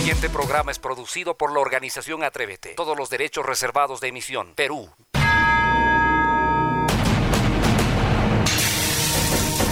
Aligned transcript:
siguiente 0.00 0.30
programa 0.30 0.70
es 0.70 0.78
producido 0.78 1.36
por 1.36 1.52
la 1.52 1.60
organización 1.60 2.24
Atrévete. 2.24 2.70
Todos 2.70 2.96
los 2.96 3.10
derechos 3.10 3.44
reservados 3.44 4.00
de 4.00 4.08
emisión. 4.08 4.54
Perú. 4.54 4.88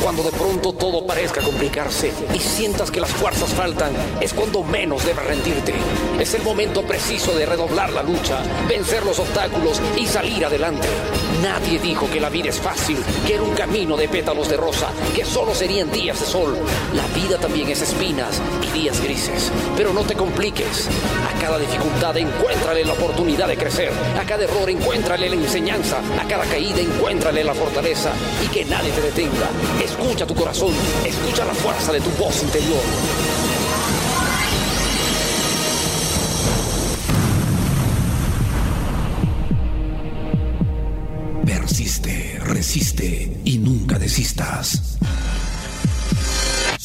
Cuando 0.03 0.23
de 0.23 0.31
pronto 0.31 0.73
todo 0.73 1.05
parezca 1.05 1.41
complicarse 1.41 2.13
y 2.35 2.39
sientas 2.39 2.91
que 2.91 3.01
las 3.01 3.11
fuerzas 3.11 3.51
faltan, 3.51 3.93
es 4.21 4.33
cuando 4.33 4.63
menos 4.63 5.05
debes 5.05 5.25
rendirte. 5.25 5.75
Es 6.19 6.35
el 6.35 6.43
momento 6.43 6.83
preciso 6.83 7.35
de 7.35 7.47
redoblar 7.47 7.93
la 7.93 8.03
lucha, 8.03 8.43
vencer 8.69 9.05
los 9.05 9.19
obstáculos 9.19 9.81
y 9.97 10.07
salir 10.07 10.45
adelante. 10.45 10.89
Nadie 11.43 11.79
dijo 11.79 12.09
que 12.11 12.21
la 12.21 12.31
vida 12.31 12.49
es 12.49 12.59
fácil, 12.59 12.99
que 13.27 13.35
era 13.35 13.43
un 13.43 13.55
camino 13.55 13.97
de 13.97 14.09
pétalos 14.09 14.49
de 14.49 14.57
rosa, 14.57 14.89
que 15.15 15.25
solo 15.25 15.55
serían 15.55 15.91
días 15.91 16.21
de 16.21 16.27
sol. 16.27 16.57
La 16.95 17.07
vida 17.09 17.39
también 17.39 17.69
es 17.69 17.83
espinas 17.83 18.41
y 18.63 18.79
días 18.79 19.01
grises. 19.01 19.51
Pero 19.77 19.93
no 19.93 20.03
te 20.03 20.15
compliques. 20.15 20.89
A 21.29 21.41
cada 21.41 21.59
dificultad 21.59 22.17
encuéntrale 22.17 22.85
la 22.85 22.93
oportunidad 22.93 23.49
de 23.49 23.57
crecer. 23.57 23.93
A 24.19 24.25
cada 24.25 24.45
error 24.45 24.69
encuéntrale 24.69 25.29
la 25.29 25.37
enseñanza. 25.37 25.99
A 26.21 26.27
cada 26.27 26.45
caída 26.45 26.81
encuéntrale 26.81 27.45
la 27.45 27.55
fortaleza. 27.55 28.13
Y 28.45 28.49
que 28.49 28.65
nadie 28.65 28.91
te 28.91 29.03
detenga. 29.03 29.49
Escucha 29.89 30.27
tu 30.27 30.35
corazón. 30.35 30.73
Escucha 31.05 31.45
la 31.45 31.55
fuerza 31.55 31.93
de 31.93 32.01
tu 32.01 32.11
voz 32.11 32.43
interior. 32.43 32.83
Persiste, 41.45 42.39
resiste 42.45 43.41
y 43.45 43.59
nunca 43.59 43.99
desistas. 43.99 44.99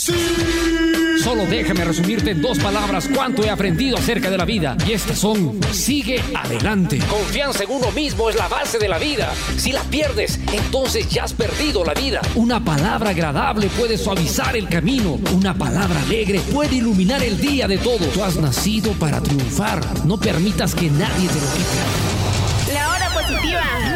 Solo 0.06 1.46
déjame 1.46 1.86
resumirte 1.86 2.32
en 2.32 2.42
dos 2.42 2.60
palabras 2.60 3.10
cuánto 3.14 3.44
he 3.44 3.50
aprendido 3.50 3.98
acerca 3.98 4.30
de 4.30 4.38
la 4.38 4.44
vida. 4.44 4.76
Y 4.86 4.92
estas 4.92 5.18
son, 5.18 5.60
sigue 5.72 6.22
adelante. 6.36 7.00
Confianza 7.10 7.64
en 7.64 7.72
uno 7.72 7.90
mismo 7.92 8.30
es 8.30 8.36
la 8.36 8.50
base 8.50 8.80
de 8.80 8.90
la 8.90 8.98
vida. 8.98 9.34
Si 9.56 9.72
la 9.72 9.82
pierdes, 9.84 10.42
entonces 10.52 11.08
ya 11.08 11.24
has 11.24 11.34
perdido 11.34 11.86
la 11.86 11.94
vida. 11.94 12.22
Una 12.36 12.64
palabra 12.64 13.12
agradable 13.12 13.68
puede 13.68 13.98
suavizar 13.98 14.58
el 14.58 14.68
camino. 14.68 15.20
Una 15.34 15.54
palabra 15.54 16.02
alegre 16.02 16.42
puede 16.52 16.76
iluminar 16.76 17.24
el 17.24 17.40
día 17.40 17.68
de 17.68 17.78
todos. 17.78 18.12
Tú 18.14 18.24
has 18.24 18.36
nacido 18.36 18.92
para 18.94 19.22
triunfar. 19.22 19.80
No 20.06 20.18
permitas 20.18 20.76
que 20.76 20.90
nadie 20.90 21.30
te 21.30 21.36
lo 21.36 21.48
quite. 21.54 22.23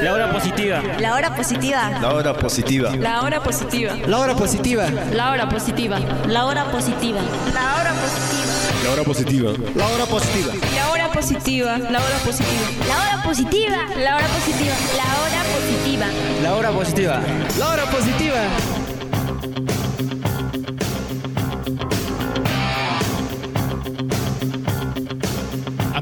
La 0.03 0.13
hora 0.13 0.31
positiva. 0.31 0.81
La 0.99 1.13
hora 1.15 1.35
positiva. 1.35 1.89
La 1.99 2.13
hora 2.13 2.33
positiva. 2.33 2.95
La 2.95 3.21
hora 3.21 3.41
positiva. 3.41 3.95
La 4.05 4.21
hora 4.21 4.35
positiva. 4.35 4.89
La 5.11 5.25
hora 5.25 5.49
positiva. 5.49 5.99
La 6.31 6.45
hora 6.45 6.65
positiva. 6.65 7.19
La 7.51 7.73
hora 7.75 7.93
positiva. 7.93 8.41
La 8.85 8.91
hora 8.91 9.03
positiva. 9.05 9.53
La 9.75 9.87
hora 9.87 10.05
positiva. 10.05 10.53
La 10.69 10.89
hora 10.89 11.07
positiva. 11.07 11.77
La 11.77 11.99
hora 11.99 11.99
positiva. 11.99 11.99
La 11.99 11.99
hora 11.99 12.17
positiva. 12.23 12.67
La 12.87 12.97
hora 13.03 13.23
positiva. 13.23 13.77
La 14.03 14.15
hora 14.15 14.27
positiva. 14.33 14.75
La 14.93 15.15
hora 15.23 15.43
positiva. 15.55 16.05
La 16.43 16.55
hora 16.55 16.71
positiva. 16.71 17.21
La 17.57 17.67
hora 17.69 17.85
positiva. 17.85 18.41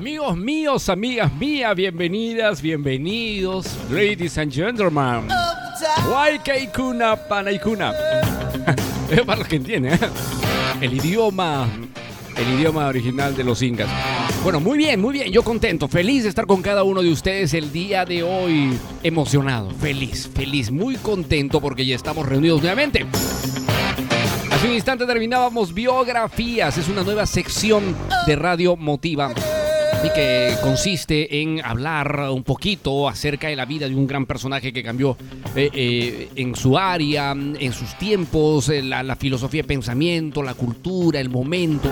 Amigos 0.05 0.37
míos, 0.37 0.87
amigas 0.89 1.33
mías, 1.33 1.75
bienvenidas, 1.75 2.61
bienvenidos, 2.61 3.75
ladies 3.89 4.37
and 4.37 4.53
gentlemen. 4.53 5.27
Waikaikuna 6.07 7.15
Panaikuna. 7.15 7.91
Es 9.09 9.21
para 9.21 9.39
los 9.39 9.47
que 9.47 9.55
entienden, 9.55 9.95
¿eh? 9.95 9.99
El 10.79 10.93
idioma, 10.93 11.67
el 12.37 12.53
idioma 12.53 12.85
original 12.85 13.35
de 13.35 13.43
los 13.43 13.63
incas. 13.63 13.89
Bueno, 14.43 14.59
muy 14.59 14.77
bien, 14.77 15.01
muy 15.01 15.11
bien, 15.11 15.31
yo 15.31 15.41
contento, 15.41 15.87
feliz 15.87 16.21
de 16.21 16.29
estar 16.29 16.45
con 16.45 16.61
cada 16.61 16.83
uno 16.83 17.01
de 17.01 17.11
ustedes 17.11 17.55
el 17.55 17.71
día 17.71 18.05
de 18.05 18.21
hoy. 18.21 18.77
Emocionado, 19.01 19.71
feliz, 19.71 20.29
feliz, 20.31 20.69
muy 20.69 20.97
contento 20.97 21.59
porque 21.59 21.83
ya 21.83 21.95
estamos 21.95 22.29
reunidos 22.29 22.61
nuevamente. 22.61 23.07
Hace 24.51 24.67
un 24.67 24.73
instante 24.73 25.07
terminábamos 25.07 25.73
biografías, 25.73 26.77
es 26.77 26.89
una 26.89 27.01
nueva 27.01 27.25
sección 27.25 27.95
de 28.27 28.35
Radio 28.35 28.75
Motiva 28.75 29.33
que 30.13 30.53
consiste 30.61 31.41
en 31.41 31.61
hablar 31.63 32.29
un 32.31 32.43
poquito 32.43 33.07
acerca 33.09 33.47
de 33.47 33.55
la 33.55 33.65
vida 33.65 33.87
de 33.87 33.95
un 33.95 34.07
gran 34.07 34.25
personaje 34.25 34.71
que 34.73 34.83
cambió 34.83 35.17
eh, 35.55 35.69
eh, 35.73 36.29
en 36.35 36.55
su 36.55 36.77
área, 36.77 37.31
en 37.31 37.73
sus 37.73 37.97
tiempos, 37.97 38.69
eh, 38.69 38.81
la, 38.81 39.15
filosofía 39.15 39.61
de 39.61 39.67
pensamiento, 39.67 40.43
la 40.43 40.53
cultura, 40.53 41.19
el 41.19 41.29
momento. 41.29 41.89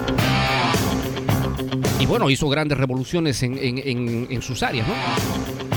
Y 1.99 2.05
bueno, 2.05 2.29
hizo 2.29 2.49
grandes 2.49 2.77
revoluciones 2.77 3.41
en- 3.43 3.57
en- 3.57 4.27
en 4.29 4.41
sus 4.41 4.61
áreas, 4.63 4.87
¿no? 4.87 5.72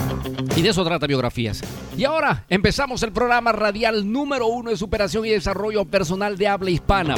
Y 0.56 0.62
de 0.62 0.70
eso 0.70 0.84
trata 0.84 1.06
biografías. 1.06 1.62
Y 1.96 2.04
ahora 2.04 2.44
empezamos 2.48 3.02
el 3.02 3.12
programa 3.12 3.52
radial 3.52 4.10
número 4.10 4.46
uno 4.46 4.70
de 4.70 4.76
superación 4.76 5.26
y 5.26 5.30
desarrollo 5.30 5.84
personal 5.84 6.36
de 6.36 6.48
habla 6.48 6.70
hispana. 6.70 7.14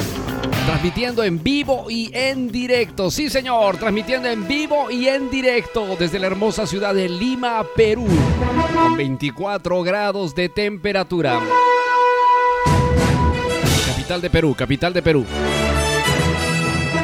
Transmitiendo 0.65 1.23
en 1.23 1.41
vivo 1.41 1.89
y 1.89 2.11
en 2.13 2.51
directo. 2.51 3.09
Sí, 3.09 3.29
señor, 3.29 3.77
transmitiendo 3.77 4.29
en 4.29 4.47
vivo 4.47 4.91
y 4.91 5.07
en 5.07 5.29
directo 5.29 5.95
desde 5.97 6.19
la 6.19 6.27
hermosa 6.27 6.67
ciudad 6.67 6.93
de 6.93 7.09
Lima, 7.09 7.63
Perú. 7.75 8.07
Con 8.75 8.95
24 8.95 9.83
grados 9.83 10.35
de 10.35 10.49
temperatura. 10.49 11.39
Capital 13.87 14.21
de 14.21 14.29
Perú, 14.29 14.55
capital 14.55 14.93
de 14.93 15.01
Perú. 15.01 15.25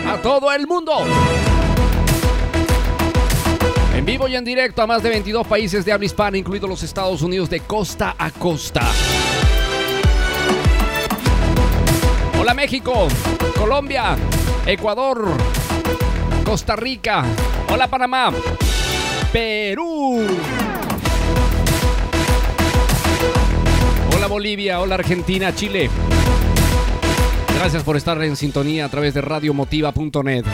A 0.07 0.17
todo 0.22 0.51
el 0.51 0.67
mundo. 0.67 0.93
Vivo 4.05 4.27
y 4.27 4.35
en 4.35 4.45
directo 4.45 4.83
a 4.83 4.88
más 4.88 5.01
de 5.01 5.09
22 5.09 5.47
países 5.47 5.83
de 5.83 5.91
habla 5.91 6.05
hispana, 6.05 6.38
incluidos 6.38 6.69
los 6.69 6.83
Estados 6.83 7.23
Unidos 7.23 7.49
de 7.49 7.61
costa 7.61 8.16
a 8.19 8.29
costa. 8.29 8.83
Hola 12.39 12.53
México, 12.53 13.07
Colombia, 13.57 14.16
Ecuador, 14.67 15.31
Costa 16.43 16.75
Rica. 16.75 17.25
Hola 17.67 17.88
Panamá, 17.88 18.31
Perú. 19.33 20.27
Hola 24.16 24.27
Bolivia, 24.27 24.81
hola 24.81 24.95
Argentina, 24.95 25.55
Chile. 25.55 25.89
Gracias 27.55 27.81
por 27.81 27.97
estar 27.97 28.23
en 28.23 28.35
sintonía 28.35 28.85
a 28.85 28.89
través 28.89 29.16
de 29.16 29.22
radiomotiva.net. 29.22 30.45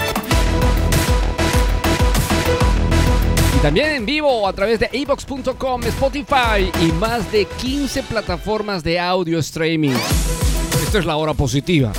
también 3.62 3.92
en 3.92 4.06
vivo 4.08 4.48
a 4.48 4.54
través 4.54 4.80
de 4.80 4.90
evox.com, 4.92 5.84
Spotify 5.84 6.72
y 6.82 6.92
más 6.94 7.32
de 7.32 7.46
15 7.46 8.04
plataformas 8.04 8.84
de 8.84 9.00
audio 9.00 9.38
streaming. 9.38 9.94
Esto 10.84 10.98
es 10.98 11.06
la 11.06 11.16
hora 11.16 11.36
positiva. 11.36 11.92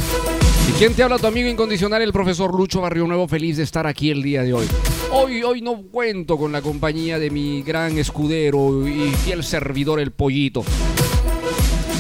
¿Y 0.69 0.73
quién 0.73 0.95
te 0.95 1.05
habla? 1.05 1.19
Tu 1.19 1.27
amigo 1.29 1.49
incondicional, 1.49 2.03
el 2.03 2.13
profesor 2.13 2.53
Lucho 2.53 2.81
Barrio 2.81 3.07
Nuevo, 3.07 3.29
feliz 3.29 3.59
de 3.59 3.63
estar 3.63 3.87
aquí 3.87 4.11
el 4.11 4.25
día 4.25 4.43
de 4.43 4.53
hoy. 4.53 4.67
Hoy, 5.13 5.45
hoy 5.45 5.63
no 5.63 5.83
cuento 5.83 6.37
con 6.37 6.51
la 6.51 6.63
compañía 6.63 7.21
de 7.21 7.31
mi 7.31 7.63
gran 7.63 7.97
escudero 7.97 8.87
y 8.89 9.11
fiel 9.11 9.45
servidor, 9.45 10.01
el 10.01 10.11
pollito. 10.11 10.65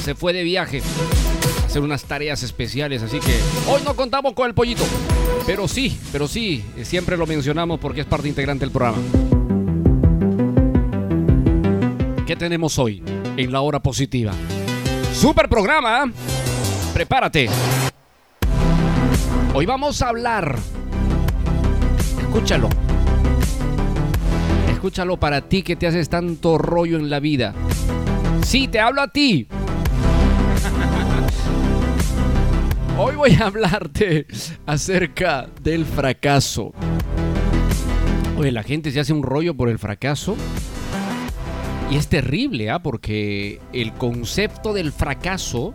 Se 0.05 0.17
fue 0.17 0.33
de 0.33 0.43
viaje 0.43 0.83
a 1.63 1.67
hacer 1.67 1.83
unas 1.83 2.03
tareas 2.03 2.43
especiales, 2.43 3.03
así 3.03 3.21
que 3.21 3.39
hoy 3.69 3.81
no 3.85 3.95
contamos 3.95 4.33
con 4.33 4.49
el 4.49 4.55
pollito. 4.55 4.83
Pero 5.47 5.69
sí, 5.69 5.97
pero 6.11 6.27
sí, 6.27 6.65
siempre 6.83 7.17
lo 7.17 7.29
mencionamos 7.29 7.79
porque 7.79 8.01
es 8.01 8.07
parte 8.07 8.29
integrante 8.29 8.65
del 8.65 8.73
programa. 8.73 8.99
¿Qué 12.33 12.37
tenemos 12.37 12.79
hoy 12.79 13.03
en 13.37 13.53
la 13.53 13.61
hora 13.61 13.83
positiva? 13.83 14.33
Super 15.13 15.51
programa. 15.51 16.11
Prepárate. 16.95 17.51
Hoy 19.53 19.67
vamos 19.67 20.01
a 20.01 20.09
hablar. 20.09 20.59
Escúchalo. 22.23 22.71
Escúchalo 24.73 25.19
para 25.19 25.43
ti 25.43 25.63
que 25.63 25.77
te 25.77 25.87
haces 25.87 26.09
tanto 26.09 26.57
rollo 26.57 26.97
en 26.97 27.11
la 27.11 27.21
vida. 27.21 27.53
Sí, 28.47 28.67
te 28.67 28.81
hablo 28.81 29.03
a 29.03 29.09
ti. 29.09 29.47
Hoy 32.99 33.15
voy 33.15 33.35
a 33.35 33.45
hablarte 33.45 34.27
acerca 34.65 35.51
del 35.61 35.85
fracaso. 35.85 36.73
Oye, 38.39 38.53
la 38.53 38.63
gente 38.63 38.91
se 38.91 39.01
hace 39.01 39.13
un 39.13 39.23
rollo 39.23 39.55
por 39.55 39.69
el 39.69 39.79
fracaso. 39.79 40.35
Y 41.93 41.97
es 41.97 42.09
terrible, 42.09 42.71
¿ah? 42.71 42.79
Porque 42.79 43.61
el 43.75 43.93
concepto 43.93 44.73
del 44.73 44.93
fracaso 44.93 45.75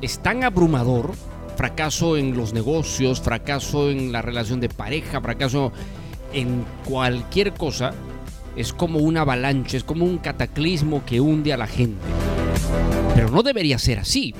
es 0.00 0.20
tan 0.20 0.44
abrumador. 0.44 1.10
Fracaso 1.56 2.16
en 2.16 2.36
los 2.36 2.52
negocios, 2.52 3.20
fracaso 3.20 3.90
en 3.90 4.12
la 4.12 4.22
relación 4.22 4.60
de 4.60 4.68
pareja, 4.68 5.20
fracaso 5.20 5.72
en 6.32 6.64
cualquier 6.84 7.52
cosa. 7.52 7.94
Es 8.54 8.72
como 8.72 9.00
una 9.00 9.22
avalancha, 9.22 9.76
es 9.76 9.82
como 9.82 10.04
un 10.04 10.18
cataclismo 10.18 11.04
que 11.04 11.20
hunde 11.20 11.52
a 11.52 11.56
la 11.56 11.66
gente. 11.66 12.00
Pero 13.16 13.28
no 13.28 13.42
debería 13.42 13.78
ser 13.78 13.98
así. 13.98 14.36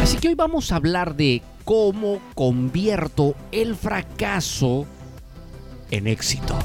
Así 0.00 0.16
que 0.16 0.26
hoy 0.26 0.34
vamos 0.34 0.72
a 0.72 0.76
hablar 0.76 1.14
de 1.14 1.40
cómo 1.64 2.18
convierto 2.34 3.36
el 3.52 3.76
fracaso 3.76 4.86
en 5.92 6.08
éxito. 6.08 6.58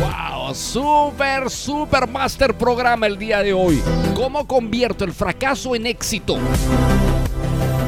¡Wow! 0.00 0.37
Super, 0.54 1.50
super 1.50 2.08
master 2.08 2.56
programa 2.56 3.06
el 3.06 3.18
día 3.18 3.42
de 3.42 3.52
hoy. 3.52 3.82
¿Cómo 4.14 4.46
convierto 4.46 5.04
el 5.04 5.12
fracaso 5.12 5.74
en 5.74 5.86
éxito? 5.86 6.38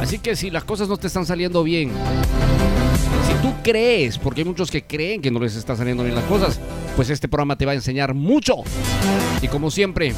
Así 0.01 0.19
que 0.19 0.37
si 0.37 0.51
las 0.51 0.65
cosas 0.65 0.89
no 0.89 0.97
te 0.97 1.07
están 1.07 1.25
saliendo 1.25 1.63
bien, 1.63 1.91
si 3.27 3.33
tú 3.43 3.55
crees, 3.63 4.19
porque 4.19 4.43
hay 4.43 4.45
muchos 4.45 4.71
que 4.71 4.85
creen 4.85 5.23
que 5.23 5.31
no 5.31 5.41
les 5.41 5.57
están 5.57 5.77
saliendo 5.77 6.03
bien 6.03 6.15
las 6.15 6.25
cosas, 6.25 6.61
pues 6.97 7.09
este 7.09 7.29
programa 7.29 7.57
te 7.57 7.65
va 7.65 7.73
a 7.73 7.77
enseñar 7.77 8.13
mucho. 8.13 8.57
Y 9.41 9.49
como 9.49 9.71
siempre, 9.71 10.13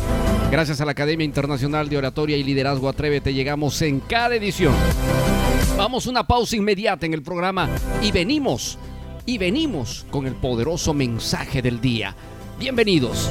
gracias 0.50 0.80
a 0.80 0.84
la 0.84 0.92
Academia 0.92 1.24
Internacional 1.24 1.88
de 1.88 1.98
Oratoria 1.98 2.36
y 2.36 2.42
Liderazgo 2.42 2.88
Atrévete, 2.88 3.34
llegamos 3.34 3.80
en 3.82 4.00
cada 4.00 4.34
edición. 4.34 4.74
Vamos 5.76 6.06
una 6.06 6.26
pausa 6.26 6.56
inmediata 6.56 7.06
en 7.06 7.14
el 7.14 7.22
programa 7.22 7.68
y 8.02 8.10
venimos, 8.10 8.78
y 9.26 9.38
venimos 9.38 10.06
con 10.10 10.26
el 10.26 10.34
poderoso 10.34 10.92
mensaje 10.92 11.62
del 11.62 11.80
día. 11.80 12.16
Bienvenidos. 12.62 13.28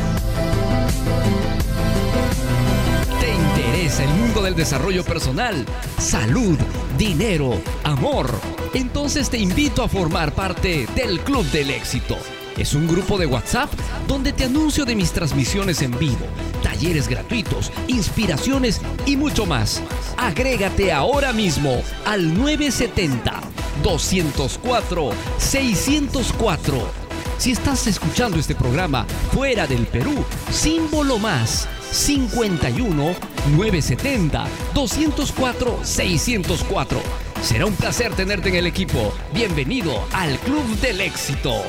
el 4.00 4.10
mundo 4.10 4.42
del 4.42 4.56
desarrollo 4.56 5.06
personal, 5.06 5.66
salud, 5.98 6.58
dinero, 6.98 7.62
amor, 7.84 8.30
entonces 8.74 9.30
te 9.30 9.38
invito 9.38 9.84
a 9.84 9.88
formar 9.88 10.34
parte 10.34 10.86
del 10.96 11.22
Club 11.22 11.46
del 11.52 11.70
Éxito. 11.70 12.18
Es 12.58 12.74
un 12.74 12.88
grupo 12.88 13.18
de 13.18 13.26
WhatsApp 13.26 13.72
donde 14.08 14.34
te 14.34 14.46
anuncio 14.46 14.84
de 14.84 14.96
mis 14.96 15.12
transmisiones 15.12 15.82
en 15.82 15.98
vivo, 15.98 16.26
talleres 16.62 17.08
gratuitos, 17.08 17.72
inspiraciones 17.88 18.82
y 19.06 19.16
mucho 19.16 19.46
más. 19.46 19.82
Agrégate 20.18 20.92
ahora 20.92 21.32
mismo 21.32 21.82
al 22.06 22.38
970 22.38 23.40
204 23.82 25.12
604. 25.38 27.01
Si 27.42 27.54
estás 27.54 27.88
escuchando 27.88 28.38
este 28.38 28.54
programa 28.54 29.04
fuera 29.34 29.66
del 29.66 29.88
Perú, 29.88 30.14
símbolo 30.52 31.18
más 31.18 31.68
51 31.90 33.16
970 33.58 34.48
204 34.76 35.80
604. 35.82 37.02
Será 37.42 37.66
un 37.66 37.74
placer 37.74 38.14
tenerte 38.14 38.50
en 38.50 38.56
el 38.58 38.68
equipo. 38.68 39.12
Bienvenido 39.34 40.06
al 40.14 40.38
Club 40.38 40.68
del 40.82 41.02
Éxito. 41.02 41.64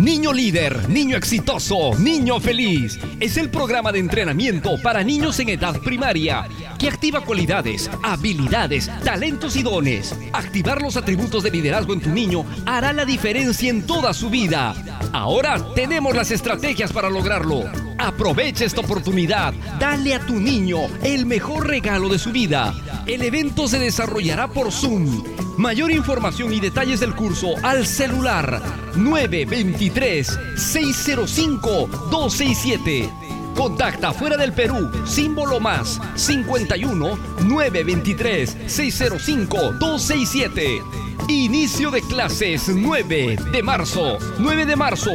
Niño 0.00 0.32
líder, 0.32 0.88
niño 0.88 1.18
exitoso, 1.18 1.90
niño 1.98 2.40
feliz. 2.40 2.98
Es 3.20 3.36
el 3.36 3.50
programa 3.50 3.92
de 3.92 3.98
entrenamiento 3.98 4.80
para 4.82 5.04
niños 5.04 5.38
en 5.40 5.50
edad 5.50 5.78
primaria 5.78 6.48
que 6.78 6.88
activa 6.88 7.20
cualidades, 7.20 7.90
habilidades, 8.02 8.90
talentos 9.04 9.56
y 9.56 9.62
dones. 9.62 10.14
Activar 10.32 10.80
los 10.80 10.96
atributos 10.96 11.42
de 11.42 11.50
liderazgo 11.50 11.92
en 11.92 12.00
tu 12.00 12.08
niño 12.08 12.46
hará 12.64 12.94
la 12.94 13.04
diferencia 13.04 13.68
en 13.68 13.86
toda 13.86 14.14
su 14.14 14.30
vida. 14.30 14.74
Ahora 15.12 15.58
tenemos 15.74 16.14
las 16.14 16.30
estrategias 16.30 16.92
para 16.92 17.10
lograrlo. 17.10 17.64
Aprovecha 17.98 18.64
esta 18.64 18.80
oportunidad. 18.80 19.52
Dale 19.78 20.14
a 20.14 20.20
tu 20.20 20.34
niño 20.34 20.78
el 21.02 21.26
mejor 21.26 21.66
regalo 21.66 22.08
de 22.08 22.18
su 22.18 22.30
vida. 22.30 22.72
El 23.06 23.22
evento 23.22 23.66
se 23.66 23.78
desarrollará 23.78 24.48
por 24.48 24.70
Zoom. 24.70 25.24
Mayor 25.56 25.90
información 25.90 26.52
y 26.52 26.60
detalles 26.60 27.00
del 27.00 27.14
curso 27.14 27.54
al 27.62 27.86
celular 27.86 28.62
923 28.96 30.38
605 30.56 31.88
267. 32.10 33.19
Contacta 33.54 34.12
fuera 34.12 34.36
del 34.36 34.52
Perú, 34.52 34.90
símbolo 35.04 35.60
más 35.60 36.00
51 36.14 37.18
923 37.44 38.56
605 38.66 39.72
267. 39.78 40.82
Inicio 41.28 41.90
de 41.90 42.02
clases 42.02 42.68
9 42.68 43.36
de 43.52 43.62
marzo, 43.62 44.18
9 44.38 44.66
de 44.66 44.76
marzo. 44.76 45.12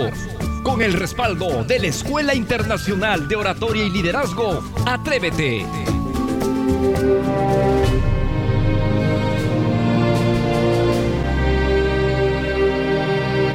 Con 0.64 0.82
el 0.82 0.94
respaldo 0.94 1.64
de 1.64 1.80
la 1.80 1.88
Escuela 1.88 2.34
Internacional 2.34 3.28
de 3.28 3.36
Oratoria 3.36 3.84
y 3.84 3.90
Liderazgo, 3.90 4.64
Atrévete. 4.86 5.66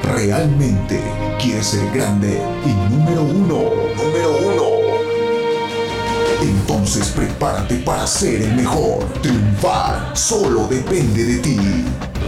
Realmente 0.02 1.00
quieres 1.42 1.66
ser 1.68 1.90
grande 1.92 2.40
y 2.66 2.89
número 3.10 3.22
uno, 3.22 3.70
número 3.96 4.38
uno. 4.38 4.70
Entonces 6.42 7.08
prepárate 7.08 7.76
para 7.76 8.06
ser 8.06 8.42
el 8.42 8.54
mejor. 8.54 9.04
Triunfar 9.20 10.16
solo 10.16 10.66
depende 10.68 11.24
de 11.24 11.38
ti. 11.38 11.58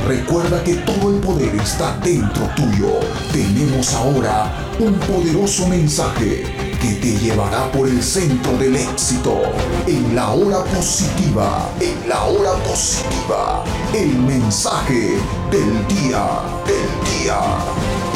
Recuerda 0.07 0.63
que 0.65 0.75
todo 0.75 1.15
el 1.15 1.21
poder 1.21 1.55
está 1.57 1.97
dentro 2.03 2.49
tuyo. 2.57 3.01
Tenemos 3.33 3.95
ahora 3.95 4.53
un 4.81 4.95
poderoso 4.95 5.69
mensaje 5.69 6.45
que 6.81 6.95
te 6.95 7.17
llevará 7.19 7.71
por 7.71 7.89
el 7.89 8.03
centro 8.03 8.53
del 8.59 8.77
éxito. 8.77 9.41
En 9.87 10.15
la 10.17 10.31
hora 10.31 10.65
positiva, 10.65 11.71
en 11.81 12.09
la 12.09 12.25
hora 12.25 12.53
positiva, 12.65 13.65
el 13.95 14.19
mensaje 14.19 15.17
del 15.51 15.87
día, 15.87 16.27
del 16.67 17.23
día. 17.23 18.12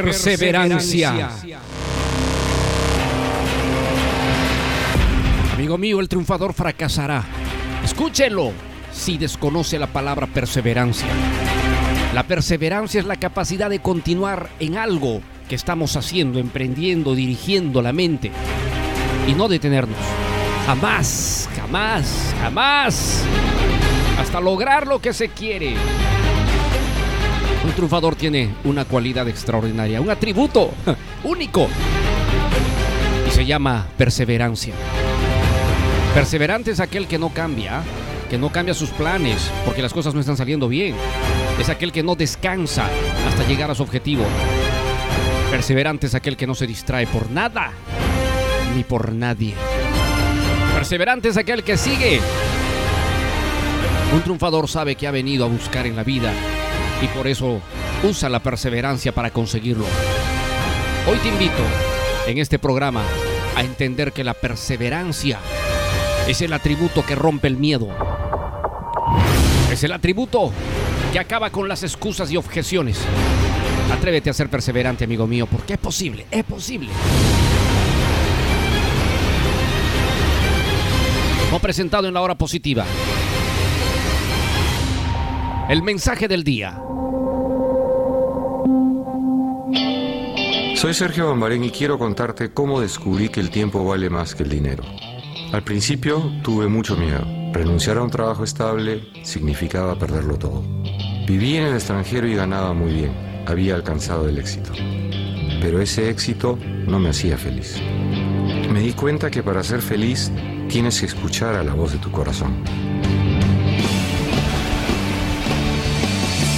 Perseverancia. 0.00 1.30
Amigo 5.54 5.78
mío, 5.78 6.00
el 6.00 6.08
triunfador 6.08 6.54
fracasará. 6.54 7.24
Escúchelo 7.84 8.52
si 8.92 9.18
desconoce 9.18 9.78
la 9.78 9.86
palabra 9.86 10.26
perseverancia. 10.26 11.08
La 12.14 12.24
perseverancia 12.24 13.00
es 13.00 13.06
la 13.06 13.16
capacidad 13.16 13.70
de 13.70 13.80
continuar 13.80 14.50
en 14.60 14.76
algo 14.76 15.20
que 15.48 15.54
estamos 15.54 15.96
haciendo, 15.96 16.38
emprendiendo, 16.38 17.14
dirigiendo 17.14 17.82
la 17.82 17.92
mente 17.92 18.30
y 19.26 19.34
no 19.34 19.48
detenernos. 19.48 19.98
Jamás, 20.66 21.48
jamás, 21.56 22.34
jamás. 22.40 23.24
Hasta 24.18 24.40
lograr 24.40 24.86
lo 24.86 25.00
que 25.00 25.12
se 25.12 25.28
quiere. 25.28 25.74
Un 27.64 27.72
triunfador 27.72 28.16
tiene 28.16 28.54
una 28.64 28.84
cualidad 28.84 29.28
extraordinaria, 29.28 30.00
un 30.00 30.10
atributo 30.10 30.72
único. 31.24 31.68
Y 33.28 33.30
se 33.30 33.46
llama 33.46 33.86
perseverancia. 33.96 34.74
Perseverante 36.12 36.72
es 36.72 36.80
aquel 36.80 37.06
que 37.06 37.18
no 37.18 37.30
cambia, 37.30 37.82
que 38.28 38.36
no 38.36 38.50
cambia 38.50 38.74
sus 38.74 38.90
planes 38.90 39.48
porque 39.64 39.80
las 39.80 39.92
cosas 39.92 40.12
no 40.12 40.20
están 40.20 40.36
saliendo 40.36 40.68
bien. 40.68 40.96
Es 41.60 41.68
aquel 41.68 41.92
que 41.92 42.02
no 42.02 42.16
descansa 42.16 42.88
hasta 43.28 43.46
llegar 43.46 43.70
a 43.70 43.74
su 43.74 43.82
objetivo. 43.82 44.24
Perseverante 45.50 46.08
es 46.08 46.14
aquel 46.14 46.36
que 46.36 46.46
no 46.46 46.54
se 46.54 46.66
distrae 46.66 47.06
por 47.06 47.30
nada 47.30 47.70
ni 48.74 48.82
por 48.82 49.12
nadie. 49.12 49.54
Perseverante 50.74 51.28
es 51.28 51.36
aquel 51.36 51.62
que 51.62 51.76
sigue. 51.76 52.20
Un 54.12 54.20
triunfador 54.22 54.68
sabe 54.68 54.96
que 54.96 55.06
ha 55.06 55.10
venido 55.12 55.44
a 55.44 55.48
buscar 55.48 55.86
en 55.86 55.94
la 55.94 56.02
vida 56.02 56.32
y 57.02 57.08
por 57.08 57.26
eso 57.26 57.60
usa 58.04 58.28
la 58.28 58.40
perseverancia 58.40 59.12
para 59.12 59.30
conseguirlo. 59.30 59.84
Hoy 61.08 61.18
te 61.18 61.28
invito 61.28 61.62
en 62.26 62.38
este 62.38 62.58
programa 62.60 63.02
a 63.56 63.62
entender 63.62 64.12
que 64.12 64.22
la 64.22 64.34
perseverancia 64.34 65.40
es 66.28 66.40
el 66.42 66.52
atributo 66.52 67.04
que 67.04 67.16
rompe 67.16 67.48
el 67.48 67.56
miedo. 67.56 67.88
Es 69.72 69.82
el 69.82 69.92
atributo 69.92 70.52
que 71.12 71.18
acaba 71.18 71.50
con 71.50 71.68
las 71.68 71.82
excusas 71.82 72.30
y 72.30 72.36
objeciones. 72.36 73.00
Atrévete 73.92 74.30
a 74.30 74.34
ser 74.34 74.48
perseverante, 74.48 75.04
amigo 75.04 75.26
mío, 75.26 75.46
porque 75.46 75.74
es 75.74 75.78
posible, 75.80 76.26
es 76.30 76.44
posible. 76.44 76.90
Como 81.46 81.58
presentado 81.58 82.06
en 82.06 82.14
la 82.14 82.20
hora 82.22 82.36
positiva. 82.36 82.84
El 85.68 85.82
mensaje 85.82 86.28
del 86.28 86.44
día. 86.44 86.78
Soy 90.82 90.94
Sergio 90.94 91.28
Bambarén 91.28 91.62
y 91.62 91.70
quiero 91.70 91.96
contarte 91.96 92.52
cómo 92.52 92.80
descubrí 92.80 93.28
que 93.28 93.38
el 93.38 93.50
tiempo 93.50 93.84
vale 93.84 94.10
más 94.10 94.34
que 94.34 94.42
el 94.42 94.48
dinero. 94.48 94.82
Al 95.52 95.62
principio 95.62 96.20
tuve 96.42 96.66
mucho 96.66 96.96
miedo. 96.96 97.24
Renunciar 97.52 97.98
a 97.98 98.02
un 98.02 98.10
trabajo 98.10 98.42
estable 98.42 99.04
significaba 99.22 99.96
perderlo 99.96 100.36
todo. 100.40 100.64
Viví 101.24 101.56
en 101.56 101.66
el 101.66 101.74
extranjero 101.74 102.26
y 102.26 102.34
ganaba 102.34 102.72
muy 102.72 102.94
bien. 102.94 103.12
Había 103.46 103.76
alcanzado 103.76 104.28
el 104.28 104.38
éxito. 104.38 104.72
Pero 105.60 105.80
ese 105.80 106.10
éxito 106.10 106.58
no 106.88 106.98
me 106.98 107.10
hacía 107.10 107.38
feliz. 107.38 107.80
Me 108.72 108.80
di 108.80 108.92
cuenta 108.92 109.30
que 109.30 109.44
para 109.44 109.62
ser 109.62 109.82
feliz 109.82 110.32
tienes 110.68 110.98
que 110.98 111.06
escuchar 111.06 111.54
a 111.54 111.62
la 111.62 111.74
voz 111.74 111.92
de 111.92 111.98
tu 111.98 112.10
corazón. 112.10 112.56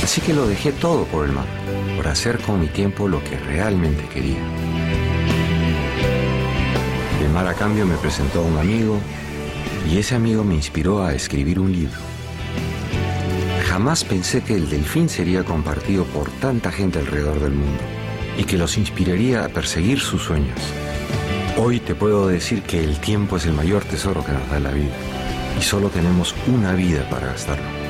Así 0.03 0.23
que 0.23 0.33
lo 0.33 0.47
dejé 0.47 0.73
todo 0.73 1.05
por 1.05 1.27
el 1.27 1.33
mar, 1.33 1.47
por 2.05 2.13
hacer 2.13 2.39
con 2.39 2.61
mi 2.61 2.67
tiempo 2.67 3.09
lo 3.09 3.25
que 3.25 3.39
realmente 3.39 4.05
quería. 4.13 4.37
El 7.23 7.31
mar 7.31 7.49
a 7.49 7.55
cambio 7.55 7.87
me 7.87 7.97
presentó 7.97 8.41
a 8.41 8.43
un 8.43 8.59
amigo 8.59 9.01
y 9.91 9.97
ese 9.97 10.15
amigo 10.15 10.45
me 10.45 10.55
inspiró 10.55 11.03
a 11.03 11.15
escribir 11.15 11.59
un 11.59 11.73
libro. 11.73 11.99
Jamás 13.69 14.05
pensé 14.05 14.43
que 14.43 14.55
el 14.55 14.69
delfín 14.69 15.09
sería 15.09 15.45
compartido 15.45 16.05
por 16.05 16.31
tanta 16.31 16.71
gente 16.71 16.99
alrededor 16.99 17.41
del 17.41 17.53
mundo 17.53 17.83
y 18.37 18.45
que 18.45 18.59
los 18.59 18.77
inspiraría 18.77 19.43
a 19.43 19.49
perseguir 19.49 19.99
sus 19.99 20.25
sueños. 20.25 20.61
Hoy 21.57 21.81
te 21.81 21.95
puedo 21.95 22.29
decir 22.29 22.63
que 22.65 22.85
el 22.85 23.01
tiempo 23.01 23.39
es 23.39 23.47
el 23.47 23.55
mayor 23.55 23.83
tesoro 23.83 24.23
que 24.23 24.33
nos 24.33 24.51
da 24.51 24.61
la 24.61 24.73
vida 24.73 24.95
y 25.59 25.63
solo 25.63 25.89
tenemos 25.89 26.35
una 26.49 26.75
vida 26.75 27.09
para 27.09 27.29
gastarlo. 27.29 27.84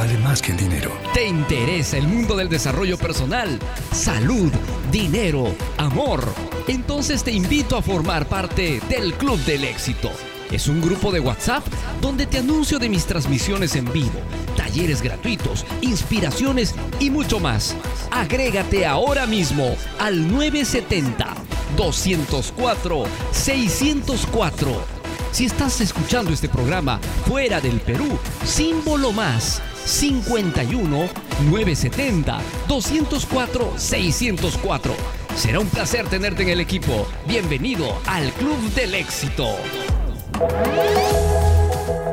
Vale 0.00 0.16
más 0.16 0.40
que 0.40 0.52
el 0.52 0.56
dinero. 0.56 0.96
¿Te 1.12 1.28
interesa 1.28 1.98
el 1.98 2.08
mundo 2.08 2.34
del 2.34 2.48
desarrollo 2.48 2.96
personal? 2.96 3.58
Salud, 3.92 4.50
dinero, 4.90 5.54
amor. 5.76 6.24
Entonces 6.68 7.22
te 7.22 7.32
invito 7.32 7.76
a 7.76 7.82
formar 7.82 8.26
parte 8.26 8.80
del 8.88 9.12
Club 9.12 9.38
del 9.44 9.64
Éxito. 9.64 10.10
Es 10.50 10.68
un 10.68 10.80
grupo 10.80 11.12
de 11.12 11.20
WhatsApp 11.20 11.66
donde 12.00 12.24
te 12.24 12.38
anuncio 12.38 12.78
de 12.78 12.88
mis 12.88 13.04
transmisiones 13.04 13.76
en 13.76 13.92
vivo, 13.92 14.18
talleres 14.56 15.02
gratuitos, 15.02 15.66
inspiraciones 15.82 16.74
y 16.98 17.10
mucho 17.10 17.38
más. 17.38 17.76
Agrégate 18.10 18.86
ahora 18.86 19.26
mismo 19.26 19.76
al 19.98 20.32
970 20.32 21.34
204 21.76 23.04
604. 23.32 25.00
Si 25.30 25.44
estás 25.44 25.82
escuchando 25.82 26.32
este 26.32 26.48
programa 26.48 26.98
fuera 27.28 27.60
del 27.60 27.80
Perú, 27.80 28.18
símbolo 28.46 29.12
más 29.12 29.60
51 29.84 31.08
970 31.50 32.40
204 32.68 33.72
604. 33.76 34.94
Será 35.34 35.60
un 35.60 35.68
placer 35.68 36.06
tenerte 36.06 36.42
en 36.42 36.50
el 36.50 36.60
equipo. 36.60 37.06
Bienvenido 37.26 37.86
al 38.06 38.30
Club 38.32 38.58
del 38.74 38.94
Éxito. 38.94 39.46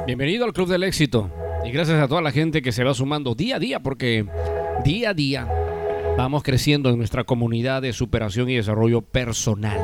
Bienvenido 0.05 0.45
al 0.45 0.53
Club 0.53 0.69
del 0.69 0.83
Éxito. 0.83 1.31
Y 1.65 1.71
gracias 1.71 2.01
a 2.01 2.07
toda 2.07 2.21
la 2.21 2.31
gente 2.31 2.61
que 2.61 2.71
se 2.71 2.83
va 2.83 2.93
sumando 2.93 3.35
día 3.35 3.57
a 3.57 3.59
día, 3.59 3.81
porque 3.81 4.25
día 4.83 5.09
a 5.09 5.13
día 5.13 5.47
vamos 6.17 6.43
creciendo 6.43 6.89
en 6.89 6.97
nuestra 6.97 7.25
comunidad 7.25 7.81
de 7.81 7.93
superación 7.93 8.49
y 8.49 8.55
desarrollo 8.55 9.01
personal. 9.01 9.79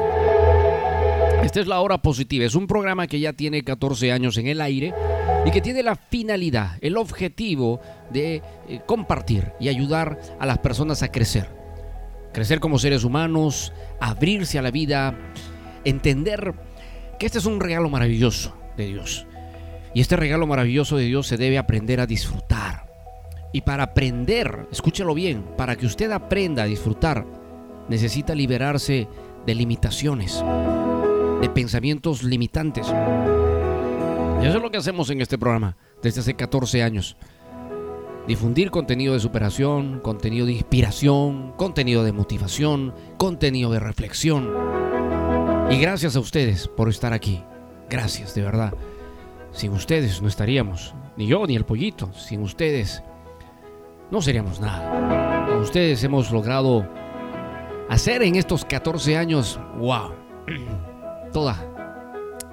Esta 1.44 1.60
es 1.60 1.68
la 1.68 1.82
hora 1.82 2.02
positiva. 2.02 2.46
Es 2.46 2.56
un 2.56 2.68
programa 2.68 3.06
que 3.08 3.20
ya 3.20 3.34
tiene 3.34 3.64
14 3.64 4.14
años 4.14 4.38
en 4.38 4.48
el 4.48 4.62
aire 4.62 4.94
y 5.46 5.52
que 5.52 5.62
tiene 5.62 5.84
la 5.84 5.96
finalidad, 5.96 6.78
el 6.82 6.98
objetivo 6.98 7.82
de 8.12 8.42
eh, 8.68 8.82
compartir 8.86 9.52
y 9.60 9.68
ayudar 9.68 10.20
a 10.40 10.46
las 10.46 10.60
personas 10.60 11.04
a 11.04 11.12
crecer. 11.12 11.50
Crecer 12.32 12.60
como 12.60 12.80
seres 12.80 13.04
humanos, 13.04 13.74
abrirse 14.00 14.58
a 14.58 14.62
la 14.62 14.72
vida, 14.72 15.16
entender 15.84 16.54
que 17.20 17.26
este 17.26 17.38
es 17.38 17.46
un 17.46 17.60
regalo 17.60 17.90
maravilloso 17.90 18.56
de 18.78 18.88
Dios. 18.88 19.28
Y 19.94 20.02
este 20.02 20.16
regalo 20.16 20.48
maravilloso 20.48 20.98
de 20.98 21.06
Dios 21.06 21.28
se 21.28 21.38
debe 21.38 21.58
aprender 21.58 22.00
a 22.00 22.08
disfrutar. 22.08 22.88
Y 23.52 23.62
para 23.62 23.84
aprender, 23.84 24.68
escúchelo 24.72 25.14
bien, 25.14 25.44
para 25.56 25.76
que 25.76 25.86
usted 25.86 26.12
aprenda 26.12 26.64
a 26.64 26.68
disfrutar, 26.68 27.28
necesita 27.88 28.34
liberarse 28.34 29.08
de 29.46 29.56
limitaciones, 29.56 30.44
de 31.42 31.50
pensamientos 31.50 32.24
limitantes. 32.24 32.88
Eso 34.44 34.58
es 34.58 34.62
lo 34.62 34.72
que 34.72 34.78
hacemos 34.78 35.10
en 35.10 35.22
este 35.22 35.38
programa 35.38 35.78
desde 36.02 36.20
hace 36.20 36.34
14 36.34 36.84
años. 36.84 37.16
Difundir 38.28 38.72
contenido 38.72 39.14
de 39.14 39.22
superación, 39.22 40.02
contenido 40.02 40.46
de 40.46 40.52
inspiración, 40.52 41.54
contenido 41.54 42.04
de 42.04 42.12
motivación, 42.12 42.94
contenido 43.18 43.72
de 43.72 43.80
reflexión. 43.80 44.54
Y 45.72 45.80
gracias 45.80 46.18
a 46.18 46.20
ustedes 46.20 46.68
por 46.68 46.90
estar 46.90 47.14
aquí. 47.14 47.42
Gracias, 47.90 48.36
de 48.36 48.42
verdad. 48.42 48.74
Sin 49.54 49.72
ustedes 49.72 50.22
no 50.22 50.28
estaríamos, 50.28 50.94
ni 51.16 51.26
yo 51.26 51.48
ni 51.48 51.56
el 51.56 51.64
pollito. 51.64 52.12
Sin 52.14 52.42
ustedes 52.42 53.02
no 54.12 54.22
seríamos 54.22 54.60
nada. 54.60 55.48
Con 55.48 55.60
ustedes 55.60 56.04
hemos 56.04 56.32
logrado 56.32 56.86
hacer 57.90 58.22
en 58.24 58.36
estos 58.36 58.66
14 58.66 59.16
años, 59.16 59.58
wow, 59.78 60.12
toda, 61.32 61.58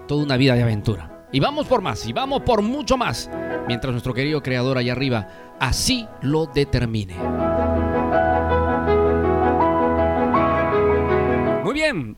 toda 0.06 0.22
una 0.22 0.36
vida 0.36 0.54
de 0.54 0.62
aventura. 0.62 1.09
Y 1.32 1.38
vamos 1.38 1.68
por 1.68 1.80
más, 1.80 2.06
y 2.06 2.12
vamos 2.12 2.42
por 2.42 2.60
mucho 2.60 2.96
más, 2.96 3.30
mientras 3.68 3.92
nuestro 3.92 4.12
querido 4.12 4.42
creador 4.42 4.78
allá 4.78 4.92
arriba 4.92 5.28
así 5.60 6.08
lo 6.22 6.46
determine. 6.46 7.14
Muy 11.62 11.74
bien, 11.74 12.16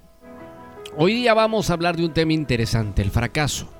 hoy 0.96 1.14
día 1.14 1.34
vamos 1.34 1.68
a 1.68 1.74
hablar 1.74 1.96
de 1.96 2.06
un 2.06 2.14
tema 2.14 2.32
interesante, 2.32 3.02
el 3.02 3.10
fracaso. 3.10 3.70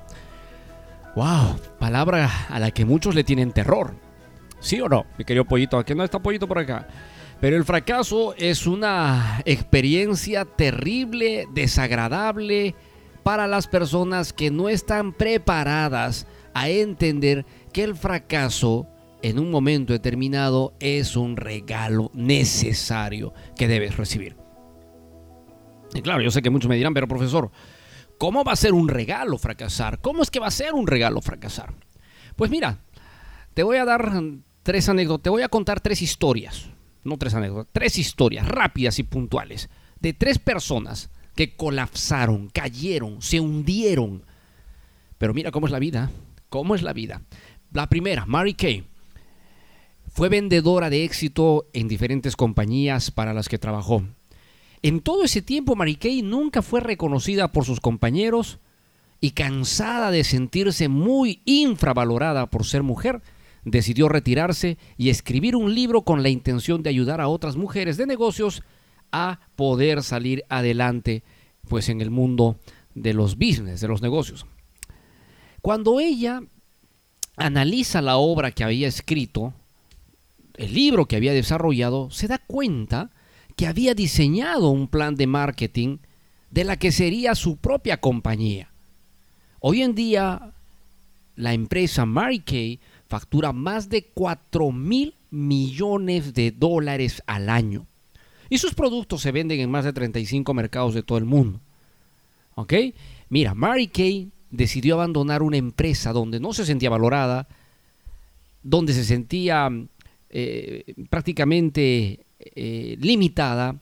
Wow, 1.15 1.59
palabra 1.79 2.29
a 2.49 2.59
la 2.59 2.69
que 2.69 2.85
muchos 2.85 3.15
le 3.15 3.23
tienen 3.23 3.53
terror. 3.53 3.95
¿Sí 4.59 4.79
o 4.81 4.87
no? 4.87 5.05
Mi 5.17 5.25
querido 5.25 5.45
pollito, 5.45 5.77
aquí 5.77 5.95
no 5.95 6.03
está 6.03 6.19
pollito 6.19 6.47
por 6.47 6.59
acá. 6.59 6.87
Pero 7.41 7.57
el 7.57 7.65
fracaso 7.65 8.35
es 8.37 8.67
una 8.67 9.41
experiencia 9.45 10.45
terrible, 10.45 11.47
desagradable 11.51 12.75
para 13.23 13.47
las 13.47 13.67
personas 13.67 14.33
que 14.33 14.51
no 14.51 14.69
están 14.69 15.13
preparadas 15.13 16.27
a 16.53 16.69
entender 16.69 17.45
que 17.71 17.83
el 17.83 17.95
fracaso 17.95 18.87
en 19.21 19.39
un 19.39 19.49
momento 19.49 19.93
determinado 19.93 20.73
es 20.79 21.15
un 21.15 21.37
regalo 21.37 22.11
necesario 22.13 23.33
que 23.55 23.67
debes 23.67 23.97
recibir. 23.97 24.35
Y 25.95 26.01
claro, 26.01 26.21
yo 26.21 26.31
sé 26.31 26.41
que 26.41 26.49
muchos 26.49 26.69
me 26.69 26.75
dirán, 26.75 26.93
pero 26.93 27.07
profesor, 27.07 27.51
¿Cómo 28.23 28.45
va 28.45 28.53
a 28.53 28.55
ser 28.55 28.73
un 28.73 28.87
regalo 28.87 29.37
fracasar? 29.37 29.99
¿Cómo 29.99 30.23
es 30.23 30.31
que 30.31 30.39
va 30.39 30.47
a 30.47 30.51
ser 30.51 30.73
un 30.73 30.87
regalo 30.87 31.21
fracasar? 31.21 31.73
Pues 32.37 32.49
mira, 32.49 32.79
te 33.53 33.63
voy 33.63 33.75
a 33.75 33.83
dar 33.85 34.13
tres 34.63 34.87
anécdotas, 34.87 35.23
te 35.23 35.29
voy 35.29 35.41
a 35.41 35.49
contar 35.49 35.81
tres 35.81 36.01
historias, 36.01 36.69
no 37.03 37.17
tres 37.17 37.33
anécdotas, 37.33 37.71
tres 37.73 37.97
historias 37.97 38.47
rápidas 38.47 38.97
y 38.99 39.03
puntuales 39.03 39.69
de 39.99 40.13
tres 40.13 40.39
personas 40.39 41.09
que 41.35 41.55
colapsaron, 41.55 42.49
cayeron, 42.49 43.21
se 43.21 43.39
hundieron. 43.39 44.23
Pero 45.17 45.33
mira 45.33 45.51
cómo 45.51 45.65
es 45.65 45.71
la 45.71 45.79
vida, 45.79 46.11
cómo 46.49 46.75
es 46.75 46.81
la 46.81 46.93
vida. 46.93 47.21
La 47.71 47.89
primera, 47.89 48.25
Mary 48.25 48.53
Kay, 48.53 48.83
fue 50.13 50.29
vendedora 50.29 50.89
de 50.89 51.03
éxito 51.03 51.67
en 51.73 51.87
diferentes 51.87 52.35
compañías 52.35 53.09
para 53.09 53.33
las 53.33 53.49
que 53.49 53.57
trabajó. 53.57 54.03
En 54.83 54.99
todo 54.99 55.23
ese 55.23 55.41
tiempo, 55.41 55.75
Mary 55.75 55.95
Kay 55.95 56.21
nunca 56.21 56.61
fue 56.61 56.81
reconocida 56.81 57.51
por 57.51 57.65
sus 57.65 57.79
compañeros 57.79 58.59
y 59.19 59.31
cansada 59.31 60.11
de 60.11 60.23
sentirse 60.25 60.89
muy 60.89 61.41
infravalorada 61.45 62.47
por 62.47 62.65
ser 62.65 62.83
mujer, 62.83 63.21
decidió 63.63 64.09
retirarse 64.09 64.77
y 64.97 65.09
escribir 65.09 65.55
un 65.55 65.73
libro 65.73 66.01
con 66.01 66.21
la 66.21 66.29
intención 66.29 66.83
de 66.83 66.89
ayudar 66.89 67.21
a 67.21 67.29
otras 67.29 67.55
mujeres 67.55 67.95
de 67.95 68.05
negocios 68.05 68.61
a 69.13 69.39
poder 69.55 70.03
salir 70.03 70.43
adelante 70.49 71.23
pues 71.69 71.87
en 71.87 72.01
el 72.01 72.11
mundo 72.11 72.57
de 72.93 73.13
los 73.13 73.37
business, 73.37 73.79
de 73.79 73.87
los 73.87 74.01
negocios. 74.01 74.45
Cuando 75.61 76.01
ella 76.01 76.41
analiza 77.37 78.01
la 78.01 78.17
obra 78.17 78.51
que 78.51 78.65
había 78.65 78.87
escrito, 78.87 79.53
el 80.55 80.73
libro 80.73 81.05
que 81.05 81.15
había 81.15 81.31
desarrollado, 81.31 82.11
se 82.11 82.27
da 82.27 82.39
cuenta 82.39 83.11
que 83.55 83.67
había 83.67 83.93
diseñado 83.93 84.69
un 84.69 84.87
plan 84.87 85.15
de 85.15 85.27
marketing 85.27 85.99
de 86.49 86.63
la 86.63 86.77
que 86.77 86.91
sería 86.91 87.35
su 87.35 87.57
propia 87.57 88.01
compañía. 88.01 88.73
Hoy 89.59 89.81
en 89.81 89.95
día, 89.95 90.53
la 91.35 91.53
empresa 91.53 92.05
Mary 92.05 92.39
Kay 92.39 92.79
factura 93.07 93.53
más 93.53 93.89
de 93.89 94.05
4 94.13 94.71
mil 94.71 95.15
millones 95.29 96.33
de 96.33 96.51
dólares 96.51 97.23
al 97.25 97.49
año. 97.49 97.87
Y 98.49 98.57
sus 98.57 98.73
productos 98.73 99.21
se 99.21 99.31
venden 99.31 99.59
en 99.59 99.71
más 99.71 99.85
de 99.85 99.93
35 99.93 100.53
mercados 100.53 100.93
de 100.93 101.03
todo 101.03 101.17
el 101.17 101.25
mundo. 101.25 101.61
¿Ok? 102.55 102.73
Mira, 103.29 103.55
Mary 103.55 103.87
Kay 103.87 104.31
decidió 104.51 104.95
abandonar 104.95 105.41
una 105.41 105.57
empresa 105.57 106.13
donde 106.13 106.39
no 106.39 106.53
se 106.53 106.65
sentía 106.65 106.89
valorada, 106.89 107.47
donde 108.61 108.93
se 108.93 109.03
sentía 109.03 109.69
eh, 110.29 110.93
prácticamente 111.09 112.25
eh, 112.39 112.97
limitada 112.99 113.81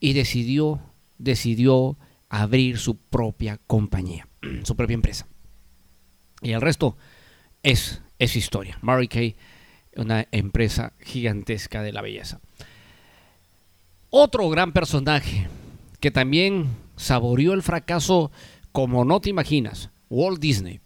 y 0.00 0.12
decidió, 0.12 0.80
decidió 1.18 1.96
abrir 2.28 2.78
su 2.78 2.96
propia 2.96 3.58
compañía, 3.66 4.28
su 4.64 4.76
propia 4.76 4.94
empresa. 4.94 5.26
Y 6.42 6.52
el 6.52 6.60
resto 6.60 6.96
es, 7.62 8.02
es 8.18 8.36
historia. 8.36 8.78
Mary 8.82 9.08
Kay, 9.08 9.36
una 9.96 10.26
empresa 10.30 10.92
gigantesca 11.00 11.82
de 11.82 11.92
la 11.92 12.02
belleza. 12.02 12.40
Otro 14.16 14.48
gran 14.48 14.72
personaje 14.72 15.48
que 15.98 16.12
también 16.12 16.68
saboreó 16.94 17.52
el 17.52 17.62
fracaso 17.62 18.30
como 18.70 19.04
no 19.04 19.20
te 19.20 19.28
imaginas, 19.28 19.90
Walt 20.08 20.38
Disney. 20.38 20.78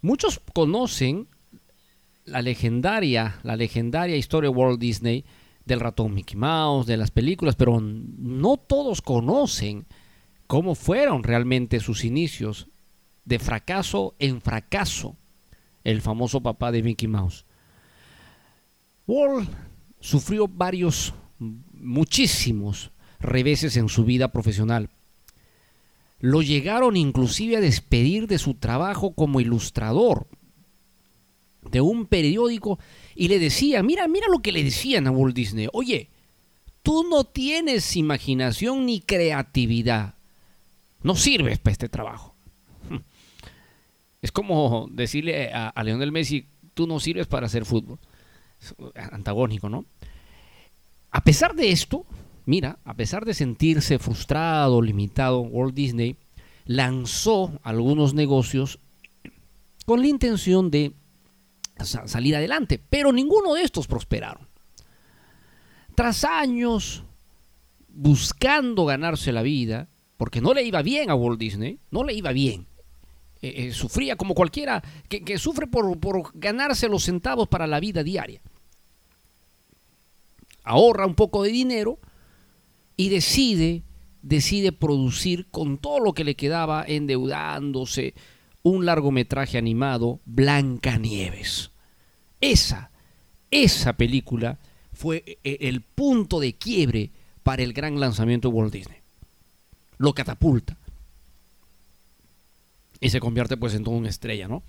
Muchos 0.00 0.40
conocen 0.52 1.26
la 2.24 2.40
legendaria, 2.40 3.40
la 3.42 3.56
legendaria 3.56 4.14
historia 4.14 4.48
de 4.48 4.56
Walt 4.56 4.78
Disney 4.78 5.24
del 5.64 5.80
ratón 5.80 6.14
Mickey 6.14 6.36
Mouse, 6.36 6.86
de 6.86 6.96
las 6.96 7.10
películas, 7.10 7.56
pero 7.56 7.80
no 7.80 8.58
todos 8.58 9.02
conocen 9.02 9.84
cómo 10.46 10.76
fueron 10.76 11.24
realmente 11.24 11.80
sus 11.80 12.04
inicios 12.04 12.68
de 13.24 13.40
fracaso 13.40 14.14
en 14.20 14.40
fracaso, 14.40 15.16
el 15.82 16.00
famoso 16.00 16.40
papá 16.40 16.70
de 16.70 16.84
Mickey 16.84 17.08
Mouse. 17.08 17.44
Walt 19.04 19.50
sufrió 19.98 20.46
varios, 20.46 21.12
muchísimos 21.84 22.90
reveses 23.20 23.76
en 23.76 23.88
su 23.88 24.04
vida 24.04 24.32
profesional. 24.32 24.90
Lo 26.20 26.42
llegaron 26.42 26.96
inclusive 26.96 27.56
a 27.56 27.60
despedir 27.60 28.26
de 28.26 28.38
su 28.38 28.54
trabajo 28.54 29.14
como 29.14 29.40
ilustrador 29.40 30.26
de 31.70 31.80
un 31.80 32.06
periódico 32.06 32.78
y 33.14 33.28
le 33.28 33.38
decía, 33.38 33.82
mira, 33.82 34.08
mira 34.08 34.26
lo 34.28 34.40
que 34.40 34.52
le 34.52 34.64
decían 34.64 35.06
a 35.06 35.10
Walt 35.10 35.34
Disney, 35.34 35.68
oye, 35.72 36.08
tú 36.82 37.04
no 37.08 37.24
tienes 37.24 37.96
imaginación 37.96 38.86
ni 38.86 39.00
creatividad, 39.00 40.14
no 41.02 41.16
sirves 41.16 41.58
para 41.58 41.72
este 41.72 41.88
trabajo. 41.88 42.34
Es 44.22 44.32
como 44.32 44.88
decirle 44.90 45.52
a, 45.52 45.68
a 45.68 45.84
Leonel 45.84 46.10
Messi, 46.10 46.46
tú 46.72 46.86
no 46.86 46.98
sirves 46.98 47.26
para 47.26 47.44
hacer 47.44 47.66
fútbol. 47.66 47.98
antagónico, 48.94 49.68
¿no? 49.68 49.84
A 51.14 51.20
pesar 51.20 51.54
de 51.54 51.70
esto, 51.70 52.04
mira, 52.44 52.80
a 52.84 52.94
pesar 52.94 53.24
de 53.24 53.34
sentirse 53.34 54.00
frustrado, 54.00 54.82
limitado, 54.82 55.42
Walt 55.42 55.72
Disney 55.72 56.16
lanzó 56.64 57.52
algunos 57.62 58.14
negocios 58.14 58.80
con 59.86 60.00
la 60.00 60.08
intención 60.08 60.72
de 60.72 60.92
salir 61.84 62.34
adelante, 62.34 62.80
pero 62.90 63.12
ninguno 63.12 63.54
de 63.54 63.62
estos 63.62 63.86
prosperaron. 63.86 64.48
Tras 65.94 66.24
años 66.24 67.04
buscando 67.86 68.84
ganarse 68.84 69.30
la 69.30 69.42
vida, 69.42 69.88
porque 70.16 70.40
no 70.40 70.52
le 70.52 70.64
iba 70.64 70.82
bien 70.82 71.10
a 71.10 71.14
Walt 71.14 71.38
Disney, 71.38 71.78
no 71.92 72.02
le 72.02 72.14
iba 72.14 72.32
bien. 72.32 72.66
Eh, 73.40 73.68
eh, 73.68 73.72
sufría 73.72 74.16
como 74.16 74.34
cualquiera 74.34 74.82
que, 75.08 75.38
sufre 75.38 75.68
por, 75.68 75.96
por 76.00 76.32
ganarse 76.34 76.88
los 76.88 77.04
centavos 77.04 77.46
para 77.46 77.68
la 77.68 77.78
vida 77.78 78.02
diaria. 78.02 78.40
Ahorra 80.64 81.06
un 81.06 81.14
poco 81.14 81.42
de 81.42 81.50
dinero 81.50 81.98
y 82.96 83.10
decide, 83.10 83.82
decide 84.22 84.72
producir 84.72 85.46
con 85.50 85.78
todo 85.78 86.00
lo 86.00 86.14
que 86.14 86.24
le 86.24 86.34
quedaba 86.34 86.84
endeudándose, 86.86 88.14
un 88.62 88.86
largometraje 88.86 89.58
animado, 89.58 90.20
Blancanieves. 90.24 91.70
Esa, 92.40 92.90
esa 93.50 93.92
película 93.92 94.58
fue 94.92 95.22
eh, 95.26 95.38
eh, 95.44 95.58
el 95.60 95.82
punto 95.82 96.40
de 96.40 96.54
quiebre 96.54 97.10
para 97.42 97.62
el 97.62 97.72
gran 97.72 98.00
lanzamiento 98.00 98.48
de 98.48 98.54
Walt 98.54 98.72
Disney. 98.72 98.98
Lo 99.98 100.14
catapulta. 100.14 100.76
Y 103.00 103.10
se 103.10 103.20
convierte 103.20 103.58
pues 103.58 103.74
en 103.74 103.84
toda 103.84 103.98
una 103.98 104.08
estrella, 104.08 104.48
¿no? 104.48 104.62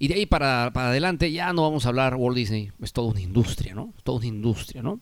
Y 0.00 0.08
de 0.08 0.14
ahí 0.14 0.26
para, 0.26 0.72
para 0.72 0.88
adelante 0.88 1.30
ya 1.30 1.52
no 1.52 1.62
vamos 1.62 1.86
a 1.86 1.90
hablar 1.90 2.16
Walt 2.16 2.36
Disney, 2.36 2.72
es 2.82 2.92
toda 2.92 3.08
una 3.08 3.20
industria, 3.20 3.74
¿no? 3.74 3.92
Es 3.96 4.02
toda 4.02 4.18
una 4.18 4.26
industria, 4.26 4.82
¿no? 4.82 5.00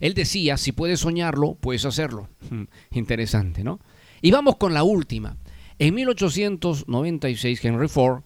Él 0.00 0.14
decía, 0.14 0.56
si 0.56 0.72
puedes 0.72 1.00
soñarlo, 1.00 1.54
puedes 1.54 1.84
hacerlo. 1.84 2.28
Interesante, 2.90 3.64
¿no? 3.64 3.80
Y 4.20 4.30
vamos 4.30 4.56
con 4.56 4.74
la 4.74 4.82
última. 4.82 5.36
En 5.78 5.94
1896 5.94 7.64
Henry 7.64 7.88
Ford 7.88 8.22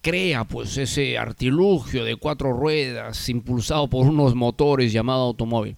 crea 0.00 0.44
pues 0.44 0.76
ese 0.76 1.18
artilugio 1.18 2.04
de 2.04 2.16
cuatro 2.16 2.52
ruedas 2.52 3.28
impulsado 3.28 3.88
por 3.88 4.06
unos 4.06 4.34
motores 4.34 4.92
llamado 4.92 5.22
automóvil. 5.22 5.76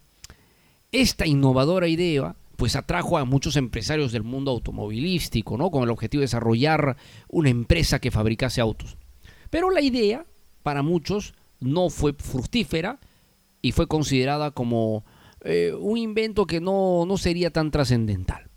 Esta 0.91 1.25
innovadora 1.25 1.87
idea 1.87 2.35
pues 2.57 2.75
atrajo 2.75 3.17
a 3.17 3.25
muchos 3.25 3.55
empresarios 3.55 4.11
del 4.11 4.23
mundo 4.23 4.51
automovilístico, 4.51 5.57
¿no? 5.57 5.69
Con 5.69 5.83
el 5.83 5.91
objetivo 5.91 6.21
de 6.21 6.25
desarrollar 6.25 6.97
una 7.29 7.49
empresa 7.49 7.99
que 7.99 8.11
fabricase 8.11 8.61
autos. 8.61 8.97
Pero 9.49 9.69
la 9.69 9.81
idea, 9.81 10.25
para 10.63 10.81
muchos, 10.81 11.33
no 11.59 11.89
fue 11.89 12.13
fructífera 12.13 12.99
y 13.61 13.71
fue 13.71 13.87
considerada 13.87 14.51
como 14.51 15.03
eh, 15.41 15.73
un 15.77 15.97
invento 15.97 16.45
que 16.45 16.61
no, 16.61 17.05
no 17.05 17.17
sería 17.17 17.51
tan 17.51 17.71
trascendental. 17.71 18.49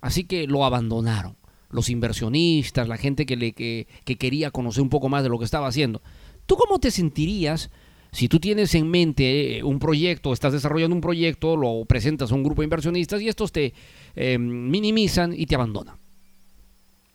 Así 0.00 0.24
que 0.24 0.46
lo 0.46 0.64
abandonaron 0.64 1.36
los 1.70 1.90
inversionistas, 1.90 2.88
la 2.88 2.96
gente 2.96 3.26
que, 3.26 3.36
le, 3.36 3.52
que, 3.52 3.86
quería 4.04 4.50
conocer 4.50 4.82
un 4.82 4.88
poco 4.88 5.08
más 5.08 5.22
de 5.22 5.28
lo 5.28 5.38
que 5.38 5.44
estaba 5.44 5.68
haciendo. 5.68 6.02
¿Tú 6.46 6.56
cómo 6.56 6.78
te 6.78 6.90
sentirías 6.90 7.70
si 8.10 8.28
tú 8.28 8.38
tienes 8.38 8.74
en 8.74 8.88
mente 8.88 9.58
eh, 9.58 9.62
un 9.62 9.78
proyecto, 9.78 10.32
estás 10.32 10.54
desarrollando 10.54 10.96
un 10.96 11.02
proyecto, 11.02 11.56
lo 11.56 11.84
presentas 11.84 12.32
a 12.32 12.34
un 12.34 12.42
grupo 12.42 12.62
de 12.62 12.66
inversionistas 12.66 13.20
y 13.20 13.28
estos 13.28 13.52
te 13.52 13.74
em, 14.16 14.70
minimizan 14.70 15.34
y 15.36 15.44
te 15.44 15.56
abandonan? 15.56 15.96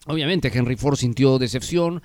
Obviamente 0.06 0.52
Henry 0.54 0.76
Ford 0.76 0.98
sintió 0.98 1.40
decepción, 1.40 2.04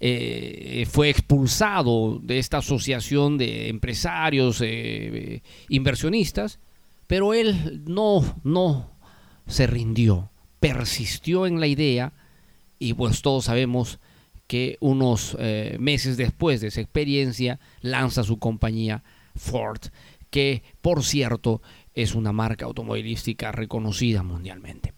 eh, 0.00 0.86
fue 0.90 1.10
expulsado 1.10 2.18
de 2.22 2.38
esta 2.38 2.58
asociación 2.58 3.38
de 3.38 3.68
empresarios, 3.68 4.60
eh, 4.64 5.42
inversionistas, 5.68 6.58
pero 7.06 7.34
él 7.34 7.82
no, 7.86 8.40
no 8.42 8.90
se 9.46 9.66
rindió 9.66 10.30
persistió 10.60 11.46
en 11.46 11.58
la 11.58 11.66
idea 11.66 12.12
y 12.78 12.94
pues 12.94 13.22
todos 13.22 13.46
sabemos 13.46 13.98
que 14.46 14.76
unos 14.80 15.36
eh, 15.38 15.76
meses 15.80 16.16
después 16.16 16.60
de 16.60 16.68
esa 16.68 16.80
experiencia 16.80 17.58
lanza 17.80 18.22
su 18.22 18.38
compañía 18.38 19.02
Ford, 19.34 19.80
que 20.28 20.62
por 20.80 21.02
cierto 21.02 21.62
es 21.94 22.14
una 22.14 22.32
marca 22.32 22.66
automovilística 22.66 23.52
reconocida 23.52 24.22
mundialmente. 24.22 24.92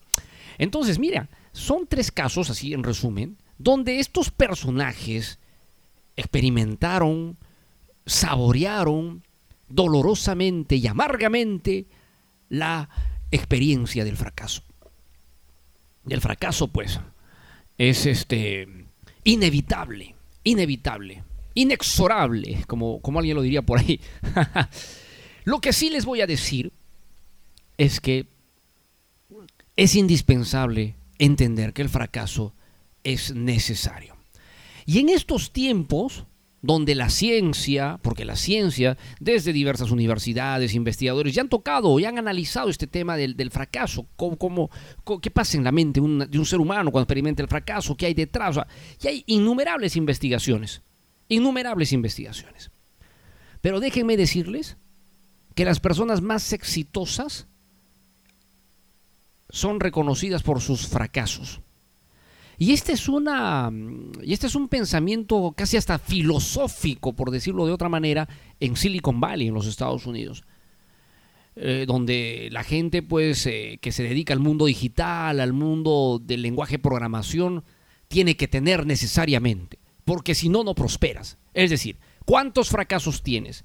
Entonces, 0.58 0.98
mira, 0.98 1.28
son 1.52 1.86
tres 1.86 2.10
casos, 2.10 2.50
así 2.50 2.72
en 2.72 2.82
resumen, 2.82 3.36
donde 3.62 4.00
estos 4.00 4.30
personajes 4.30 5.38
experimentaron, 6.16 7.36
saborearon 8.06 9.22
dolorosamente 9.68 10.76
y 10.76 10.86
amargamente 10.86 11.86
la 12.48 12.88
experiencia 13.30 14.04
del 14.04 14.16
fracaso. 14.16 14.62
El 16.08 16.20
fracaso, 16.20 16.68
pues, 16.68 17.00
es 17.78 18.06
este 18.06 18.66
inevitable, 19.24 20.14
inevitable, 20.44 21.22
inexorable, 21.54 22.64
como, 22.66 23.00
como 23.00 23.20
alguien 23.20 23.36
lo 23.36 23.42
diría 23.42 23.62
por 23.62 23.78
ahí. 23.78 24.00
lo 25.44 25.60
que 25.60 25.72
sí 25.72 25.88
les 25.90 26.04
voy 26.04 26.20
a 26.20 26.26
decir 26.26 26.72
es 27.78 28.00
que 28.00 28.26
es 29.76 29.94
indispensable 29.94 30.96
entender 31.18 31.72
que 31.72 31.82
el 31.82 31.88
fracaso 31.88 32.52
es 33.04 33.34
necesario. 33.34 34.16
Y 34.86 34.98
en 34.98 35.08
estos 35.08 35.52
tiempos 35.52 36.26
donde 36.62 36.94
la 36.94 37.10
ciencia, 37.10 37.98
porque 38.02 38.24
la 38.24 38.36
ciencia, 38.36 38.96
desde 39.18 39.52
diversas 39.52 39.90
universidades, 39.90 40.74
investigadores, 40.74 41.34
ya 41.34 41.42
han 41.42 41.48
tocado 41.48 41.98
y 41.98 42.04
han 42.04 42.18
analizado 42.18 42.70
este 42.70 42.86
tema 42.86 43.16
del, 43.16 43.50
fracaso, 43.50 44.06
cómo, 44.16 44.70
qué 45.20 45.30
pasa 45.30 45.56
en 45.56 45.64
la 45.64 45.72
mente 45.72 46.00
de 46.00 46.38
un 46.38 46.46
ser 46.46 46.60
humano 46.60 46.92
cuando 46.92 47.02
experimenta 47.02 47.42
el 47.42 47.48
fracaso, 47.48 47.96
qué 47.96 48.06
hay 48.06 48.14
detrás. 48.14 48.56
y 49.02 49.08
hay 49.08 49.24
innumerables 49.26 49.96
investigaciones, 49.96 50.82
innumerables 51.28 51.92
investigaciones. 51.92 52.70
Pero 53.60 53.80
déjenme 53.80 54.16
decirles 54.16 54.76
que 55.56 55.64
las 55.64 55.80
personas 55.80 56.20
más 56.20 56.52
exitosas 56.52 57.48
son 59.50 59.80
reconocidas 59.80 60.44
por 60.44 60.60
sus 60.60 60.86
fracasos. 60.86 61.60
Y 62.62 62.70
este 62.70 62.92
es 62.92 63.08
una 63.08 63.72
y 64.22 64.32
este 64.32 64.46
es 64.46 64.54
un 64.54 64.68
pensamiento 64.68 65.52
casi 65.56 65.76
hasta 65.76 65.98
filosófico, 65.98 67.12
por 67.12 67.32
decirlo 67.32 67.66
de 67.66 67.72
otra 67.72 67.88
manera, 67.88 68.28
en 68.60 68.76
Silicon 68.76 69.18
Valley, 69.18 69.48
en 69.48 69.54
los 69.54 69.66
Estados 69.66 70.06
Unidos. 70.06 70.44
Eh, 71.56 71.86
donde 71.88 72.50
la 72.52 72.62
gente 72.62 73.02
pues 73.02 73.44
eh, 73.46 73.80
que 73.82 73.90
se 73.90 74.04
dedica 74.04 74.32
al 74.32 74.38
mundo 74.38 74.66
digital, 74.66 75.40
al 75.40 75.52
mundo 75.52 76.22
del 76.24 76.42
lenguaje 76.42 76.78
programación, 76.78 77.64
tiene 78.06 78.36
que 78.36 78.46
tener 78.46 78.86
necesariamente, 78.86 79.80
porque 80.04 80.36
si 80.36 80.48
no, 80.48 80.62
no 80.62 80.76
prosperas. 80.76 81.38
Es 81.54 81.68
decir, 81.68 81.96
¿cuántos 82.26 82.68
fracasos 82.68 83.24
tienes? 83.24 83.64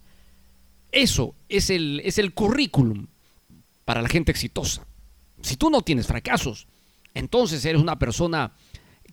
Eso 0.92 1.36
es 1.50 1.70
el, 1.70 2.02
es 2.04 2.18
el 2.18 2.34
currículum 2.34 3.06
para 3.86 4.02
la 4.02 4.10
gente 4.10 4.32
exitosa. 4.32 4.88
Si 5.44 5.56
tú 5.56 5.70
no 5.70 5.84
tienes 5.84 6.08
fracasos, 6.08 6.66
entonces 7.14 7.64
eres 7.64 7.82
una 7.82 8.00
persona 8.00 8.54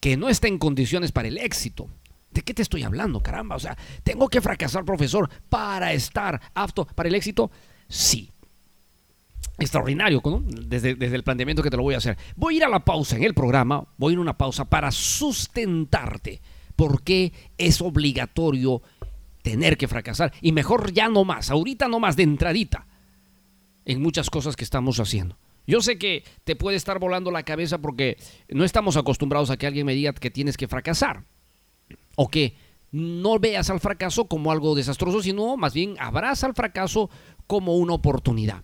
que 0.05 0.19
no 0.19 0.29
está 0.29 0.49
en 0.49 0.59
condiciones 0.59 1.13
para 1.13 1.29
el 1.29 1.39
éxito. 1.39 1.89
¿De 2.31 2.43
qué 2.43 2.53
te 2.53 2.61
estoy 2.61 2.83
hablando, 2.83 3.23
caramba? 3.23 3.57
O 3.57 3.59
sea, 3.59 3.75
¿tengo 4.03 4.29
que 4.29 4.43
fracasar, 4.43 4.85
profesor, 4.85 5.31
para 5.49 5.95
estar 5.95 6.43
apto 6.53 6.85
para 6.95 7.09
el 7.09 7.15
éxito? 7.15 7.51
Sí. 7.89 8.31
extraordinario 9.57 10.21
¿no? 10.23 10.43
desde, 10.45 10.95
desde 10.95 11.17
el 11.17 11.23
planteamiento 11.23 11.63
que 11.63 11.71
te 11.71 11.79
lo 11.79 11.85
voy 11.85 11.95
a 11.95 11.99
hacer. 11.99 12.19
Voy 12.37 12.53
a 12.53 12.57
ir 12.59 12.65
a 12.65 12.69
la 12.69 12.85
pausa 12.85 13.17
en 13.17 13.23
el 13.23 13.33
programa, 13.33 13.87
voy 13.97 14.11
a 14.11 14.13
ir 14.13 14.19
a 14.19 14.21
una 14.21 14.37
pausa 14.37 14.67
para 14.67 14.91
sustentarte. 14.91 16.43
¿Por 16.77 17.03
qué 17.03 17.33
es 17.57 17.81
obligatorio 17.81 18.83
tener 19.41 19.79
que 19.79 19.89
fracasar? 19.89 20.35
Y 20.43 20.53
mejor 20.53 20.93
ya 20.93 21.09
no 21.09 21.25
más, 21.25 21.51
ahorita 21.51 21.89
no 21.89 21.99
más, 21.99 22.15
de 22.15 22.25
entradita, 22.25 22.87
en 23.87 24.03
muchas 24.03 24.29
cosas 24.29 24.55
que 24.55 24.65
estamos 24.65 25.01
haciendo. 25.01 25.39
Yo 25.67 25.81
sé 25.81 25.99
que 25.99 26.25
te 26.45 26.57
puede 26.57 26.77
estar 26.77 26.99
volando 26.99 27.31
la 27.31 27.43
cabeza 27.43 27.79
porque 27.79 28.17
no 28.49 28.65
estamos 28.65 28.97
acostumbrados 28.97 29.51
a 29.51 29.57
que 29.57 29.67
alguien 29.67 29.87
me 29.87 29.95
diga 29.95 30.13
que 30.13 30.31
tienes 30.31 30.57
que 30.57 30.69
fracasar. 30.69 31.25
O 32.17 32.29
que 32.29 32.55
no 32.93 33.39
veas 33.39 33.71
al 33.71 33.81
fracaso 33.81 34.27
como 34.27 34.53
algo 34.53 34.75
desastroso, 34.75 35.23
sino 35.23 35.57
más 35.57 35.75
bien 35.75 35.97
abraza 35.99 36.47
al 36.47 36.55
fracaso 36.55 37.11
como 37.47 37.77
una 37.77 37.95
oportunidad. 37.95 38.63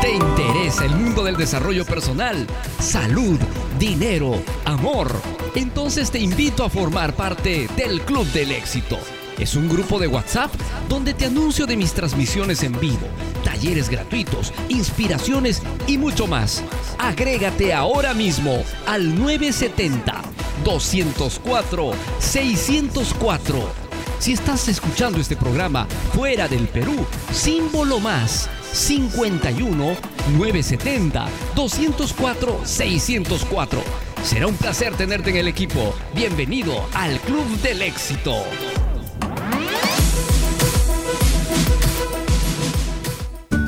¿Te 0.00 0.12
interesa 0.12 0.84
el 0.84 0.94
mundo 0.94 1.24
del 1.24 1.36
desarrollo 1.36 1.84
personal, 1.84 2.46
salud, 2.78 3.40
dinero, 3.78 4.40
amor? 4.64 5.10
Entonces 5.56 6.12
te 6.12 6.20
invito 6.20 6.62
a 6.64 6.70
formar 6.70 7.14
parte 7.14 7.66
del 7.76 8.02
Club 8.02 8.26
del 8.26 8.52
Éxito 8.52 9.00
es 9.38 9.54
un 9.54 9.68
grupo 9.68 9.98
de 9.98 10.06
WhatsApp 10.06 10.50
donde 10.88 11.12
te 11.12 11.26
anuncio 11.26 11.66
de 11.66 11.76
mis 11.76 11.92
transmisiones 11.92 12.62
en 12.62 12.78
vivo, 12.80 13.06
talleres 13.46 13.88
gratuitos, 13.88 14.52
inspiraciones 14.68 15.62
y 15.86 15.98
mucho 15.98 16.26
más. 16.26 16.64
Agrégate 16.98 17.72
ahora 17.72 18.12
mismo 18.12 18.64
al 18.86 19.16
970 19.16 20.20
204 20.64 21.92
604. 22.18 23.86
Si 24.18 24.32
estás 24.32 24.66
escuchando 24.66 25.20
este 25.20 25.36
programa 25.36 25.86
fuera 26.12 26.48
del 26.48 26.66
Perú, 26.66 27.06
símbolo 27.32 28.00
más 28.00 28.50
51 28.72 29.96
970 30.36 31.28
204 31.54 32.60
604. 32.64 33.80
Será 34.24 34.48
un 34.48 34.56
placer 34.56 34.92
tenerte 34.96 35.30
en 35.30 35.36
el 35.36 35.46
equipo. 35.46 35.94
Bienvenido 36.16 36.84
al 36.94 37.20
Club 37.20 37.46
del 37.60 37.82
Éxito. 37.82 38.42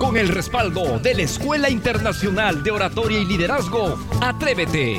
Con 0.00 0.16
el 0.16 0.28
respaldo 0.28 0.98
de 0.98 1.14
la 1.14 1.22
Escuela 1.22 1.68
Internacional 1.68 2.62
de 2.62 2.70
Oratoria 2.70 3.18
y 3.18 3.26
Liderazgo, 3.26 3.98
Atrévete. 4.22 4.98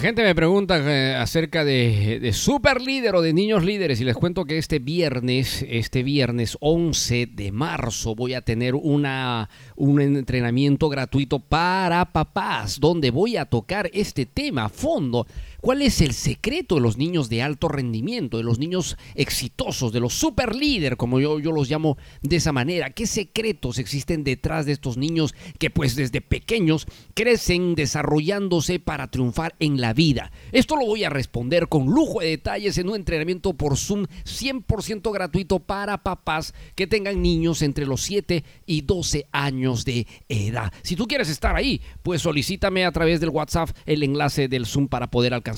Gente 0.00 0.22
me 0.22 0.34
pregunta 0.34 0.78
eh, 0.78 1.14
acerca 1.14 1.62
de, 1.62 2.30
super 2.32 2.80
líder 2.80 3.14
o 3.16 3.20
de 3.20 3.34
niños 3.34 3.62
líderes 3.62 4.00
y 4.00 4.04
les 4.04 4.16
cuento 4.16 4.46
que 4.46 4.56
este 4.56 4.78
viernes, 4.78 5.62
este 5.68 6.02
viernes 6.02 6.56
11 6.60 7.26
de 7.26 7.52
marzo 7.52 8.14
voy 8.14 8.32
a 8.32 8.40
tener 8.40 8.74
una, 8.74 9.50
un 9.76 10.00
entrenamiento 10.00 10.88
gratuito 10.88 11.38
para 11.38 12.12
papás 12.12 12.80
donde 12.80 13.10
voy 13.10 13.36
a 13.36 13.44
tocar 13.44 13.90
este 13.92 14.24
tema 14.24 14.64
a 14.64 14.68
fondo 14.70 15.26
¿Cuál 15.60 15.82
es 15.82 16.00
el 16.00 16.14
secreto 16.14 16.76
de 16.76 16.80
los 16.80 16.96
niños 16.96 17.28
de 17.28 17.42
alto 17.42 17.68
rendimiento, 17.68 18.38
de 18.38 18.44
los 18.44 18.58
niños 18.58 18.96
exitosos, 19.14 19.92
de 19.92 20.00
los 20.00 20.14
super 20.14 20.56
líder, 20.56 20.96
como 20.96 21.20
yo, 21.20 21.38
yo 21.38 21.52
los 21.52 21.68
llamo 21.68 21.98
de 22.22 22.36
esa 22.36 22.50
manera? 22.50 22.90
¿Qué 22.90 23.06
secretos 23.06 23.78
existen 23.78 24.24
detrás 24.24 24.64
de 24.64 24.72
estos 24.72 24.96
niños 24.96 25.34
que 25.58 25.68
pues 25.68 25.96
desde 25.96 26.22
pequeños 26.22 26.86
crecen 27.12 27.74
desarrollándose 27.74 28.78
para 28.78 29.10
triunfar 29.10 29.54
en 29.58 29.82
la 29.82 29.92
vida? 29.92 30.32
Esto 30.50 30.76
lo 30.76 30.86
voy 30.86 31.04
a 31.04 31.10
responder 31.10 31.68
con 31.68 31.88
lujo 31.88 32.20
de 32.20 32.28
detalles 32.28 32.78
en 32.78 32.88
un 32.88 32.96
entrenamiento 32.96 33.52
por 33.52 33.76
Zoom 33.76 34.06
100% 34.24 35.12
gratuito 35.12 35.58
para 35.58 36.02
papás 36.02 36.54
que 36.74 36.86
tengan 36.86 37.20
niños 37.20 37.60
entre 37.60 37.84
los 37.84 38.00
7 38.00 38.44
y 38.64 38.80
12 38.80 39.26
años 39.30 39.84
de 39.84 40.06
edad. 40.30 40.72
Si 40.82 40.96
tú 40.96 41.06
quieres 41.06 41.28
estar 41.28 41.54
ahí, 41.54 41.82
pues 42.02 42.22
solicítame 42.22 42.86
a 42.86 42.92
través 42.92 43.20
del 43.20 43.28
WhatsApp 43.28 43.76
el 43.84 44.02
enlace 44.02 44.48
del 44.48 44.64
Zoom 44.64 44.88
para 44.88 45.10
poder 45.10 45.34
alcanzar 45.34 45.49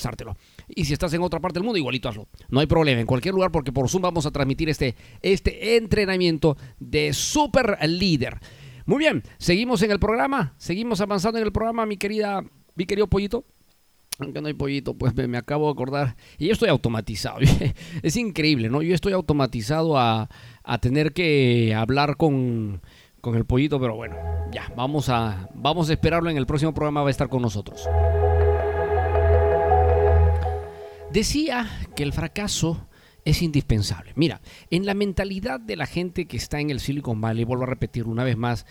y 0.68 0.84
si 0.84 0.92
estás 0.92 1.12
en 1.14 1.22
otra 1.22 1.40
parte 1.40 1.58
del 1.58 1.64
mundo, 1.64 1.78
igualito 1.78 2.08
hazlo. 2.08 2.28
No 2.48 2.60
hay 2.60 2.66
problema, 2.66 3.00
en 3.00 3.06
cualquier 3.06 3.34
lugar, 3.34 3.50
porque 3.50 3.72
por 3.72 3.88
Zoom 3.88 4.02
vamos 4.02 4.26
a 4.26 4.30
transmitir 4.30 4.68
este, 4.68 4.94
este 5.20 5.76
entrenamiento 5.76 6.56
de 6.78 7.12
super 7.12 7.78
líder. 7.88 8.40
Muy 8.86 8.98
bien, 8.98 9.22
seguimos 9.38 9.82
en 9.82 9.90
el 9.90 9.98
programa, 9.98 10.54
seguimos 10.58 11.00
avanzando 11.00 11.38
en 11.38 11.44
el 11.44 11.52
programa, 11.52 11.86
mi 11.86 11.96
querida, 11.96 12.44
mi 12.74 12.86
querido 12.86 13.06
pollito. 13.06 13.44
Aunque 14.18 14.40
no 14.40 14.48
hay 14.48 14.54
pollito, 14.54 14.94
pues 14.94 15.14
me, 15.14 15.38
acabo 15.38 15.66
de 15.66 15.72
acordar. 15.72 16.16
Y 16.38 16.46
yo 16.46 16.52
estoy 16.52 16.68
automatizado. 16.68 17.38
es 18.02 18.16
increíble, 18.16 18.68
¿no? 18.68 18.82
Yo 18.82 18.94
estoy 18.94 19.14
automatizado 19.14 19.98
a, 19.98 20.28
a 20.62 20.78
tener 20.78 21.12
que 21.12 21.74
hablar 21.74 22.16
con, 22.16 22.82
con 23.22 23.36
el 23.36 23.46
pollito, 23.46 23.80
pero 23.80 23.94
bueno, 23.94 24.16
ya, 24.52 24.70
vamos 24.76 25.08
a, 25.08 25.48
vamos 25.54 25.88
a 25.88 25.92
esperarlo 25.94 26.28
en 26.28 26.36
el 26.36 26.46
próximo 26.46 26.74
programa, 26.74 27.02
va 27.02 27.08
a 27.08 27.10
estar 27.10 27.28
con 27.28 27.40
nosotros. 27.40 27.88
Decía 31.12 31.68
que 31.94 32.04
el 32.04 32.12
fracaso 32.14 32.88
es 33.24 33.42
indispensable. 33.42 34.12
Mira, 34.16 34.40
en 34.70 34.86
la 34.86 34.94
mentalidad 34.94 35.60
de 35.60 35.76
la 35.76 35.86
gente 35.86 36.26
que 36.26 36.38
está 36.38 36.58
en 36.58 36.70
el 36.70 36.80
Silicon 36.80 37.20
Valley, 37.20 37.44
vuelvo 37.44 37.64
a 37.64 37.66
repetir 37.66 38.06
una 38.06 38.24
vez 38.24 38.36
más, 38.38 38.64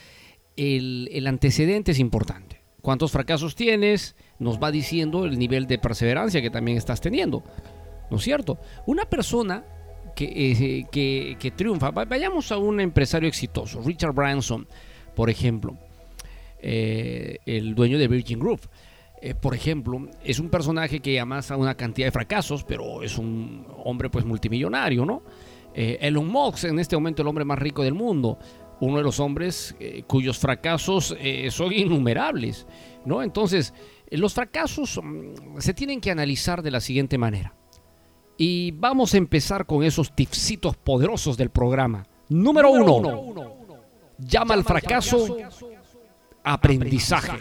el, 0.58 1.26
antecedente 1.28 1.92
es 1.92 2.00
importante. 2.00 2.62
¿Cuántos 2.82 3.12
fracasos 3.12 3.56
tienes? 3.56 4.16
Nos 4.40 4.60
va 4.60 4.72
diciendo 4.72 5.26
el 5.26 5.38
nivel 5.38 5.68
de 5.68 5.78
perseverancia 5.78 6.42
que 6.42 6.50
también 6.50 6.78
estás 6.78 7.00
teniendo. 7.00 7.44
¿No 8.10 8.18
es 8.18 8.24
cierto? 8.24 8.58
Una 8.88 9.06
persona 9.06 9.64
que, 10.16 10.26
eh, 10.26 11.38
que, 11.40 11.52
triunfa, 11.52 11.92
vayamos 11.92 12.52
a 12.52 12.58
un 12.58 12.80
empresario 12.80 13.30
exitoso, 13.30 13.82
Richard 13.84 14.14
Branson, 14.14 14.68
por 15.16 15.30
ejemplo, 15.30 15.78
eh, 16.60 17.38
el 17.46 17.76
dueño 17.76 18.00
de 18.00 18.08
Virgin 18.08 18.40
Group. 18.40 18.62
Eh, 19.22 19.36
por 19.36 19.54
ejemplo, 19.54 20.08
es 20.24 20.40
un 20.40 20.50
personaje 20.50 21.00
que 21.00 21.20
amasa 21.20 21.56
una 21.56 21.76
cantidad 21.76 22.08
de 22.08 22.12
fracasos, 22.12 22.64
pero 22.64 23.04
es 23.04 23.20
un 23.20 23.68
hombre 23.84 24.10
pues 24.10 24.26
multimillonario, 24.26 25.06
¿no? 25.06 25.22
Eh, 25.76 26.00
Elon 26.02 26.28
Musk, 26.28 26.66
en 26.66 26.80
este 26.80 26.96
momento 26.96 27.22
el 27.22 27.28
hombre 27.28 27.46
más 27.46 27.60
rico 27.60 27.84
del 27.84 27.94
mundo, 27.94 28.40
uno 28.80 28.98
de 28.98 29.04
los 29.04 29.20
hombres 29.20 29.76
eh, 29.80 30.04
cuyos 30.08 30.40
fracasos 30.40 31.16
son 31.52 31.72
innumerables, 31.72 32.66
¿no? 33.06 33.22
Entonces, 33.22 33.76
los 34.10 34.34
fracasos 34.34 35.00
mm, 35.02 35.60
se 35.60 35.76
tienen 35.76 36.02
que 36.02 36.10
analizar 36.10 36.64
de 36.64 36.72
la 36.72 36.82
siguiente 36.82 37.20
manera. 37.20 37.54
Y 38.38 38.72
vamos 38.72 39.14
a 39.14 39.18
empezar 39.18 39.68
con 39.68 39.84
esos 39.84 40.16
tipsitos 40.16 40.76
poderosos 40.78 41.38
del 41.38 41.52
programa. 41.52 42.08
Número, 42.30 42.72
uno, 42.72 43.36
llama 44.18 44.56
al 44.56 44.64
fracaso 44.64 45.38
aprendizaje. 46.44 47.38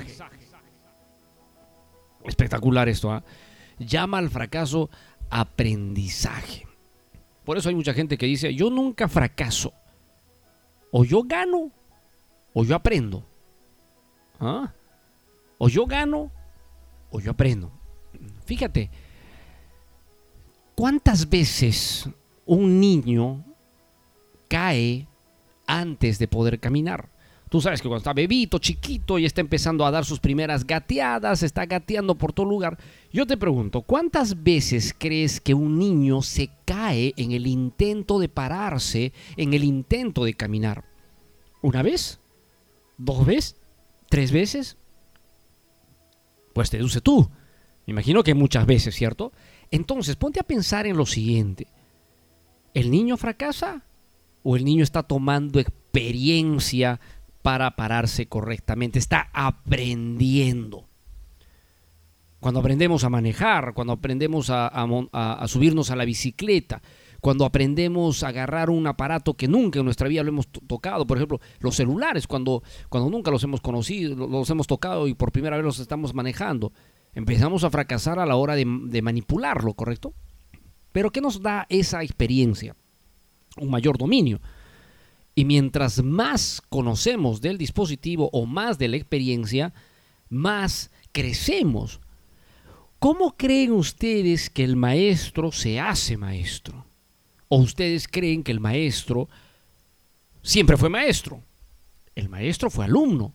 Espectacular 2.25 2.89
esto, 2.89 3.11
¿ah? 3.11 3.23
Llama 3.79 4.19
al 4.19 4.31
fracaso 4.31 4.91
aprendizaje. 5.31 6.67
Por 7.45 7.57
eso 7.57 7.69
hay 7.69 7.75
mucha 7.75 7.95
gente 7.95 8.19
que 8.19 8.27
dice, 8.27 8.55
yo 8.55 8.71
nunca 8.71 9.09
fracaso. 9.09 9.73
O 10.91 11.05
yo 11.05 11.23
gano 11.23 11.71
o 12.53 12.65
yo 12.65 12.75
aprendo. 12.75 13.25
¿Ah? 14.39 14.73
O 15.59 15.69
yo 15.69 15.87
gano 15.87 16.31
o 17.11 17.21
yo 17.21 17.31
aprendo. 17.31 17.71
Fíjate, 18.45 18.91
¿cuántas 20.75 21.29
veces 21.29 22.09
un 22.47 22.81
niño 22.81 23.45
cae 24.49 25.07
antes 25.67 26.19
de 26.19 26.29
poder 26.29 26.59
caminar? 26.59 27.09
Tú 27.51 27.61
sabes 27.61 27.83
que 27.83 27.89
cuando 27.89 27.99
está 27.99 28.13
bebito, 28.13 28.59
chiquito 28.59 29.19
y 29.19 29.27
está 29.27 29.41
empezando 29.41 29.85
a 29.85 29.91
dar 29.91 30.05
sus 30.05 30.21
primeras 30.21 30.65
gateadas, 30.65 31.43
está 31.43 31.67
gateando 31.67 32.15
por 32.15 32.33
todo 32.33 32.47
lugar. 32.47 32.79
Yo 33.13 33.27
te 33.27 33.37
pregunto, 33.37 33.83
¿cuántas 33.83 34.45
veces 34.45 34.95
crees 34.97 35.41
que 35.41 35.53
un 35.53 35.77
niño 35.77 36.23
se 36.23 36.49
cae 36.65 37.13
en 37.17 37.33
el 37.33 37.49
intento 37.49 38.21
de 38.21 38.29
pararse, 38.29 39.13
en 39.37 39.53
el 39.53 39.65
intento 39.65 40.25
de 40.25 40.35
caminar? 40.35 40.85
¿Una 41.61 41.83
vez? 41.83 42.21
¿Dos 42.97 43.27
veces? 43.27 43.57
¿Tres 44.09 44.31
veces? 44.31 44.77
Pues 46.53 46.71
te 46.71 46.77
deduce 46.77 47.01
tú. 47.01 47.29
Me 47.85 47.91
imagino 47.91 48.23
que 48.23 48.35
muchas 48.35 48.65
veces, 48.65 48.95
¿cierto? 48.95 49.33
Entonces, 49.73 50.15
ponte 50.15 50.39
a 50.39 50.45
pensar 50.45 50.87
en 50.87 50.97
lo 50.97 51.05
siguiente. 51.05 51.67
¿El 52.75 52.93
niño 52.93 53.17
fracasa? 53.17 53.85
¿O 54.45 54.55
el 54.55 54.65
niño 54.65 54.85
está 54.85 55.03
tomando 55.03 55.59
experiencia 55.59 57.01
para 57.43 57.77
pararse 57.77 58.27
correctamente, 58.27 58.99
está 58.99 59.31
aprendiendo. 59.33 60.87
Cuando 62.39 62.61
aprendemos 62.61 63.05
a 63.05 63.11
manejar, 63.11 63.75
cuando 63.75 63.93
aprendemos 63.93 64.49
a, 64.51 65.45
subirnos 65.47 65.91
a 65.91 65.97
la 65.97 66.07
bicicleta, 66.07 66.81
cuando 67.21 67.45
aprendemos 67.45 68.23
a 68.23 68.29
agarrar 68.29 68.71
un 68.71 68.87
aparato 68.87 69.35
que 69.35 69.47
nunca 69.47 69.79
en 69.79 69.85
nuestra 69.85 70.09
vida 70.09 70.23
lo 70.23 70.31
hemos 70.31 70.49
tocado, 70.49 71.07
por 71.07 71.19
ejemplo, 71.19 71.39
los 71.61 71.77
celulares, 71.77 72.27
cuando, 72.27 72.63
cuando 72.89 73.11
nunca 73.11 73.31
los 73.31 73.45
hemos 73.45 73.61
conocido, 73.61 74.27
los 74.27 74.49
hemos 74.49 74.67
tocado 74.67 75.07
y 75.07 75.13
por 75.13 75.33
primera 75.33 75.57
vez 75.57 75.67
los 75.67 75.81
estamos 75.81 76.15
manejando, 76.15 76.73
empezamos 77.13 77.63
a 77.63 77.71
fracasar 77.71 78.19
a 78.19 78.25
la 78.25 78.37
hora 78.37 78.55
de, 78.55 78.65
de 78.85 79.03
manipularlo, 79.03 79.75
¿correcto? 79.75 80.15
Pero 80.93 81.11
¿qué 81.11 81.21
nos 81.21 81.43
da 81.43 81.67
esa 81.69 82.03
experiencia? 82.03 82.75
Un 83.59 83.71
mayor 83.71 83.99
dominio. 83.99 84.41
Y 85.41 85.47
mientras 85.47 86.03
más 86.03 86.61
conocemos 86.69 87.41
del 87.41 87.57
dispositivo 87.57 88.29
o 88.31 88.45
más 88.45 88.77
de 88.77 88.89
la 88.89 88.99
experiencia, 88.99 89.73
más 90.29 90.91
crecemos. 91.13 91.99
¿Cómo 92.99 93.39
creen 93.39 93.73
ustedes 93.73 94.51
que 94.51 94.65
el 94.65 94.77
maestro 94.77 95.51
se 95.51 95.81
hace 95.81 96.19
maestro? 96.19 96.85
¿O 97.49 97.57
ustedes 97.57 98.07
creen 98.07 98.43
que 98.43 98.53
el 98.53 98.61
maestro 98.61 99.31
siempre 100.43 100.77
fue 100.77 100.91
maestro? 100.91 101.43
El 102.15 102.29
maestro 102.29 102.69
fue 102.69 102.85
alumno. 102.85 103.33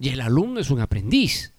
Y 0.00 0.08
el 0.08 0.22
alumno 0.22 0.58
es 0.58 0.68
un 0.68 0.80
aprendiz. 0.80 1.54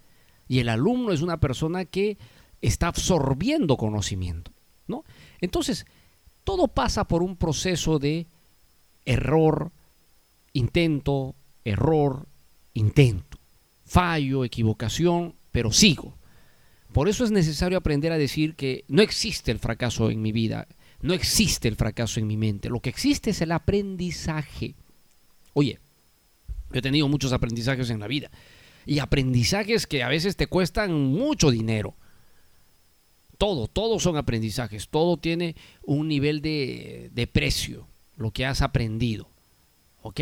Y 0.50 0.60
el 0.60 0.68
alumno 0.68 1.14
es 1.14 1.22
una 1.22 1.40
persona 1.40 1.86
que 1.86 2.18
está 2.60 2.90
absorbiendo 2.90 3.78
conocimiento. 3.78 4.52
¿no? 4.88 5.06
Entonces, 5.40 5.86
todo 6.44 6.68
pasa 6.68 7.08
por 7.08 7.24
un 7.24 7.38
proceso 7.38 8.00
de 8.00 8.28
error, 9.06 9.72
intento, 10.54 11.36
error, 11.64 12.28
intento, 12.74 13.38
fallo, 13.86 14.46
equivocación, 14.46 15.36
pero 15.52 15.72
sigo. 15.72 16.18
Por 16.94 17.08
eso 17.08 17.24
es 17.24 17.32
necesario 17.32 17.78
aprender 17.78 18.12
a 18.12 18.18
decir 18.18 18.56
que 18.56 18.84
no 18.88 19.02
existe 19.02 19.52
el 19.52 19.60
fracaso 19.60 20.10
en 20.10 20.22
mi 20.22 20.32
vida, 20.32 20.68
no 21.02 21.14
existe 21.14 21.68
el 21.68 21.76
fracaso 21.76 22.20
en 22.20 22.28
mi 22.28 22.38
mente, 22.38 22.70
lo 22.70 22.82
que 22.82 22.90
existe 22.90 23.30
es 23.30 23.42
el 23.42 23.52
aprendizaje. 23.52 24.76
Oye, 25.54 25.80
yo 26.72 26.80
he 26.80 26.82
tenido 26.82 27.08
muchos 27.08 27.34
aprendizajes 27.34 27.90
en 27.90 28.00
la 28.00 28.08
vida 28.08 28.30
y 28.86 29.00
aprendizajes 29.00 29.88
que 29.88 30.04
a 30.04 30.10
veces 30.10 30.36
te 30.36 30.48
cuestan 30.48 30.94
mucho 30.94 31.50
dinero. 31.50 31.96
Todo, 33.38 33.68
todos 33.68 34.04
son 34.04 34.18
aprendizajes, 34.18 34.90
todo 34.90 35.18
tiene 35.18 35.56
un 35.84 36.08
nivel 36.08 36.42
de, 36.42 37.10
de 37.14 37.26
precio 37.26 37.88
lo 38.22 38.32
que 38.32 38.46
has 38.46 38.62
aprendido. 38.62 39.30
¿Ok? 40.02 40.22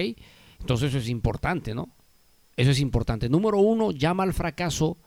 Entonces 0.59 0.89
eso 0.89 0.97
es 0.97 1.09
importante, 1.09 1.73
¿no? 1.73 1.89
Eso 2.55 2.71
es 2.71 2.79
importante. 2.79 3.29
Número 3.29 3.59
uno, 3.59 3.91
llama 3.91 4.23
al 4.23 4.33
fracaso 4.33 4.97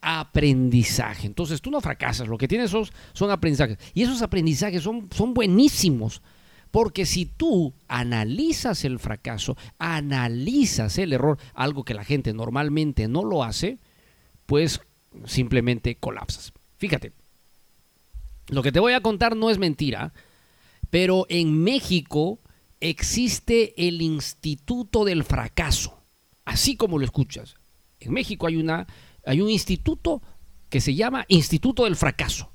aprendizaje. 0.00 1.26
Entonces 1.26 1.60
tú 1.60 1.70
no 1.70 1.80
fracasas, 1.80 2.28
lo 2.28 2.38
que 2.38 2.48
tienes 2.48 2.70
son, 2.70 2.86
son 3.12 3.30
aprendizajes. 3.30 3.78
Y 3.92 4.02
esos 4.02 4.22
aprendizajes 4.22 4.82
son, 4.82 5.08
son 5.12 5.34
buenísimos. 5.34 6.22
Porque 6.70 7.06
si 7.06 7.26
tú 7.26 7.74
analizas 7.88 8.84
el 8.84 8.98
fracaso, 8.98 9.56
analizas 9.78 10.98
el 10.98 11.12
error, 11.12 11.38
algo 11.54 11.84
que 11.84 11.94
la 11.94 12.04
gente 12.04 12.32
normalmente 12.32 13.08
no 13.08 13.24
lo 13.24 13.44
hace, 13.44 13.78
pues 14.46 14.80
simplemente 15.24 15.96
colapsas. 15.96 16.52
Fíjate, 16.76 17.12
lo 18.48 18.62
que 18.62 18.72
te 18.72 18.80
voy 18.80 18.92
a 18.92 19.00
contar 19.00 19.36
no 19.36 19.50
es 19.50 19.58
mentira, 19.58 20.12
pero 20.90 21.26
en 21.28 21.62
México 21.62 22.40
existe 22.80 23.88
el 23.88 24.02
Instituto 24.02 25.04
del 25.04 25.24
Fracaso, 25.24 26.02
así 26.44 26.76
como 26.76 26.98
lo 26.98 27.04
escuchas. 27.04 27.56
En 28.00 28.12
México 28.12 28.46
hay, 28.46 28.56
una, 28.56 28.86
hay 29.24 29.40
un 29.40 29.50
instituto 29.50 30.22
que 30.68 30.80
se 30.80 30.94
llama 30.94 31.24
Instituto 31.28 31.84
del 31.84 31.96
Fracaso. 31.96 32.50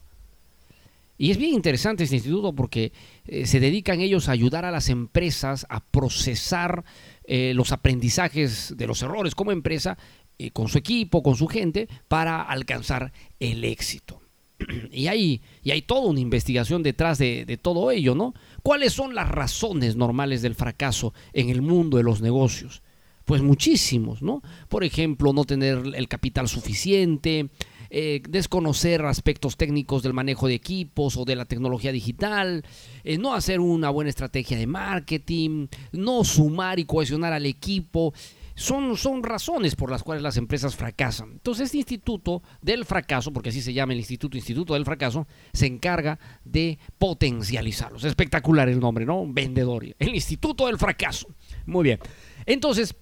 Y 1.18 1.30
es 1.30 1.38
bien 1.38 1.54
interesante 1.54 2.04
este 2.04 2.16
instituto 2.16 2.54
porque 2.54 2.94
eh, 3.26 3.46
se 3.46 3.60
dedican 3.60 4.02
ellos 4.02 4.28
a 4.28 4.32
ayudar 4.32 4.66
a 4.66 4.72
las 4.72 4.90
empresas 4.90 5.68
a 5.70 5.80
procesar 5.80 6.84
eh, 7.26 7.54
los 7.54 7.72
aprendizajes 7.72 8.76
de 8.76 8.88
los 8.88 9.04
errores 9.04 9.36
como 9.36 9.52
empresa, 9.52 10.00
eh, 10.40 10.50
con 10.50 10.68
su 10.68 10.80
equipo, 10.80 11.22
con 11.22 11.36
su 11.36 11.48
gente, 11.48 11.88
para 12.08 12.42
alcanzar 12.42 13.14
el 13.40 13.64
éxito. 13.64 14.21
y 14.92 15.08
hay, 15.08 15.42
y 15.64 15.72
hay 15.72 15.82
toda 15.82 16.08
una 16.10 16.20
investigación 16.20 16.84
detrás 16.84 17.18
de, 17.18 17.60
todo 17.62 17.92
ello, 17.92 18.16
¿no? 18.16 18.34
¿Cuáles 18.64 18.94
son 18.94 19.16
las 19.16 19.30
razones 19.30 19.96
normales 19.96 20.42
del 20.42 20.56
fracaso 20.56 21.14
en 21.34 21.50
el 21.50 21.62
mundo 21.62 21.98
de 21.98 22.04
los 22.04 22.22
negocios? 22.22 22.82
Pues 23.26 23.42
muchísimos, 23.42 24.22
¿no? 24.22 24.42
Por 24.68 24.84
ejemplo, 24.84 25.32
no 25.34 25.46
tener 25.46 25.84
el 25.96 26.08
capital 26.08 26.48
suficiente, 26.48 27.50
eh, 27.90 28.22
desconocer 28.28 29.04
aspectos 29.04 29.58
técnicos 29.58 30.02
del 30.02 30.14
manejo 30.14 30.48
de 30.48 30.56
equipos 30.56 31.18
o 31.18 31.26
de 31.26 31.36
la 31.36 31.46
tecnología 31.46 31.92
digital, 31.92 32.64
eh, 33.04 33.18
no 33.18 33.34
hacer 33.34 33.60
una 33.60 33.90
buena 33.90 34.10
estrategia 34.10 34.58
de 34.58 34.68
marketing, 34.68 35.68
no 35.92 36.24
sumar 36.24 36.80
y 36.80 36.86
cohesionar 36.86 37.34
al 37.34 37.46
equipo, 37.46 38.14
son, 38.56 38.98
son 38.98 39.24
razones 39.24 39.76
por 39.76 39.92
las 39.92 40.04
cuales 40.04 40.24
las 40.24 40.38
empresas 40.38 40.76
fracasan. 40.76 41.32
Entonces, 41.32 41.66
este 41.66 41.78
instituto 41.78 42.42
del 42.62 42.86
fracaso, 42.86 43.32
porque 43.32 43.50
así 43.50 43.62
se 43.62 43.74
llama 43.74 43.94
el 43.94 44.00
instituto, 44.00 44.38
Instituto 44.38 44.74
del 44.74 44.86
Fracaso, 44.86 45.28
se 45.54 45.66
encarga 45.66 46.20
de 46.44 46.80
potencializarlos. 46.98 48.04
Espectacular 48.04 48.70
el 48.70 48.80
nombre, 48.80 49.06
¿no? 49.06 49.26
Vendedor. 49.28 49.86
El 49.98 50.16
Instituto 50.16 50.68
del 50.68 50.78
Fracaso. 50.78 51.28
Muy 51.66 51.84
bien. 51.84 52.00
Entonces, 52.46 52.96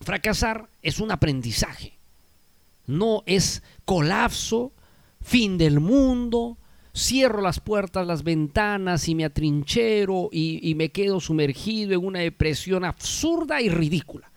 fracasar 0.00 0.68
es 0.82 1.00
un 1.00 1.10
aprendizaje. 1.10 1.98
No 2.86 3.22
es 3.26 3.62
colapso, 3.84 4.72
fin 5.20 5.58
del 5.58 5.80
mundo, 5.80 6.58
cierro 6.94 7.40
las 7.40 7.60
puertas, 7.60 8.06
las 8.06 8.22
ventanas 8.22 9.08
y 9.08 9.14
me 9.14 9.24
atrinchero 9.24 10.28
y, 10.30 10.60
y, 10.68 10.74
me 10.74 10.90
quedo 10.90 11.20
sumergido 11.20 11.94
en 11.94 12.06
una 12.06 12.20
depresión 12.20 12.84
absurda 12.84 13.60
y 13.60 13.68
ridícula. 13.68 14.30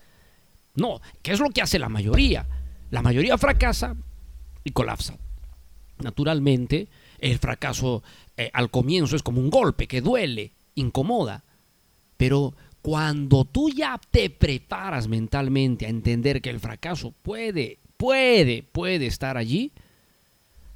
No, 0.79 1.01
¿qué 1.21 1.31
es 1.31 1.39
lo 1.39 1.49
que 1.49 1.61
hace 1.61 1.79
la 1.79 1.89
mayoría? 1.89 2.47
La 2.91 3.01
mayoría 3.01 3.37
fracasa 3.37 3.95
y 4.63 4.71
colapsa. 4.71 5.17
Naturalmente, 5.99 6.87
el 7.19 7.37
fracaso 7.39 8.03
eh, 8.37 8.49
al 8.53 8.71
comienzo 8.71 9.15
es 9.15 9.23
como 9.23 9.41
un 9.41 9.49
golpe 9.49 9.87
que 9.87 10.01
duele, 10.01 10.53
incomoda, 10.75 11.43
pero 12.17 12.53
cuando 12.81 13.45
tú 13.45 13.69
ya 13.69 13.99
te 14.11 14.29
preparas 14.29 15.07
mentalmente 15.07 15.85
a 15.85 15.89
entender 15.89 16.41
que 16.41 16.49
el 16.49 16.59
fracaso 16.59 17.13
puede, 17.21 17.79
puede, 17.97 18.63
puede 18.63 19.07
estar 19.07 19.37
allí, 19.37 19.73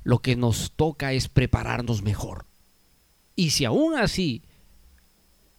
lo 0.04 0.20
que 0.20 0.36
nos 0.36 0.74
toca 0.74 1.14
es 1.14 1.30
prepararnos 1.30 2.02
mejor. 2.02 2.46
Y 3.36 3.52
si 3.52 3.64
aún 3.64 3.96
así 3.96 4.44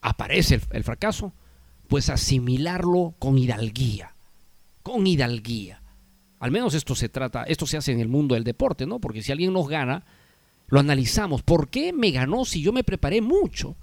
aparece 0.02 0.60
el 0.70 0.84
fracaso, 0.84 1.32
pues 1.88 2.10
asimilarlo 2.10 3.14
con 3.18 3.38
hidalguía 3.38 4.13
con 4.84 5.04
hidalguía. 5.06 5.82
Al 6.38 6.52
menos 6.52 6.74
esto 6.74 6.94
se 6.94 7.08
trata, 7.08 7.42
esto 7.44 7.66
se 7.66 7.78
hace 7.78 7.90
en 7.90 8.00
el 8.00 8.08
mundo 8.08 8.34
del 8.34 8.44
deporte, 8.44 8.86
¿no? 8.86 9.00
Porque 9.00 9.22
si 9.22 9.32
alguien 9.32 9.52
nos 9.52 9.66
gana, 9.66 10.04
lo 10.68 10.78
analizamos. 10.78 11.42
¿Por 11.42 11.70
qué 11.70 11.92
me 11.92 12.10
ganó 12.10 12.44
si 12.44 12.62
yo 12.62 12.72
me 12.72 12.84
preparé 12.84 13.22
mucho? 13.22 13.76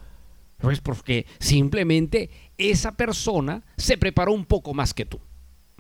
Pues 0.58 0.80
porque 0.80 1.26
simplemente 1.40 2.30
esa 2.58 2.92
persona 2.92 3.64
se 3.78 3.98
preparó 3.98 4.32
un 4.32 4.46
poco 4.46 4.76
más 4.76 4.94
que 4.94 5.06
tú. 5.06 5.20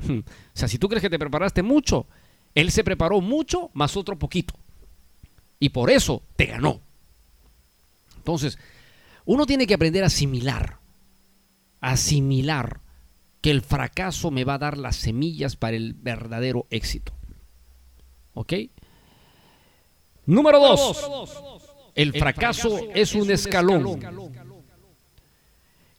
O 0.09 0.23
sea, 0.53 0.67
si 0.67 0.79
tú 0.79 0.89
crees 0.89 1.03
que 1.03 1.09
te 1.09 1.19
preparaste 1.19 1.61
mucho, 1.61 2.07
él 2.55 2.71
se 2.71 2.83
preparó 2.83 3.21
mucho 3.21 3.69
más 3.73 3.95
otro 3.95 4.17
poquito. 4.17 4.55
Y 5.59 5.69
por 5.69 5.91
eso 5.91 6.23
te 6.35 6.47
ganó. 6.47 6.81
Entonces, 8.17 8.57
uno 9.25 9.45
tiene 9.45 9.67
que 9.67 9.75
aprender 9.75 10.03
a 10.03 10.07
asimilar, 10.07 10.79
asimilar 11.79 12.81
que 13.41 13.51
el 13.51 13.61
fracaso 13.61 14.31
me 14.31 14.43
va 14.43 14.53
a 14.55 14.59
dar 14.59 14.77
las 14.77 14.95
semillas 14.95 15.55
para 15.55 15.75
el 15.75 15.93
verdadero 15.93 16.67
éxito. 16.69 17.13
¿Ok? 18.33 18.53
Número 20.25 20.59
dos, 20.59 21.03
el 21.95 22.13
fracaso 22.13 22.79
es 22.93 23.15
un 23.15 23.31
escalón. 23.31 23.99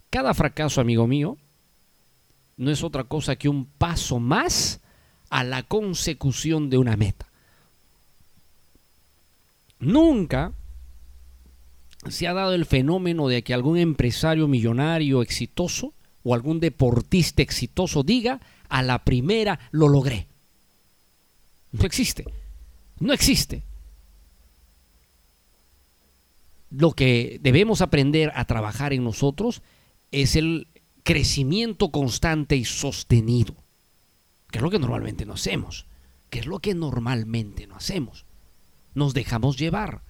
Cada 0.08 0.32
fracaso, 0.34 0.80
amigo 0.80 1.06
mío, 1.06 1.36
no 2.56 2.70
es 2.70 2.84
otra 2.84 3.04
cosa 3.04 3.36
que 3.36 3.48
un 3.48 3.66
paso 3.66 4.20
más 4.20 4.80
a 5.30 5.42
la 5.42 5.64
consecución 5.64 6.70
de 6.70 6.78
una 6.78 6.96
meta. 6.96 7.26
Nunca 9.80 10.52
se 12.08 12.28
ha 12.28 12.34
dado 12.34 12.54
el 12.54 12.66
fenómeno 12.66 13.26
de 13.28 13.42
que 13.42 13.54
algún 13.54 13.78
empresario 13.78 14.46
millonario 14.46 15.22
exitoso 15.22 15.92
o 16.22 16.34
algún 16.34 16.60
deportista 16.60 17.42
exitoso 17.42 18.02
diga, 18.02 18.40
a 18.68 18.82
la 18.82 19.04
primera 19.04 19.58
lo 19.70 19.88
logré. 19.88 20.28
No 21.72 21.84
existe. 21.84 22.24
No 23.00 23.12
existe. 23.12 23.64
Lo 26.70 26.92
que 26.92 27.38
debemos 27.42 27.82
aprender 27.82 28.32
a 28.34 28.44
trabajar 28.44 28.92
en 28.92 29.04
nosotros 29.04 29.62
es 30.10 30.36
el 30.36 30.68
crecimiento 31.02 31.90
constante 31.90 32.56
y 32.56 32.64
sostenido, 32.64 33.56
que 34.50 34.58
es 34.58 34.62
lo 34.62 34.70
que 34.70 34.78
normalmente 34.78 35.26
no 35.26 35.34
hacemos, 35.34 35.86
que 36.30 36.38
es 36.38 36.46
lo 36.46 36.60
que 36.60 36.74
normalmente 36.74 37.66
no 37.66 37.76
hacemos. 37.76 38.24
Nos 38.94 39.14
dejamos 39.14 39.56
llevar. 39.56 40.02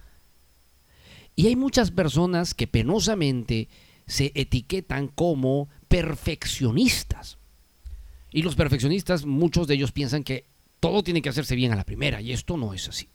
Y 1.35 1.47
hay 1.47 1.55
muchas 1.55 1.91
personas 1.91 2.53
que 2.53 2.67
penosamente 2.67 3.69
se 4.05 4.31
etiquetan 4.35 5.07
como 5.07 5.69
perfeccionistas. 5.87 7.37
Y 8.31 8.41
los 8.41 8.55
perfeccionistas, 8.55 9.25
muchos 9.25 9.67
de 9.67 9.75
ellos 9.75 9.91
piensan 9.91 10.23
que 10.23 10.45
todo 10.79 11.03
tiene 11.03 11.21
que 11.21 11.29
hacerse 11.29 11.55
bien 11.55 11.71
a 11.71 11.75
la 11.75 11.85
primera, 11.85 12.19
y 12.19 12.33
esto 12.33 12.57
no 12.57 12.73
es 12.73 12.89
así. 12.89 13.09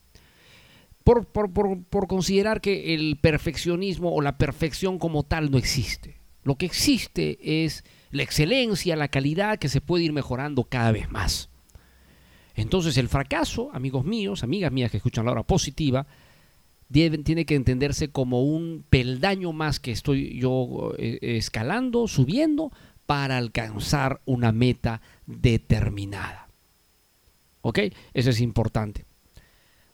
Por, 1.05 1.27
por, 1.27 2.07
considerar 2.07 2.61
que 2.61 2.95
el 2.95 3.19
perfeccionismo 3.21 4.15
o 4.15 4.21
la 4.21 4.37
perfección 4.37 4.99
como 4.99 5.23
tal 5.23 5.51
no 5.51 5.57
existe. 5.57 6.21
Lo 6.45 6.57
que 6.57 6.67
existe 6.67 7.65
es 7.65 7.83
la 8.11 8.23
excelencia, 8.23 8.95
la 8.95 9.09
calidad 9.09 9.59
que 9.59 9.71
se 9.71 9.81
puede 9.81 10.05
ir 10.05 10.13
mejorando 10.13 10.65
cada 10.65 10.93
vez 10.93 11.11
más. 11.11 11.49
Entonces 12.55 12.99
el 12.99 13.09
fracaso, 13.09 13.71
amigos 13.73 14.05
míos, 14.05 14.43
amigas 14.43 14.71
mías 14.71 14.91
que 14.91 14.99
escuchan 14.99 15.25
la 15.25 15.33
hora 15.33 15.45
positiva, 15.45 16.07
tiene 16.91 17.45
que 17.45 17.55
entenderse 17.55 18.11
como 18.11 18.43
un 18.43 18.85
peldaño 18.89 19.53
más 19.53 19.79
que 19.81 19.93
estoy 19.93 20.39
yo 20.39 20.95
eh, 20.99 21.19
escalando, 21.21 22.09
subiendo 22.09 22.73
para 23.07 23.37
alcanzar 23.37 24.21
una 24.25 24.53
meta 24.53 25.01
determinada. 25.27 26.49
¿Ok? 27.61 27.81
Eso 28.15 28.31
es 28.31 28.41
importante. 28.41 29.05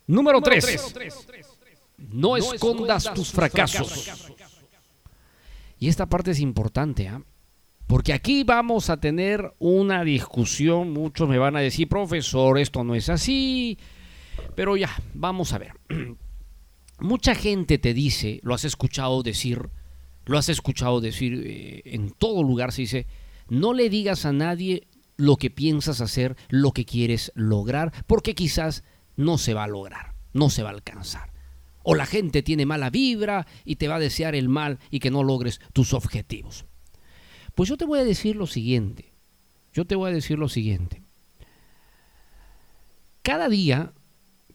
Número 0.06 0.40
3. 0.40 0.94
No 1.98 2.36
escondas 2.36 3.12
tus 3.14 3.30
fracasos. 3.30 4.10
Y 5.78 5.88
esta 5.88 6.06
parte 6.06 6.30
es 6.30 6.40
importante, 6.40 7.08
¿ah? 7.08 7.22
porque 7.86 8.12
aquí 8.12 8.44
vamos 8.44 8.90
a 8.90 8.98
tener 8.98 9.52
una 9.58 10.04
discusión. 10.04 10.92
Muchos 10.92 11.28
me 11.28 11.38
van 11.38 11.56
a 11.56 11.60
decir, 11.60 11.88
profesor, 11.88 12.58
esto 12.58 12.84
no 12.84 12.94
es 12.94 13.08
así. 13.08 13.78
Pero 14.54 14.76
ya, 14.76 14.90
vamos 15.14 15.52
a 15.52 15.58
ver. 15.58 15.72
mucha 16.98 17.34
gente 17.34 17.78
te 17.78 17.94
dice, 17.94 18.40
lo 18.42 18.54
has 18.54 18.64
escuchado 18.64 19.22
decir, 19.22 19.70
lo 20.26 20.38
has 20.38 20.48
escuchado 20.48 21.00
decir 21.00 21.42
eh, 21.46 21.82
en 21.86 22.10
todo 22.10 22.42
lugar, 22.42 22.72
se 22.72 22.82
dice, 22.82 23.06
no 23.48 23.72
le 23.72 23.90
digas 23.90 24.24
a 24.24 24.32
nadie 24.32 24.86
lo 25.16 25.36
que 25.36 25.50
piensas 25.50 26.00
hacer, 26.00 26.36
lo 26.48 26.72
que 26.72 26.84
quieres 26.84 27.32
lograr, 27.34 27.92
porque 28.06 28.34
quizás 28.34 28.84
no 29.16 29.38
se 29.38 29.54
va 29.54 29.64
a 29.64 29.68
lograr, 29.68 30.14
no 30.32 30.50
se 30.50 30.62
va 30.62 30.70
a 30.70 30.72
alcanzar. 30.72 31.32
O 31.82 31.94
la 31.94 32.06
gente 32.06 32.42
tiene 32.42 32.66
mala 32.66 32.90
vibra 32.90 33.46
y 33.64 33.76
te 33.76 33.88
va 33.88 33.96
a 33.96 34.00
desear 34.00 34.34
el 34.34 34.48
mal 34.48 34.78
y 34.90 35.00
que 35.00 35.10
no 35.10 35.22
logres 35.22 35.60
tus 35.72 35.92
objetivos. 35.92 36.64
Pues 37.54 37.68
yo 37.68 37.76
te 37.76 37.84
voy 37.84 38.00
a 38.00 38.04
decir 38.04 38.36
lo 38.36 38.46
siguiente, 38.46 39.12
yo 39.72 39.84
te 39.84 39.94
voy 39.94 40.10
a 40.10 40.14
decir 40.14 40.38
lo 40.38 40.48
siguiente. 40.48 41.02
Cada 43.22 43.48
día, 43.48 43.92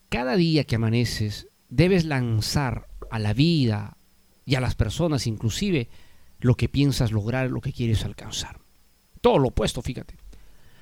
cada 0.09 0.35
día 0.35 0.63
que 0.63 0.75
amaneces, 0.75 1.47
debes 1.69 2.05
lanzar 2.05 2.87
a 3.09 3.19
la 3.19 3.33
vida 3.33 3.97
y 4.45 4.55
a 4.55 4.61
las 4.61 4.75
personas 4.75 5.27
inclusive 5.27 5.89
lo 6.39 6.55
que 6.55 6.69
piensas 6.69 7.11
lograr, 7.11 7.49
lo 7.49 7.61
que 7.61 7.73
quieres 7.73 8.03
alcanzar. 8.03 8.59
Todo 9.21 9.39
lo 9.39 9.49
opuesto, 9.49 9.81
fíjate. 9.81 10.15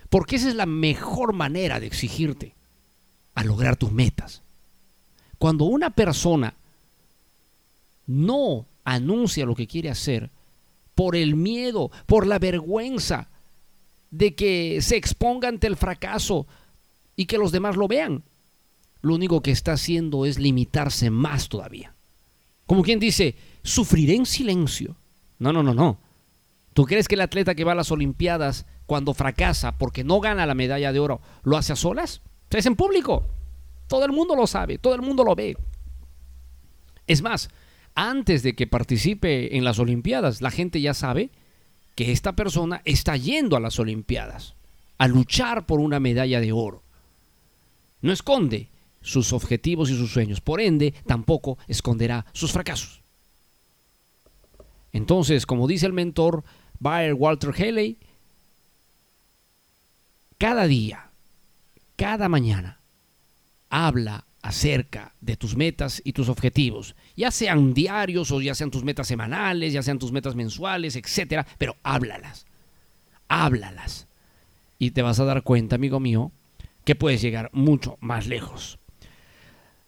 Porque 0.10 0.38
esa 0.38 0.50
es 0.50 0.56
la 0.56 0.66
mejor 0.66 1.34
manera 1.34 1.80
de 1.80 1.88
exigirte 1.88 2.56
a 3.34 3.44
lograr 3.44 3.76
tus 3.76 3.92
metas. 3.92 4.44
Cuando 5.38 5.66
una 5.66 5.92
persona 5.92 6.56
no 8.06 8.66
anuncia 8.84 9.46
lo 9.46 9.56
que 9.56 9.68
quiere 9.68 9.90
hacer 9.90 10.32
por 10.96 11.16
el 11.16 11.36
miedo, 11.36 11.92
por 12.06 12.26
la 12.26 12.40
vergüenza 12.40 13.30
de 14.10 14.34
que 14.34 14.82
se 14.82 14.96
exponga 14.96 15.50
ante 15.50 15.68
el 15.68 15.76
fracaso 15.76 16.48
y 17.16 17.26
que 17.26 17.38
los 17.38 17.52
demás 17.52 17.76
lo 17.76 17.88
vean, 17.88 18.24
lo 19.02 19.16
único 19.16 19.42
que 19.42 19.52
está 19.52 19.74
haciendo 19.74 20.26
es 20.26 20.40
limitarse 20.40 21.10
más 21.10 21.50
todavía. 21.50 21.96
Como 22.66 22.84
quien 22.84 23.00
dice, 23.00 23.36
sufriré 23.64 24.16
en 24.16 24.26
silencio. 24.26 24.98
No, 25.40 25.54
no, 25.54 25.64
no, 25.64 25.74
no. 25.74 26.00
¿Tú 26.74 26.86
crees 26.86 27.08
que 27.08 27.16
el 27.16 27.22
atleta 27.22 27.56
que 27.56 27.64
va 27.64 27.72
a 27.72 27.76
las 27.76 27.92
Olimpiadas 27.92 28.66
cuando 28.86 29.14
fracasa 29.14 29.78
porque 29.78 30.04
no 30.04 30.20
gana 30.20 30.46
la 30.46 30.54
medalla 30.54 30.92
de 30.92 31.00
oro 31.00 31.22
lo 31.44 31.58
hace 31.58 31.74
a 31.74 31.76
solas? 31.76 32.22
Es 32.50 32.66
en 32.66 32.76
público. 32.76 33.26
Todo 33.88 34.06
el 34.06 34.12
mundo 34.12 34.36
lo 34.36 34.48
sabe, 34.48 34.78
todo 34.78 34.94
el 34.94 35.02
mundo 35.02 35.24
lo 35.24 35.34
ve. 35.34 35.58
Es 37.08 37.22
más, 37.22 37.50
antes 37.96 38.44
de 38.44 38.54
que 38.54 38.68
participe 38.68 39.58
en 39.58 39.64
las 39.64 39.80
Olimpiadas, 39.80 40.42
la 40.42 40.52
gente 40.52 40.82
ya 40.82 40.94
sabe 40.94 41.32
que 41.96 42.12
esta 42.12 42.36
persona 42.36 42.82
está 42.86 43.18
yendo 43.18 43.56
a 43.56 43.60
las 43.60 43.80
Olimpiadas, 43.80 44.56
a 44.98 45.08
luchar 45.08 45.66
por 45.66 45.80
una 45.80 46.00
medalla 46.00 46.40
de 46.40 46.52
oro. 46.52 46.84
No 48.02 48.12
esconde, 48.12 48.70
sus 49.08 49.32
objetivos 49.34 49.90
y 49.90 49.96
sus 49.96 50.12
sueños. 50.12 50.42
Por 50.42 50.60
ende, 50.60 50.94
tampoco 51.06 51.58
esconderá 51.68 52.26
sus 52.34 52.52
fracasos. 52.52 53.02
Entonces, 54.92 55.46
como 55.46 55.68
dice 55.68 55.86
el 55.86 55.94
mentor 55.94 56.44
Bayer 56.80 57.14
Walter 57.14 57.54
Haley, 57.58 57.98
cada 60.38 60.68
día, 60.68 61.10
cada 61.96 62.30
mañana, 62.30 62.82
habla 63.70 64.26
acerca 64.42 65.14
de 65.20 65.36
tus 65.36 65.56
metas 65.56 66.02
y 66.04 66.14
tus 66.14 66.30
objetivos, 66.30 66.96
ya 67.16 67.32
sean 67.32 67.74
diarios 67.74 68.32
o 68.32 68.42
ya 68.42 68.56
sean 68.56 68.72
tus 68.72 68.84
metas 68.84 69.08
semanales, 69.08 69.74
ya 69.74 69.84
sean 69.84 70.00
tus 70.00 70.12
metas 70.12 70.36
mensuales, 70.36 70.96
etcétera, 70.96 71.48
pero 71.58 71.76
háblalas. 71.84 72.46
Háblalas. 73.30 74.08
Y 74.80 74.92
te 74.92 75.02
vas 75.02 75.20
a 75.20 75.26
dar 75.26 75.44
cuenta, 75.44 75.76
amigo 75.76 76.00
mío, 76.00 76.32
que 76.86 76.96
puedes 76.96 77.22
llegar 77.22 77.50
mucho 77.52 77.98
más 78.00 78.28
lejos. 78.28 78.80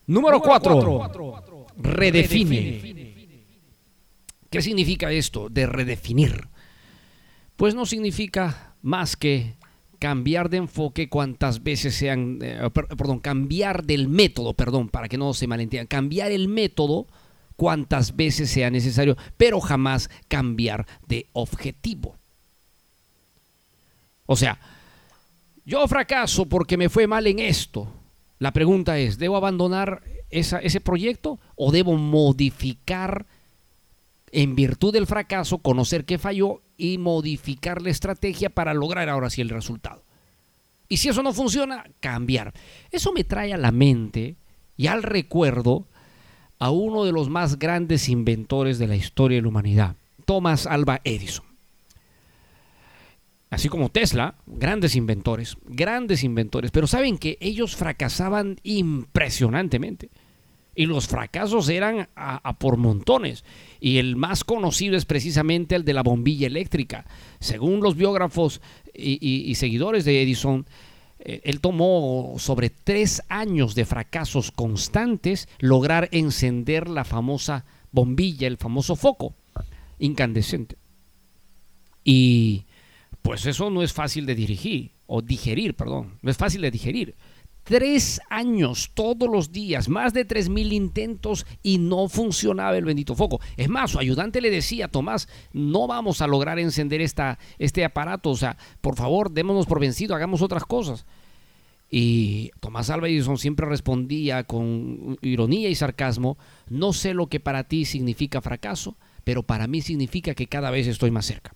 Número 0.10 0.42
4. 0.42 1.68
Redefine. 1.78 3.16
¿Qué 4.50 4.62
significa 4.64 5.12
esto 5.12 5.50
de 5.50 5.68
redefinir? 5.68 6.48
Pues 7.56 7.76
no 7.76 7.86
significa 7.86 8.74
más 8.82 9.16
que 9.16 9.54
cambiar 10.00 10.50
de 10.50 10.58
enfoque 10.58 11.10
cuantas 11.10 11.62
veces 11.62 11.94
sean, 11.94 12.40
eh, 12.42 12.70
perdón, 12.74 13.20
cambiar 13.20 13.84
del 13.84 14.08
método, 14.08 14.56
perdón, 14.56 14.90
para 14.90 15.08
que 15.08 15.18
no 15.20 15.32
se 15.36 15.46
malentiendan, 15.46 15.86
cambiar 15.86 16.32
el 16.32 16.48
método 16.48 17.06
cuantas 17.56 18.16
veces 18.16 18.50
sea 18.50 18.72
necesario, 18.72 19.16
pero 19.38 19.62
jamás 19.62 20.10
cambiar 20.28 20.88
de 21.08 21.28
objetivo. 21.34 22.18
O 24.26 24.36
sea, 24.36 24.60
yo 25.66 25.88
fracaso 25.88 26.48
porque 26.48 26.78
me 26.78 26.90
fue 26.90 27.06
mal 27.06 27.28
en 27.28 27.38
esto, 27.38 27.94
la 28.40 28.54
pregunta 28.54 28.98
es, 28.98 29.18
¿debo 29.18 29.36
abandonar 29.36 30.02
ese 30.30 30.82
proyecto 30.82 31.40
o 31.56 31.72
debo 31.72 31.96
modificar 31.98 33.26
en 34.32 34.56
virtud 34.56 34.94
del 34.94 35.08
fracaso, 35.08 35.58
conocer 35.58 36.06
qué 36.06 36.18
falló 36.18 36.62
y 36.78 36.98
modificar 36.98 37.82
la 37.82 37.90
estrategia 37.90 38.50
para 38.50 38.74
lograr 38.74 39.10
ahora 39.10 39.30
sí 39.30 39.42
el 39.42 39.50
resultado? 39.50 40.04
Y 40.88 40.98
si 40.98 41.10
eso 41.10 41.22
no 41.22 41.34
funciona, 41.34 41.84
cambiar. 42.00 42.54
Eso 42.92 43.12
me 43.12 43.24
trae 43.24 43.54
a 43.54 43.58
la 43.58 43.72
mente 43.72 44.38
y 44.78 44.88
al 44.88 45.04
recuerdo 45.04 45.86
a 46.60 46.72
uno 46.72 47.04
de 47.04 47.12
los 47.12 47.30
más 47.30 47.60
grandes 47.60 48.08
inventores 48.08 48.80
de 48.80 48.88
la 48.88 48.96
historia 48.96 49.38
de 49.38 49.42
la 49.42 49.50
humanidad, 49.50 49.96
Thomas 50.26 50.66
Alba 50.66 51.02
Edison. 51.04 51.49
Así 53.50 53.70
como 53.70 53.90
Tesla, 53.90 54.36
grandes 54.46 54.96
inventores, 54.96 55.58
grandes 55.66 56.24
inventores, 56.24 56.72
pero 56.72 56.88
saben 56.88 57.18
que 57.18 57.38
ellos 57.42 57.76
fracasaban 57.76 58.58
impresionantemente. 58.64 60.10
Y 60.76 60.86
los 60.86 61.08
fracasos 61.08 61.68
eran 61.68 62.08
a, 62.16 62.58
por 62.58 62.78
montones. 62.78 63.44
Y 63.82 63.98
el 63.98 64.16
más 64.16 64.46
conocido 64.46 64.96
es 64.96 65.04
precisamente 65.04 65.76
el 65.76 65.84
de 65.84 65.94
la 65.94 66.04
bombilla 66.04 66.48
eléctrica. 66.48 67.06
Según 67.40 67.82
los 67.82 67.98
biógrafos 67.98 68.62
y, 68.94 69.54
seguidores 69.56 70.06
de 70.06 70.22
Edison, 70.22 70.66
eh, 71.20 71.42
él 71.44 71.60
tomó 71.60 72.36
sobre 72.38 72.70
tres 72.70 73.24
años 73.28 73.76
de 73.76 73.84
fracasos 73.84 74.52
constantes 74.52 75.50
lograr 75.60 76.08
encender 76.14 76.88
la 76.88 77.04
famosa 77.04 77.66
bombilla, 77.92 78.48
el 78.48 78.56
famoso 78.56 78.96
foco 78.96 79.36
incandescente. 79.98 80.78
Y 82.06 82.66
pues 83.22 83.46
eso 83.46 83.70
no 83.70 83.84
es 83.84 83.94
fácil 83.94 84.26
de 84.26 84.36
dirigir, 84.36 84.92
o 85.06 85.22
digerir, 85.22 85.76
perdón, 85.76 86.18
no 86.22 86.32
es 86.32 86.38
fácil 86.38 86.62
de 86.62 86.72
digerir. 86.72 87.16
Tres 87.64 88.20
años, 88.30 88.92
todos 88.96 89.30
los 89.30 89.52
días, 89.52 89.90
más 89.90 90.14
de 90.14 90.26
tres 90.26 90.50
mil 90.50 90.74
intentos 90.74 91.46
y 91.62 91.78
no 91.78 92.10
funcionaba 92.10 92.76
el 92.76 92.86
bendito 92.86 93.14
foco. 93.14 93.40
Es 93.58 93.70
más, 93.70 93.92
su 93.92 94.00
ayudante 94.00 94.42
le 94.42 94.50
decía, 94.50 94.88
Tomás, 94.88 95.28
no 95.54 95.86
vamos 95.86 96.22
a 96.22 96.28
lograr 96.28 96.58
encender 96.58 97.02
este 97.02 97.86
aparato, 97.86 98.32
o 98.32 98.36
sea, 98.36 98.58
por 98.82 98.96
favor, 98.96 99.32
démonos 99.32 99.68
por 99.68 99.80
vencido, 99.80 100.16
hagamos 100.16 100.42
otras 100.42 100.66
cosas. 100.66 101.06
Y 101.92 102.52
Tomás 102.60 102.90
Alva 102.90 103.08
siempre 103.38 103.68
respondía 103.68 104.44
con 104.46 105.18
ironía 105.22 105.70
y 105.70 105.76
sarcasmo, 105.76 106.38
no 106.70 106.94
sé 106.94 107.14
lo 107.14 107.28
que 107.28 107.40
para 107.40 107.66
ti 107.66 107.86
significa 107.86 108.42
fracaso, 108.42 108.98
pero 109.24 109.44
para 109.44 109.68
mí 109.68 109.82
significa 109.82 110.34
que 110.34 110.48
cada 110.48 110.72
vez 110.72 110.88
estoy 110.88 111.12
más 111.12 111.26
cerca. 111.26 111.54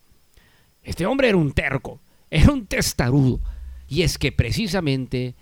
Este 0.83 1.05
hombre 1.05 1.29
era 1.29 1.37
un 1.37 1.51
terco, 1.51 2.01
era 2.29 2.51
un 2.51 2.65
testarudo. 2.65 3.39
Y 3.87 4.01
es 4.01 4.17
que 4.17 4.31
precisamente 4.31 5.35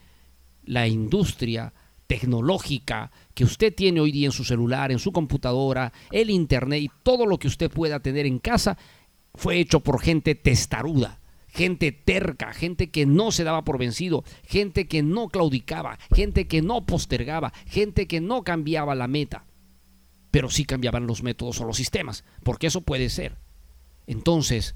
la 0.65 0.87
industria 0.87 1.73
tecnológica 2.07 3.11
que 3.33 3.45
usted 3.45 3.73
tiene 3.73 4.01
hoy 4.01 4.11
día 4.11 4.25
en 4.25 4.33
su 4.33 4.43
celular, 4.43 4.91
en 4.91 4.99
su 4.99 5.11
computadora, 5.11 5.93
el 6.11 6.29
internet 6.29 6.81
y 6.81 6.91
todo 7.03 7.25
lo 7.25 7.39
que 7.39 7.47
usted 7.47 7.71
pueda 7.71 8.01
tener 8.01 8.25
en 8.25 8.39
casa, 8.39 8.77
fue 9.33 9.59
hecho 9.59 9.79
por 9.79 10.01
gente 10.01 10.35
testaruda, 10.35 11.21
gente 11.47 11.93
terca, 11.93 12.53
gente 12.53 12.89
que 12.91 13.05
no 13.05 13.31
se 13.31 13.45
daba 13.45 13.63
por 13.63 13.77
vencido, 13.77 14.25
gente 14.45 14.87
que 14.87 15.03
no 15.03 15.29
claudicaba, 15.29 15.97
gente 16.13 16.47
que 16.47 16.61
no 16.61 16.85
postergaba, 16.85 17.53
gente 17.65 18.07
que 18.07 18.19
no 18.19 18.43
cambiaba 18.43 18.93
la 18.93 19.07
meta, 19.07 19.45
pero 20.31 20.49
sí 20.49 20.65
cambiaban 20.65 21.07
los 21.07 21.23
métodos 21.23 21.61
o 21.61 21.65
los 21.65 21.77
sistemas, 21.77 22.25
porque 22.43 22.67
eso 22.67 22.81
puede 22.81 23.09
ser. 23.09 23.37
Entonces, 24.05 24.75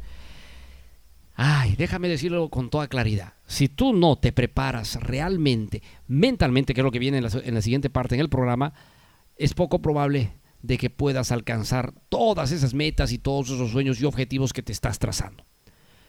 Ay, 1.35 1.75
déjame 1.77 2.07
decirlo 2.07 2.49
con 2.49 2.69
toda 2.69 2.87
claridad. 2.87 3.33
Si 3.45 3.67
tú 3.67 3.91
no 3.93 4.17
te 4.17 4.31
preparas 4.31 4.95
realmente, 4.95 5.83
mentalmente, 6.07 6.73
que 6.73 6.79
es 6.79 6.85
lo 6.85 6.91
que 6.91 6.99
viene 6.99 7.17
en 7.17 7.23
la, 7.23 7.61
siguiente 7.61 7.89
parte 7.89 8.15
en 8.15 8.21
el 8.21 8.29
programa, 8.29 8.73
es 9.35 9.53
poco 9.53 9.81
probable 9.81 10.39
de 10.61 10.77
que 10.77 10.89
puedas 10.89 11.31
alcanzar 11.31 11.93
todas 12.07 12.51
esas 12.51 12.73
metas 12.73 13.11
y 13.11 13.17
todos 13.17 13.49
esos 13.49 13.71
sueños 13.71 13.99
y 13.99 14.05
objetivos 14.05 14.53
que 14.53 14.63
te 14.63 14.71
estás 14.71 14.97
trazando. 14.97 15.45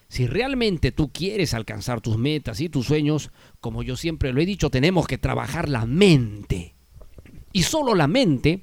Si 0.08 0.28
realmente 0.28 0.92
tú 0.92 1.12
quieres 1.12 1.52
alcanzar 1.54 2.00
tus 2.00 2.16
metas 2.16 2.60
y 2.60 2.68
tus 2.68 2.86
sueños, 2.86 3.32
como 3.60 3.82
yo 3.82 3.96
siempre 3.96 4.32
lo 4.32 4.40
he 4.40 4.46
dicho, 4.46 4.70
tenemos 4.70 5.08
que 5.08 5.18
trabajar 5.18 5.68
la 5.68 5.86
mente. 5.86 6.76
Y 7.52 7.64
solo 7.64 7.96
la 7.96 8.06
mente 8.06 8.62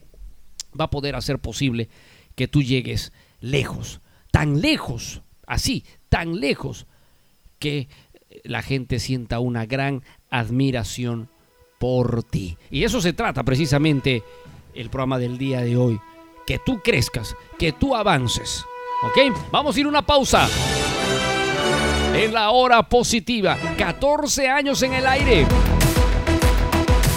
va 0.80 0.86
a 0.86 0.90
poder 0.90 1.16
hacer 1.16 1.40
posible 1.40 1.90
que 2.36 2.48
tú 2.48 2.64
llegues 2.64 3.12
lejos, 3.42 4.00
tan 4.32 4.62
lejos, 4.62 5.24
así, 5.54 5.86
tan 6.10 6.40
lejos 6.40 6.86
que 7.60 7.88
la 8.44 8.62
gente 8.62 9.00
sienta 9.00 9.40
una 9.40 9.66
gran 9.66 10.04
admiración 10.30 11.30
por 11.80 12.24
ti. 12.24 12.58
Y 12.70 12.84
eso 12.84 13.02
se 13.02 13.14
trata 13.14 13.44
precisamente 13.44 14.24
el 14.74 14.90
programa 14.90 15.20
del 15.20 15.38
día 15.38 15.62
de 15.62 15.78
hoy. 15.78 16.00
Que 16.46 16.60
tú 16.60 16.82
crezcas, 16.84 17.36
que 17.58 17.72
tú 17.72 17.96
avances. 17.96 18.66
¿Ok? 19.04 19.36
Vamos 19.52 19.76
a 19.76 19.80
ir 19.80 19.88
una 19.88 20.02
pausa. 20.02 20.48
En 22.14 22.34
la 22.34 22.52
hora 22.52 22.84
positiva. 22.84 23.58
14 23.78 24.50
años 24.50 24.82
en 24.84 24.94
el 24.94 25.08
aire. 25.08 25.46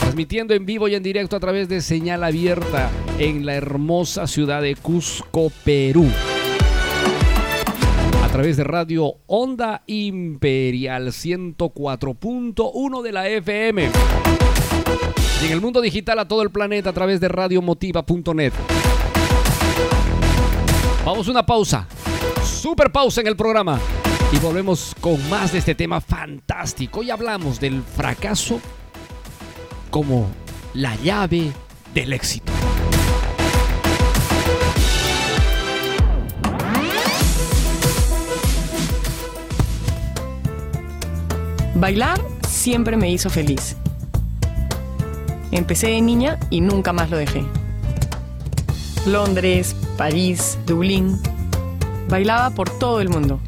Transmitiendo 0.01 0.55
en 0.55 0.65
vivo 0.65 0.89
y 0.89 0.95
en 0.95 1.03
directo 1.03 1.37
a 1.37 1.41
través 1.41 1.69
de 1.69 1.81
señal 1.81 2.25
abierta 2.25 2.91
en 3.19 3.45
la 3.45 3.55
hermosa 3.55 4.27
ciudad 4.27 4.63
de 4.63 4.77
Cusco, 4.77 5.51
Perú 5.65 6.11
través 8.37 8.59
de 8.59 8.65
Radio 8.65 9.15
Onda 9.29 9.83
Imperial 9.87 11.07
104.1 11.07 13.03
de 13.03 13.11
la 13.11 13.29
FM. 13.29 13.91
Y 15.41 15.47
en 15.47 15.53
el 15.53 15.63
mundo 15.63 15.81
digital 15.81 16.19
a 16.19 16.29
todo 16.29 16.43
el 16.43 16.51
planeta 16.51 16.91
a 16.91 16.93
través 16.93 17.19
de 17.19 17.29
radiomotiva.net. 17.29 18.53
Vamos 21.03 21.27
a 21.27 21.31
una 21.31 21.47
pausa. 21.47 21.89
Super 22.45 22.93
pausa 22.93 23.23
en 23.23 23.29
el 23.29 23.37
programa. 23.37 23.81
Y 24.31 24.39
volvemos 24.39 24.95
con 25.01 25.17
más 25.31 25.53
de 25.53 25.59
este 25.61 25.75
tema 25.75 26.03
fantástico. 26.03 27.03
Y 27.03 27.09
hablamos 27.09 27.59
del 27.59 27.83
fracaso 27.83 28.61
como 29.91 30.29
la 30.75 30.95
llave 30.97 31.53
del 31.95 32.13
éxito. 32.13 32.53
Bailar 41.79 42.19
siempre 42.49 42.97
me 42.97 43.11
hizo 43.11 43.29
feliz. 43.29 43.77
Empecé 45.53 45.89
de 45.89 46.01
niña 46.01 46.39
y 46.49 46.63
nunca 46.63 46.95
más 46.95 47.11
lo 47.11 47.19
dejé. 47.19 47.45
Londres, 49.05 49.77
París, 49.99 50.59
Dublín. 50.65 51.21
Bailaba 52.09 52.49
por 52.49 52.71
todo 52.71 53.03
el 53.03 53.11
mundo. 53.11 53.41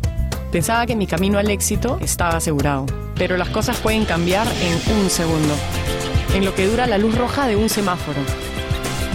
Pensaba 0.53 0.85
que 0.85 0.95
mi 0.95 1.07
camino 1.07 1.39
al 1.39 1.49
éxito 1.49 1.99
estaba 2.03 2.37
asegurado, 2.37 2.85
pero 3.16 3.39
las 3.39 3.49
cosas 3.49 3.79
pueden 3.79 4.05
cambiar 4.05 4.47
en 4.47 4.99
un 4.99 5.09
segundo, 5.09 5.55
en 6.35 6.45
lo 6.45 6.55
que 6.55 6.66
dura 6.66 6.87
la 6.87 6.99
luz 6.99 7.16
roja 7.16 7.47
de 7.47 7.57
un 7.57 7.70
semáforo. 7.70 8.20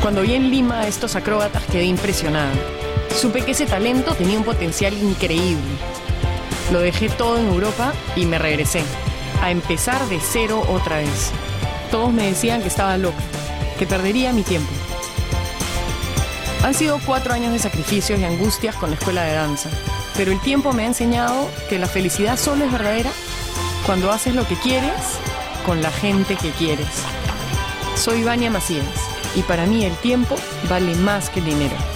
Cuando 0.01 0.23
vi 0.23 0.33
en 0.33 0.49
Lima 0.49 0.79
a 0.79 0.87
estos 0.87 1.15
acróbatas 1.15 1.61
quedé 1.67 1.85
impresionada. 1.85 2.51
Supe 3.15 3.45
que 3.45 3.51
ese 3.51 3.67
talento 3.67 4.15
tenía 4.15 4.39
un 4.39 4.43
potencial 4.43 4.91
increíble. 4.97 5.92
Lo 6.73 6.79
dejé 6.79 7.07
todo 7.07 7.37
en 7.37 7.49
Europa 7.49 7.93
y 8.15 8.25
me 8.25 8.39
regresé 8.39 8.81
a 9.43 9.51
empezar 9.51 10.03
de 10.09 10.19
cero 10.19 10.65
otra 10.67 10.97
vez. 10.97 11.29
Todos 11.91 12.11
me 12.11 12.25
decían 12.25 12.63
que 12.63 12.67
estaba 12.67 12.97
loca, 12.97 13.21
que 13.77 13.85
perdería 13.85 14.33
mi 14.33 14.41
tiempo. 14.41 14.71
Han 16.63 16.73
sido 16.73 16.99
cuatro 17.05 17.31
años 17.31 17.53
de 17.53 17.59
sacrificios 17.59 18.19
y 18.19 18.23
angustias 18.23 18.75
con 18.75 18.89
la 18.89 18.95
escuela 18.95 19.21
de 19.21 19.33
danza, 19.33 19.69
pero 20.17 20.31
el 20.31 20.41
tiempo 20.41 20.73
me 20.73 20.81
ha 20.81 20.87
enseñado 20.87 21.47
que 21.69 21.77
la 21.77 21.85
felicidad 21.85 22.39
solo 22.39 22.65
es 22.65 22.71
verdadera 22.71 23.11
cuando 23.85 24.11
haces 24.11 24.33
lo 24.33 24.47
que 24.47 24.55
quieres 24.55 25.19
con 25.67 25.83
la 25.83 25.91
gente 25.91 26.37
que 26.37 26.49
quieres. 26.53 26.87
Soy 27.95 28.23
Vania 28.23 28.49
Macías 28.49 28.87
y 29.35 29.43
para 29.43 29.67
mí 29.67 29.85
el 29.85 29.95
tiempo 29.97 30.37
vale 30.67 30.95
más 30.95 31.29
que 31.29 31.39
el 31.39 31.45
dinero. 31.45 31.92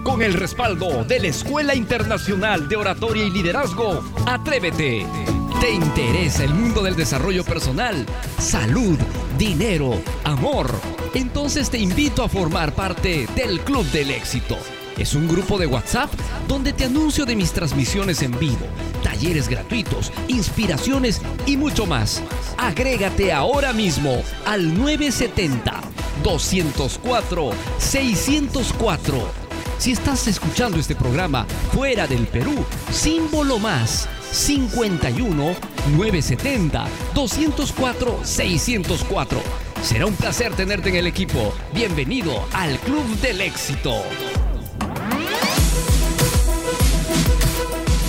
Con 0.04 0.22
el 0.22 0.36
respaldo 0.36 1.04
de 1.06 1.20
la 1.20 1.30
Escuela 1.30 1.74
Internacional 1.74 2.70
de 2.70 2.76
Oratoria 2.76 3.24
y 3.24 3.32
Liderazgo, 3.32 4.04
Atrévete. 4.28 5.08
¿Te 5.64 5.72
interesa 5.72 6.44
el 6.44 6.54
mundo 6.54 6.84
del 6.84 6.98
desarrollo 6.98 7.46
personal, 7.46 8.06
salud, 8.38 9.00
dinero, 9.38 9.98
amor? 10.26 10.70
Entonces 11.14 11.70
te 11.70 11.78
invito 11.78 12.22
a 12.22 12.28
formar 12.28 12.76
parte 12.76 13.28
del 13.34 13.62
Club 13.62 13.86
del 13.92 14.12
Éxito 14.12 14.58
Es 14.98 15.14
un 15.14 15.26
grupo 15.26 15.58
de 15.58 15.68
WhatsApp 15.68 16.14
donde 16.50 16.74
te 16.74 16.84
anuncio 16.84 17.24
de 17.24 17.38
mis 17.38 17.54
transmisiones 17.54 18.22
en 18.24 18.38
vivo, 18.38 18.66
talleres 19.04 19.48
gratuitos, 19.48 20.12
inspiraciones 20.28 21.22
y 21.46 21.56
mucho 21.56 21.86
más. 21.86 22.22
Agrégate 22.58 23.32
ahora 23.32 23.72
mismo 23.72 24.22
al 24.46 24.78
970 24.78 25.80
204 26.26 27.52
604. 27.78 29.32
Si 29.78 29.94
estás 29.94 30.28
escuchando 30.28 30.78
este 30.78 30.98
programa 30.98 31.46
fuera 31.72 32.06
del 32.06 32.28
Perú, 32.28 32.66
símbolo 32.92 33.60
más 33.60 34.10
51 34.34 35.56
970 35.96 36.88
204 37.14 38.20
604. 38.24 39.42
Será 39.82 40.06
un 40.06 40.16
placer 40.16 40.54
tenerte 40.56 40.90
en 40.90 40.96
el 40.96 41.08
equipo. 41.08 41.54
Bienvenido 41.74 42.46
al 42.54 42.78
Club 42.80 43.06
del 43.20 43.42
Éxito. 43.42 43.94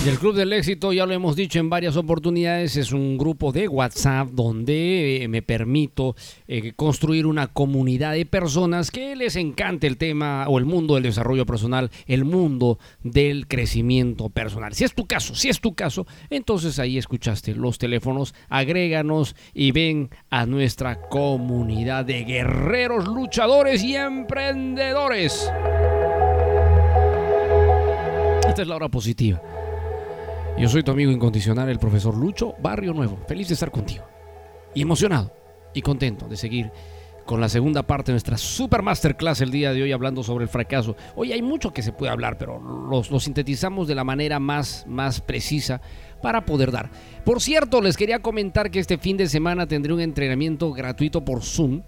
Y 0.05 0.09
el 0.11 0.19
Club 0.19 0.35
del 0.35 0.53
Éxito, 0.53 0.93
ya 0.93 1.07
lo 1.07 1.15
hemos 1.15 1.35
dicho 1.35 1.59
en 1.59 1.71
varias 1.71 1.97
oportunidades, 1.97 2.77
es 2.77 2.93
un 2.93 3.17
grupo 3.17 3.53
de 3.53 3.69
WhatsApp 3.69 4.29
donde 4.33 5.23
eh, 5.23 5.29
me 5.29 5.41
permito 5.41 6.15
eh, 6.47 6.75
construir 6.77 7.25
una 7.25 7.47
comunidad 7.47 8.13
de 8.13 8.27
personas 8.27 8.91
que 8.91 9.17
les 9.17 9.35
encante 9.37 9.87
el 9.87 9.97
tema 9.97 10.47
o 10.47 10.59
el 10.59 10.67
mundo 10.67 10.93
del 10.93 11.05
desarrollo 11.05 11.47
personal, 11.47 11.91
el 12.07 12.27
mundo 12.27 12.79
del 13.03 13.49
crecimiento 13.49 14.29
personal. 14.29 14.75
Si 14.75 14.85
es 14.85 14.95
tu 14.95 15.07
caso, 15.07 15.35
si 15.35 15.49
es 15.49 15.63
tu 15.63 15.75
caso, 15.75 16.07
entonces 16.29 16.79
ahí 16.79 16.99
escuchaste 16.99 17.55
los 17.55 17.79
teléfonos, 17.79 18.35
agréganos 18.51 19.35
y 19.55 19.73
ven 19.73 20.11
a 20.29 20.45
nuestra 20.45 21.01
comunidad 21.01 22.05
de 22.05 22.25
guerreros, 22.25 23.09
luchadores 23.09 23.83
y 23.83 23.97
emprendedores. 23.97 25.51
Esta 28.47 28.61
es 28.61 28.69
la 28.69 28.77
hora 28.77 28.91
positiva. 28.91 29.54
Yo 30.57 30.69
soy 30.69 30.85
tu 30.85 30.93
amigo 30.93 31.11
incondicional, 31.11 31.69
el 31.69 31.81
profesor 31.81 32.17
Lucho 32.17 32.55
Barrio 32.63 32.95
Nuevo. 32.95 33.19
Feliz 33.27 33.49
de 33.49 33.55
estar 33.55 33.73
contigo. 33.73 34.05
Y 34.73 34.83
emocionado 34.83 35.33
y 35.75 35.83
contento 35.83 36.29
de 36.29 36.37
seguir 36.37 36.71
con 37.27 37.41
la 37.41 37.49
segunda 37.49 37.83
parte 37.83 38.13
de 38.13 38.15
nuestra 38.15 38.39
super 38.39 38.83
masterclass 38.83 39.41
el 39.41 39.51
día 39.51 39.73
de 39.73 39.83
hoy 39.83 39.91
hablando 39.91 40.23
sobre 40.23 40.45
el 40.45 40.49
fracaso. 40.49 40.95
Hoy 41.17 41.33
hay 41.33 41.43
mucho 41.43 41.73
que 41.73 41.83
se 41.83 41.93
puede 41.93 42.13
hablar, 42.13 42.39
pero 42.39 42.61
lo, 42.61 43.03
sintetizamos 43.03 43.89
de 43.89 43.97
la 43.97 44.05
manera 44.05 44.39
más, 44.39 44.85
más 44.87 45.21
precisa 45.21 45.81
para 46.23 46.45
poder 46.45 46.71
dar. 46.71 46.89
Por 47.25 47.43
cierto, 47.43 47.81
les 47.81 47.97
quería 47.97 48.21
comentar 48.21 48.71
que 48.71 48.79
este 48.79 48.97
fin 48.97 49.17
de 49.17 49.29
semana 49.29 49.67
tendré 49.67 49.93
un 49.93 50.01
entrenamiento 50.01 50.73
gratuito 50.73 51.25
por 51.25 51.43
Zoom 51.43 51.83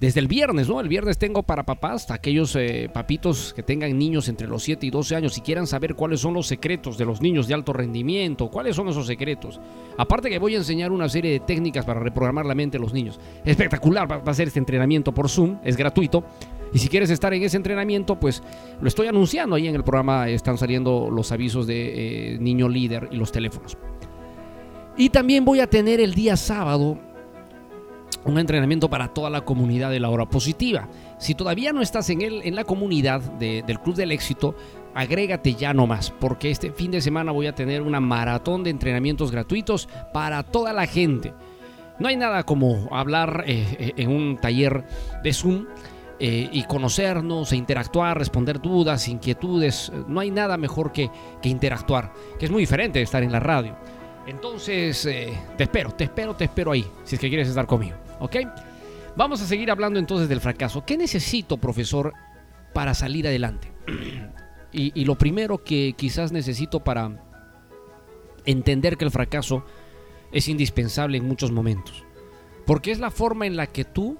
desde 0.00 0.20
el 0.20 0.28
viernes, 0.28 0.68
¿no? 0.68 0.80
El 0.80 0.88
viernes 0.88 1.18
tengo 1.18 1.42
para 1.42 1.64
papás, 1.64 2.10
aquellos 2.10 2.54
eh, 2.56 2.90
papitos 2.92 3.54
que 3.54 3.62
tengan 3.62 3.96
niños 3.98 4.28
entre 4.28 4.48
los 4.48 4.62
7 4.62 4.86
y 4.86 4.90
12 4.90 5.16
años 5.16 5.38
y 5.38 5.40
quieran 5.40 5.66
saber 5.66 5.94
cuáles 5.94 6.20
son 6.20 6.34
los 6.34 6.46
secretos 6.46 6.98
de 6.98 7.04
los 7.04 7.22
niños 7.22 7.46
de 7.48 7.54
alto 7.54 7.72
rendimiento, 7.72 8.50
cuáles 8.50 8.76
son 8.76 8.88
esos 8.88 9.06
secretos. 9.06 9.60
Aparte 9.96 10.28
que 10.28 10.38
voy 10.38 10.54
a 10.54 10.58
enseñar 10.58 10.92
una 10.92 11.08
serie 11.08 11.32
de 11.32 11.40
técnicas 11.40 11.84
para 11.84 12.00
reprogramar 12.00 12.44
la 12.44 12.54
mente 12.54 12.78
de 12.78 12.82
los 12.82 12.92
niños. 12.92 13.20
Espectacular 13.44 14.10
va 14.10 14.22
a 14.24 14.34
ser 14.34 14.48
este 14.48 14.58
entrenamiento 14.58 15.14
por 15.14 15.28
Zoom, 15.28 15.58
es 15.64 15.76
gratuito. 15.76 16.24
Y 16.72 16.78
si 16.80 16.88
quieres 16.88 17.08
estar 17.10 17.32
en 17.32 17.42
ese 17.44 17.56
entrenamiento, 17.56 18.18
pues 18.18 18.42
lo 18.80 18.88
estoy 18.88 19.06
anunciando 19.06 19.54
ahí 19.54 19.68
en 19.68 19.76
el 19.76 19.84
programa, 19.84 20.28
están 20.28 20.58
saliendo 20.58 21.08
los 21.08 21.30
avisos 21.30 21.68
de 21.68 22.34
eh, 22.34 22.38
niño 22.40 22.68
líder 22.68 23.08
y 23.12 23.16
los 23.16 23.30
teléfonos. 23.30 23.78
Y 24.96 25.10
también 25.10 25.44
voy 25.44 25.60
a 25.60 25.68
tener 25.68 26.00
el 26.00 26.14
día 26.14 26.36
sábado 26.36 26.98
un 28.24 28.38
entrenamiento 28.38 28.88
para 28.88 29.08
toda 29.08 29.30
la 29.30 29.42
comunidad 29.42 29.90
de 29.90 30.00
la 30.00 30.10
hora 30.10 30.26
positiva. 30.26 30.88
Si 31.18 31.34
todavía 31.34 31.72
no 31.72 31.82
estás 31.82 32.08
en, 32.10 32.22
el, 32.22 32.42
en 32.44 32.54
la 32.54 32.64
comunidad 32.64 33.20
del 33.20 33.80
Club 33.80 33.94
del 33.94 34.12
Éxito, 34.12 34.54
agrégate 34.94 35.54
ya 35.54 35.74
nomás, 35.74 36.10
porque 36.10 36.50
este 36.50 36.72
fin 36.72 36.90
de 36.90 37.00
semana 37.00 37.32
voy 37.32 37.46
a 37.46 37.54
tener 37.54 37.82
una 37.82 38.00
maratón 38.00 38.64
de 38.64 38.70
entrenamientos 38.70 39.30
gratuitos 39.30 39.88
para 40.12 40.42
toda 40.42 40.72
la 40.72 40.86
gente. 40.86 41.34
No 41.98 42.08
hay 42.08 42.16
nada 42.16 42.42
como 42.44 42.88
hablar 42.90 43.44
eh, 43.46 43.76
eh, 43.78 43.92
en 43.96 44.10
un 44.10 44.36
taller 44.38 44.84
de 45.22 45.32
Zoom 45.32 45.66
eh, 46.18 46.48
y 46.52 46.64
conocernos 46.64 47.52
e 47.52 47.56
interactuar, 47.56 48.18
responder 48.18 48.60
dudas, 48.60 49.08
inquietudes. 49.08 49.92
No 50.08 50.20
hay 50.20 50.30
nada 50.30 50.56
mejor 50.56 50.92
que, 50.92 51.10
que 51.40 51.48
interactuar, 51.48 52.12
que 52.38 52.46
es 52.46 52.50
muy 52.50 52.62
diferente 52.62 52.98
de 52.98 53.04
estar 53.04 53.22
en 53.22 53.32
la 53.32 53.40
radio. 53.40 53.76
Entonces, 54.26 55.02
te 55.02 55.62
espero, 55.62 55.90
te 55.90 56.04
espero, 56.04 56.34
te 56.34 56.44
espero 56.44 56.72
ahí, 56.72 56.86
si 57.04 57.16
es 57.16 57.20
que 57.20 57.28
quieres 57.28 57.46
estar 57.46 57.66
conmigo. 57.66 57.96
¿Ok? 58.20 58.36
Vamos 59.16 59.40
a 59.40 59.46
seguir 59.46 59.70
hablando 59.70 59.98
entonces 59.98 60.28
del 60.28 60.40
fracaso. 60.40 60.84
¿Qué 60.84 60.96
necesito, 60.96 61.56
profesor, 61.56 62.12
para 62.72 62.94
salir 62.94 63.26
adelante? 63.26 63.72
y, 64.72 65.04
lo 65.04 65.16
primero 65.16 65.62
que 65.62 65.94
quizás 65.96 66.32
necesito 66.32 66.80
para 66.80 67.22
entender 68.44 68.96
que 68.96 69.04
el 69.04 69.10
fracaso 69.10 69.64
es 70.32 70.48
indispensable 70.48 71.18
en 71.18 71.28
muchos 71.28 71.52
momentos. 71.52 72.04
Porque 72.66 72.90
es 72.90 72.98
la 72.98 73.10
forma 73.10 73.46
en 73.46 73.56
la 73.56 73.66
que 73.68 73.84
tú 73.84 74.18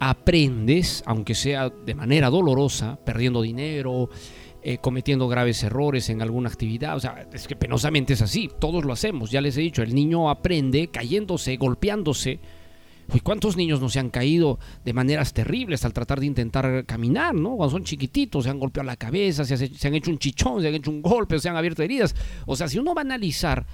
aprendes, 0.00 1.02
aunque 1.06 1.34
sea 1.34 1.68
de 1.68 1.94
manera 1.94 2.30
dolorosa, 2.30 2.98
perdiendo 3.04 3.42
dinero, 3.42 4.08
eh, 4.62 4.78
cometiendo 4.78 5.28
graves 5.28 5.62
errores 5.62 6.08
en 6.08 6.22
alguna 6.22 6.48
actividad. 6.48 6.96
O 6.96 7.00
sea, 7.00 7.28
es 7.32 7.46
que 7.46 7.56
penosamente 7.56 8.14
es 8.14 8.22
así, 8.22 8.50
todos 8.58 8.84
lo 8.84 8.92
hacemos, 8.92 9.30
ya 9.30 9.40
les 9.40 9.56
he 9.56 9.60
dicho, 9.60 9.82
el 9.82 9.94
niño 9.94 10.30
aprende 10.30 10.88
cayéndose, 10.88 11.56
golpeándose, 11.56 12.40
¿Cuántos 13.22 13.56
niños 13.56 13.80
no 13.80 13.88
se 13.88 14.00
han 14.00 14.10
caído 14.10 14.58
de 14.84 14.92
maneras 14.92 15.32
terribles 15.32 15.84
al 15.84 15.92
tratar 15.92 16.20
de 16.20 16.26
intentar 16.26 16.84
caminar, 16.86 17.34
¿no? 17.34 17.56
Cuando 17.56 17.70
son 17.70 17.84
chiquititos, 17.84 18.44
se 18.44 18.50
han 18.50 18.58
golpeado 18.58 18.86
la 18.86 18.96
cabeza, 18.96 19.44
se, 19.44 19.88
han 19.88 19.94
hecho 19.94 20.10
un 20.10 20.18
chichón, 20.18 20.62
se 20.62 20.68
han 20.68 20.74
hecho 20.74 20.90
un 20.90 21.02
golpe, 21.02 21.38
se 21.38 21.48
han 21.48 21.56
abierto 21.56 21.82
heridas. 21.82 22.14
O 22.46 22.56
sea, 22.56 22.68
si 22.68 22.78
uno 22.78 22.94
va 22.94 23.02
a 23.02 23.04
analizar 23.04 23.66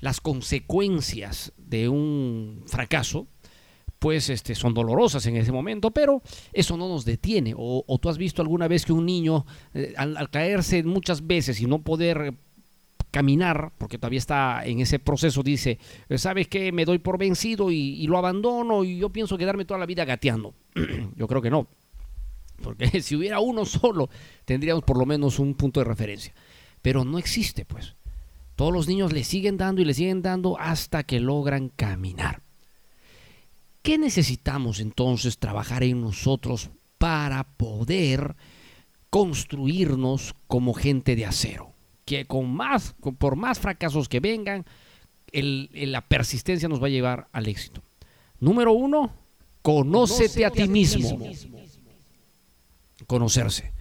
las 0.00 0.20
consecuencias 0.20 1.52
de 1.56 1.88
un 1.88 2.62
fracaso, 2.66 3.26
pues 3.98 4.30
este, 4.30 4.54
son 4.54 4.74
dolorosas 4.74 5.26
en 5.26 5.36
ese 5.36 5.50
momento, 5.50 5.90
pero 5.90 6.22
eso 6.52 6.76
no 6.76 6.88
nos 6.88 7.04
detiene. 7.04 7.54
O, 7.56 7.98
tú 8.00 8.08
has 8.08 8.18
visto 8.18 8.42
alguna 8.42 8.68
vez 8.68 8.84
que 8.84 8.92
un 8.92 9.06
niño, 9.06 9.44
eh, 9.74 9.94
al, 9.96 10.30
caerse 10.30 10.82
muchas 10.84 11.26
veces 11.26 11.60
y 11.60 11.66
no 11.66 11.82
poder 11.82 12.34
caminar, 13.10 13.72
porque 13.78 13.98
todavía 13.98 14.18
está 14.18 14.64
en 14.64 14.80
ese 14.80 14.98
proceso, 14.98 15.42
dice, 15.42 15.78
¿sabes 16.16 16.48
qué? 16.48 16.72
Me 16.72 16.84
doy 16.84 16.98
por 16.98 17.18
vencido 17.18 17.70
y, 17.70 18.06
lo 18.06 18.18
abandono 18.18 18.84
y 18.84 18.98
yo 18.98 19.10
pienso 19.10 19.38
quedarme 19.38 19.64
toda 19.64 19.80
la 19.80 19.86
vida 19.86 20.04
gateando. 20.04 20.54
yo 21.16 21.26
creo 21.26 21.42
que 21.42 21.50
no. 21.50 21.68
Porque 22.62 23.00
si 23.02 23.16
hubiera 23.16 23.40
uno 23.40 23.64
solo, 23.64 24.10
tendríamos 24.44 24.84
por 24.84 24.98
lo 24.98 25.06
menos 25.06 25.38
un 25.38 25.54
punto 25.54 25.80
de 25.80 25.84
referencia. 25.84 26.34
Pero 26.82 27.04
no 27.04 27.18
existe, 27.18 27.64
pues. 27.64 27.96
Todos 28.56 28.72
los 28.72 28.88
niños 28.88 29.12
le 29.12 29.22
siguen 29.22 29.56
dando 29.56 29.82
y 29.82 29.84
le 29.84 29.94
siguen 29.94 30.20
dando 30.20 30.58
hasta 30.58 31.04
que 31.04 31.20
logran 31.20 31.68
caminar. 31.68 32.42
¿Qué 33.82 33.98
necesitamos 33.98 34.80
entonces 34.80 35.38
trabajar 35.38 35.84
en 35.84 36.00
nosotros 36.00 36.70
para 36.98 37.44
poder 37.56 38.36
construirnos 39.10 40.34
como 40.48 40.74
gente 40.74 41.14
de 41.14 41.26
acero? 41.26 41.77
Que 42.08 42.24
con 42.24 42.50
más, 42.50 42.94
por 43.18 43.36
más 43.36 43.58
fracasos 43.58 44.08
que 44.08 44.18
vengan, 44.18 44.64
la 45.30 46.00
persistencia 46.08 46.66
nos 46.66 46.82
va 46.82 46.86
a 46.86 46.90
llevar 46.90 47.28
al 47.32 47.48
éxito. 47.48 47.82
Número 48.40 48.72
uno, 48.72 49.12
conócete, 49.60 50.46
a, 50.46 50.50
ti, 50.50 50.66
mismo. 50.68 51.20
Conocerse. 53.06 53.74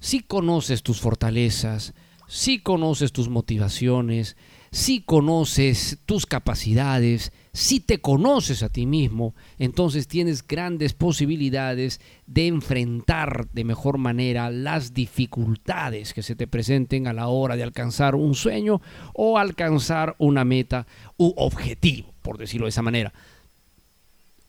Si 0.00 0.20
conoces 0.20 0.82
tus 0.82 1.02
fortalezas, 1.02 1.92
si 2.28 2.60
conoces 2.60 3.12
tus 3.12 3.28
motivaciones, 3.28 4.38
si 4.70 5.00
conoces 5.00 5.98
tus 6.04 6.26
capacidades, 6.26 7.32
si 7.52 7.80
te 7.80 8.00
conoces 8.00 8.62
a 8.62 8.68
ti 8.68 8.86
mismo, 8.86 9.34
entonces 9.58 10.06
tienes 10.06 10.46
grandes 10.46 10.92
posibilidades 10.92 12.00
de 12.26 12.46
enfrentar 12.46 13.48
de 13.52 13.64
mejor 13.64 13.98
manera 13.98 14.50
las 14.50 14.94
dificultades 14.94 16.14
que 16.14 16.22
se 16.22 16.36
te 16.36 16.46
presenten 16.46 17.06
a 17.06 17.12
la 17.12 17.28
hora 17.28 17.56
de 17.56 17.62
alcanzar 17.62 18.14
un 18.14 18.34
sueño 18.34 18.80
o 19.14 19.38
alcanzar 19.38 20.14
una 20.18 20.44
meta 20.44 20.86
u 21.16 21.32
objetivo, 21.36 22.12
por 22.22 22.38
decirlo 22.38 22.66
de 22.66 22.70
esa 22.70 22.82
manera. 22.82 23.12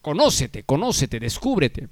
Conócete, 0.02 0.62
conócete, 0.62 1.18
descúbrete. 1.18 1.88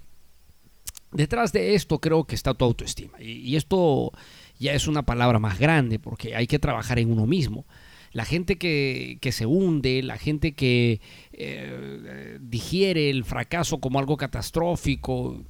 Detrás 1.11 1.53
de 1.53 1.75
esto 1.75 1.99
creo 2.01 2.25
que 2.25 2.35
está 2.35 2.55
tu 2.55 2.65
autoestima. 2.65 3.21
Y, 3.21 3.57
esto 3.57 4.13
ya 4.59 4.73
es 4.73 4.87
una 4.87 5.03
palabra 5.03 5.39
más 5.39 5.59
grande 5.59 5.99
porque 5.99 6.35
hay 6.37 6.47
que 6.47 6.59
trabajar 6.59 6.99
en 6.99 7.11
uno 7.11 7.27
mismo 7.27 7.65
la 8.13 8.25
gente 8.25 8.57
que, 8.57 9.19
se 9.33 9.47
hunde, 9.47 10.03
la 10.03 10.19
gente 10.19 10.53
que 10.53 11.01
eh, 11.33 12.39
digiere 12.41 13.11
el 13.11 13.25
fracaso 13.25 13.79
como 13.81 13.99
algo 13.99 14.17
catastrófico, 14.17 15.45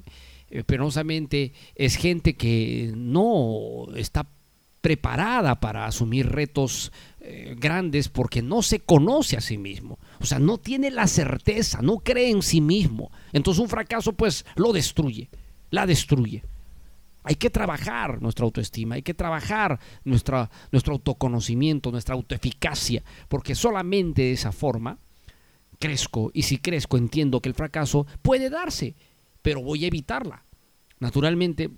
eh, 0.49 0.63
penosamente 0.63 1.53
es 1.75 1.95
gente 1.95 2.35
que 2.35 2.91
no 2.95 3.87
está 3.95 4.27
preparada 4.81 5.59
para 5.59 5.85
asumir 5.85 6.27
retos 6.27 6.91
eh, 7.19 7.55
grandes 7.57 8.07
porque 8.09 8.41
no 8.41 8.61
se 8.61 8.79
conoce 8.79 9.37
a 9.37 9.41
sí 9.41 9.57
mismo. 9.57 9.99
O 10.19 10.25
sea, 10.25 10.39
no 10.39 10.57
tiene 10.57 10.89
la 10.89 11.07
certeza, 11.07 11.81
no 11.81 11.97
cree 11.97 12.29
en 12.29 12.41
sí 12.41 12.61
mismo. 12.61 13.11
Entonces 13.33 13.61
un 13.61 13.69
fracaso 13.69 14.13
pues 14.13 14.45
lo 14.55 14.71
destruye, 14.73 15.29
la 15.69 15.85
destruye. 15.85 16.43
Hay 17.29 17.35
que 17.35 17.51
trabajar 17.51 18.23
nuestra 18.23 18.45
autoestima, 18.45 18.95
hay 18.95 19.03
que 19.03 19.13
trabajar 19.13 19.79
nuestra, 20.03 20.49
nuestro 20.71 20.93
autoconocimiento, 20.93 21.91
nuestra 21.91 22.15
autoeficacia, 22.15 23.03
porque 23.27 23.53
solamente 23.53 24.23
de 24.23 24.31
esa 24.31 24.51
forma 24.51 24.97
crezco 25.77 26.31
y 26.33 26.41
si 26.41 26.57
crezco 26.57 26.97
entiendo 26.97 27.39
que 27.39 27.49
el 27.49 27.53
fracaso 27.53 28.07
puede 28.23 28.49
darse, 28.49 28.95
pero 29.43 29.61
voy 29.61 29.83
a 29.83 29.89
evitarla. 29.89 30.43
Naturalmente, 30.97 31.69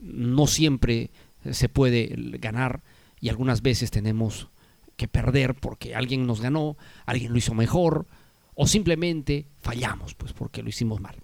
no 0.00 0.46
siempre 0.46 1.10
se 1.50 1.68
puede 1.68 2.14
ganar 2.38 2.82
y 3.20 3.28
algunas 3.28 3.60
veces 3.60 3.90
tenemos 3.90 4.48
que 4.96 5.06
perder 5.06 5.54
porque 5.54 5.94
alguien 5.94 6.26
nos 6.26 6.40
ganó, 6.40 6.78
alguien 7.04 7.30
lo 7.30 7.36
hizo 7.36 7.52
mejor 7.52 8.06
o 8.54 8.66
simplemente 8.66 9.48
fallamos, 9.60 10.14
pues 10.14 10.32
porque 10.32 10.62
lo 10.62 10.70
hicimos 10.70 10.98
mal. 11.02 11.16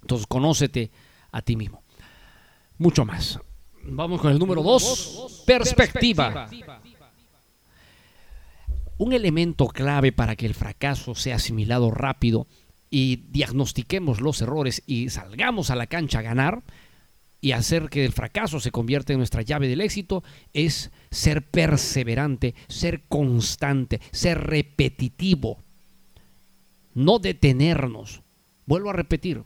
Entonces, 0.00 0.28
conócete 0.28 0.92
a 1.32 1.42
ti 1.42 1.56
mismo. 1.56 1.82
Mucho 2.78 3.04
más. 3.04 3.38
Vamos 3.82 4.20
con 4.20 4.32
el 4.32 4.38
número 4.38 4.62
dos, 4.62 5.42
perspectiva. 5.46 6.48
Un 8.98 9.12
elemento 9.12 9.68
clave 9.68 10.12
para 10.12 10.36
que 10.36 10.46
el 10.46 10.54
fracaso 10.54 11.14
sea 11.14 11.36
asimilado 11.36 11.90
rápido 11.90 12.46
y 12.90 13.16
diagnostiquemos 13.30 14.20
los 14.20 14.40
errores 14.42 14.82
y 14.86 15.08
salgamos 15.10 15.70
a 15.70 15.76
la 15.76 15.86
cancha 15.86 16.20
a 16.20 16.22
ganar 16.22 16.62
y 17.40 17.52
hacer 17.52 17.88
que 17.88 18.04
el 18.04 18.12
fracaso 18.12 18.60
se 18.60 18.72
convierta 18.72 19.12
en 19.12 19.18
nuestra 19.18 19.42
llave 19.42 19.68
del 19.68 19.80
éxito 19.80 20.24
es 20.52 20.90
ser 21.10 21.48
perseverante, 21.48 22.54
ser 22.66 23.02
constante, 23.08 24.00
ser 24.10 24.38
repetitivo, 24.38 25.58
no 26.94 27.18
detenernos. 27.18 28.22
Vuelvo 28.66 28.90
a 28.90 28.94
repetir, 28.94 29.44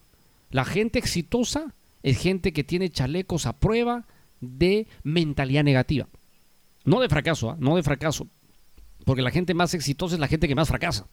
la 0.50 0.64
gente 0.64 0.98
exitosa 0.98 1.74
es 2.02 2.18
gente 2.18 2.52
que 2.52 2.64
tiene 2.64 2.90
chalecos 2.90 3.46
a 3.46 3.58
prueba 3.58 4.06
de 4.40 4.88
mentalidad 5.02 5.64
negativa. 5.64 6.08
No 6.84 7.00
de 7.00 7.08
fracaso, 7.08 7.50
¿ah? 7.50 7.56
no 7.58 7.76
de 7.76 7.82
fracaso. 7.82 8.26
Porque 9.04 9.22
la 9.22 9.30
gente 9.30 9.54
más 9.54 9.74
exitosa 9.74 10.14
es 10.14 10.20
la 10.20 10.28
gente 10.28 10.48
que 10.48 10.54
más 10.54 10.68
fracasa. 10.68 11.06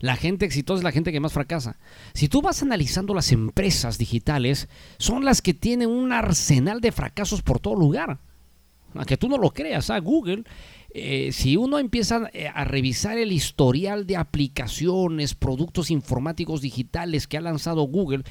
La 0.00 0.16
gente 0.16 0.46
exitosa 0.46 0.78
es 0.78 0.84
la 0.84 0.92
gente 0.92 1.10
que 1.10 1.20
más 1.20 1.32
fracasa. 1.32 1.76
Si 2.14 2.28
tú 2.28 2.40
vas 2.40 2.62
analizando 2.62 3.14
las 3.14 3.32
empresas 3.32 3.98
digitales, 3.98 4.68
son 4.98 5.24
las 5.24 5.42
que 5.42 5.54
tienen 5.54 5.88
un 5.88 6.12
arsenal 6.12 6.80
de 6.80 6.92
fracasos 6.92 7.42
por 7.42 7.58
todo 7.58 7.74
lugar. 7.74 8.20
Aunque 8.94 9.16
tú 9.16 9.28
no 9.28 9.38
lo 9.38 9.50
creas, 9.50 9.90
¿ah? 9.90 9.98
Google, 9.98 10.44
eh, 10.90 11.30
si 11.32 11.56
uno 11.56 11.78
empieza 11.78 12.30
eh, 12.32 12.48
a 12.52 12.64
revisar 12.64 13.18
el 13.18 13.32
historial 13.32 14.06
de 14.06 14.16
aplicaciones, 14.16 15.34
productos 15.34 15.90
informáticos 15.90 16.62
digitales 16.62 17.26
que 17.26 17.36
ha 17.36 17.42
lanzado 17.42 17.82
Google 17.82 18.22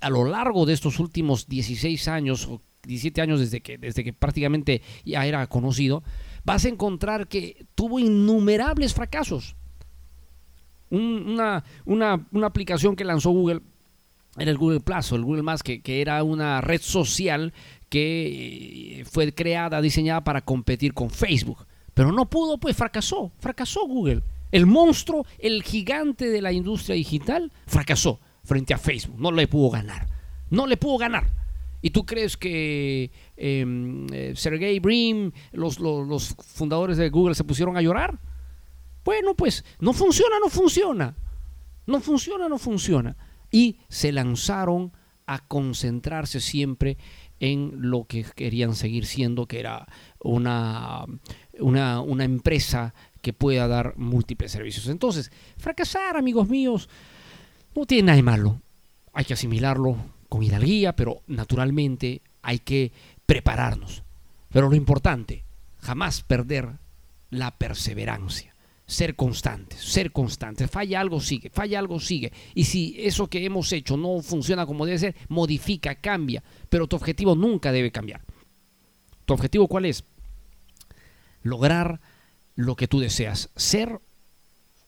a 0.00 0.10
lo 0.10 0.24
largo 0.24 0.66
de 0.66 0.74
estos 0.74 0.98
últimos 0.98 1.48
16 1.48 2.08
años 2.08 2.46
o 2.46 2.62
17 2.82 3.20
años 3.20 3.40
desde 3.40 3.60
que, 3.60 3.78
desde 3.78 4.04
que 4.04 4.12
prácticamente 4.12 4.82
ya 5.04 5.26
era 5.26 5.46
conocido, 5.46 6.02
vas 6.44 6.64
a 6.64 6.68
encontrar 6.68 7.28
que 7.28 7.66
tuvo 7.74 7.98
innumerables 7.98 8.94
fracasos 8.94 9.56
una, 10.90 11.64
una, 11.84 12.46
aplicación 12.46 12.96
que 12.96 13.04
lanzó 13.04 13.30
Google 13.30 13.60
era 14.36 14.50
el 14.50 14.58
Google 14.58 14.80
Plus 14.80 15.12
o 15.12 15.16
el 15.16 15.24
Google 15.24 15.42
Más, 15.42 15.62
que, 15.62 15.80
que, 15.82 16.00
era 16.00 16.22
una 16.22 16.60
red 16.60 16.80
social 16.80 17.52
que 17.88 19.00
eh, 19.00 19.04
fue 19.04 19.34
creada, 19.34 19.80
diseñada 19.80 20.22
para 20.22 20.42
competir 20.42 20.94
con 20.94 21.10
Facebook. 21.10 21.66
Pero 21.94 22.12
no 22.12 22.30
pudo, 22.30 22.58
pues 22.58 22.76
fracasó, 22.76 23.32
fracasó 23.40 23.86
Google. 23.86 24.22
El 24.52 24.66
monstruo, 24.66 25.26
el 25.38 25.62
gigante 25.64 26.30
de 26.30 26.40
la 26.40 26.52
industria 26.52 26.94
digital, 26.94 27.52
fracasó 27.66 28.20
frente 28.48 28.72
a 28.72 28.78
Facebook. 28.78 29.20
No 29.20 29.30
le 29.30 29.46
pudo 29.46 29.70
ganar. 29.70 30.08
No 30.50 30.66
le 30.66 30.78
pudo 30.78 30.96
ganar. 30.96 31.30
¿Y 31.82 31.90
tú 31.90 32.04
crees 32.04 32.36
que 32.36 33.12
em, 33.36 34.06
eh, 34.12 34.32
Sergey 34.34 34.80
Brin, 34.80 35.32
los, 35.52 35.78
los 35.78 36.34
fundadores 36.38 36.96
de 36.96 37.10
Google, 37.10 37.34
se 37.34 37.44
pusieron 37.44 37.76
a 37.76 37.82
llorar? 37.82 38.18
Bueno, 39.04 39.34
pues 39.34 39.64
no 39.78 39.92
funciona, 39.92 40.36
no 40.42 40.48
funciona. 40.48 41.14
No 41.86 42.00
funciona, 42.00 42.48
no 42.48 42.58
funciona. 42.58 43.16
Y 43.52 43.78
se 43.88 44.12
lanzaron 44.12 44.92
a 45.26 45.46
concentrarse 45.46 46.40
siempre 46.40 46.96
en 47.38 47.90
lo 47.90 48.04
que 48.04 48.24
querían 48.34 48.74
seguir 48.74 49.04
siendo, 49.06 49.46
que 49.46 49.60
era 49.60 49.86
una, 50.20 51.04
una, 51.60 52.00
una 52.00 52.24
empresa 52.24 52.94
que 53.22 53.32
pueda 53.32 53.68
dar 53.68 53.96
múltiples 53.96 54.50
servicios. 54.50 54.88
Entonces, 54.88 55.30
fracasar, 55.58 56.16
amigos 56.16 56.48
míos, 56.48 56.88
no 57.78 57.86
tiene 57.86 58.06
nada 58.06 58.16
de 58.16 58.22
malo. 58.22 58.60
Hay 59.12 59.24
que 59.24 59.34
asimilarlo 59.34 59.96
con 60.28 60.42
hidalguía, 60.42 60.96
pero 60.96 61.22
naturalmente 61.26 62.22
hay 62.42 62.58
que 62.58 62.92
prepararnos. 63.24 64.02
Pero 64.50 64.68
lo 64.68 64.74
importante, 64.74 65.44
jamás 65.78 66.22
perder 66.22 66.70
la 67.30 67.56
perseverancia 67.56 68.54
ser 68.88 69.16
constantes, 69.16 69.80
ser 69.80 70.12
constantes. 70.12 70.70
Falla 70.70 70.98
algo, 70.98 71.20
sigue, 71.20 71.50
falla 71.50 71.78
algo, 71.78 72.00
sigue. 72.00 72.32
Y 72.54 72.64
si 72.64 72.96
eso 72.98 73.26
que 73.26 73.44
hemos 73.44 73.70
hecho 73.72 73.98
no 73.98 74.22
funciona 74.22 74.64
como 74.64 74.86
debe 74.86 74.98
ser, 74.98 75.14
modifica, 75.28 75.94
cambia. 75.96 76.42
Pero 76.70 76.86
tu 76.86 76.96
objetivo 76.96 77.36
nunca 77.36 77.70
debe 77.70 77.92
cambiar. 77.92 78.22
¿Tu 79.26 79.34
objetivo 79.34 79.68
cuál 79.68 79.84
es? 79.84 80.04
Lograr 81.42 82.00
lo 82.56 82.76
que 82.76 82.88
tú 82.88 82.98
deseas, 82.98 83.50
ser 83.56 84.00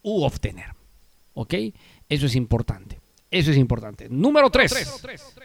u 0.03 0.23
obtener. 0.23 0.80
¿Ok? 1.35 1.55
Eso 2.09 2.27
es 2.27 2.35
importante. 2.35 3.01
Eso 3.31 3.51
es 3.53 3.57
importante. 3.57 4.09
Número 4.09 4.51
tres, 4.51 4.75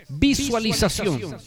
visualización. 0.09 1.38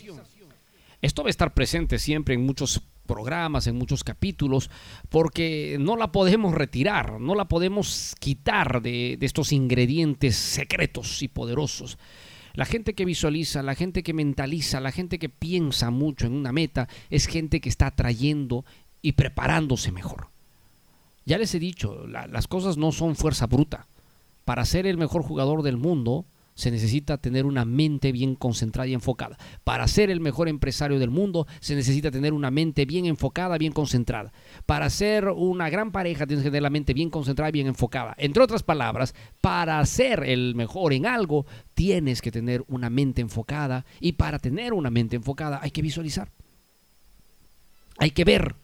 Esto 1.00 1.22
va 1.22 1.28
a 1.28 1.30
estar 1.30 1.54
presente 1.54 1.98
siempre 1.98 2.34
en 2.34 2.44
muchos 2.44 2.82
programas, 3.06 3.66
en 3.66 3.76
muchos 3.76 4.04
capítulos, 4.04 4.70
porque 5.08 5.76
no 5.80 5.96
la 5.96 6.12
podemos 6.12 6.54
retirar, 6.54 7.20
no 7.20 7.34
la 7.34 7.46
podemos 7.46 8.14
quitar 8.20 8.82
de, 8.82 9.18
estos 9.20 9.52
ingredientes 9.52 10.36
secretos 10.36 11.22
y 11.22 11.28
poderosos. 11.28 11.98
La 12.54 12.64
gente 12.64 12.94
que 12.94 13.04
visualiza, 13.04 13.62
la 13.62 13.74
gente 13.74 14.02
que 14.02 14.12
mentaliza, 14.12 14.80
la 14.80 14.92
gente 14.92 15.18
que 15.18 15.28
piensa 15.28 15.90
mucho 15.90 16.26
en 16.26 16.34
una 16.34 16.52
meta, 16.52 16.88
es 17.10 17.26
gente 17.26 17.60
que 17.60 17.68
está 17.68 17.86
atrayendo 17.86 18.64
y 19.00 19.12
preparándose 19.12 19.92
mejor. 19.92 20.28
Ya 21.24 21.38
les 21.38 21.54
he 21.54 21.58
dicho, 21.58 22.06
las 22.06 22.48
cosas 22.48 22.76
no 22.76 22.90
son 22.90 23.16
fuerza 23.16 23.46
bruta. 23.46 23.86
Para 24.48 24.64
ser 24.64 24.86
el 24.86 24.96
mejor 24.96 25.20
jugador 25.20 25.62
del 25.62 25.76
mundo, 25.76 26.24
se 26.54 26.70
necesita 26.70 27.18
tener 27.18 27.44
una 27.44 27.66
mente 27.66 28.12
bien 28.12 28.34
concentrada 28.34 28.86
y 28.86 28.94
enfocada. 28.94 29.36
Para 29.62 29.86
ser 29.86 30.08
el 30.08 30.20
mejor 30.22 30.48
empresario 30.48 30.98
del 30.98 31.10
mundo 31.10 31.46
se 31.60 31.74
necesita 31.74 32.10
tener 32.10 32.32
una 32.32 32.50
mente 32.50 32.86
bien 32.86 33.04
enfocada, 33.04 33.58
bien 33.58 33.74
concentrada. 33.74 34.32
Para 34.64 34.88
ser 34.88 35.28
una 35.28 35.68
gran 35.68 35.92
pareja 35.92 36.26
tienes 36.26 36.44
que 36.44 36.48
tener 36.48 36.62
la 36.62 36.70
mente 36.70 36.94
bien 36.94 37.10
concentrada 37.10 37.50
y 37.50 37.52
bien 37.52 37.66
enfocada. 37.66 38.14
Entre 38.16 38.42
otras 38.42 38.62
palabras, 38.62 39.14
para 39.42 39.84
ser 39.84 40.24
el 40.24 40.54
mejor 40.54 40.94
en 40.94 41.04
algo 41.04 41.44
tienes 41.74 42.22
que 42.22 42.32
tener 42.32 42.64
una 42.68 42.88
mente 42.88 43.20
enfocada 43.20 43.84
y 44.00 44.12
para 44.12 44.38
tener 44.38 44.72
una 44.72 44.88
mente 44.88 45.16
enfocada 45.16 45.60
hay 45.62 45.72
que 45.72 45.82
visualizar. 45.82 46.30
Hay 47.98 48.12
que 48.12 48.24
ver, 48.24 48.54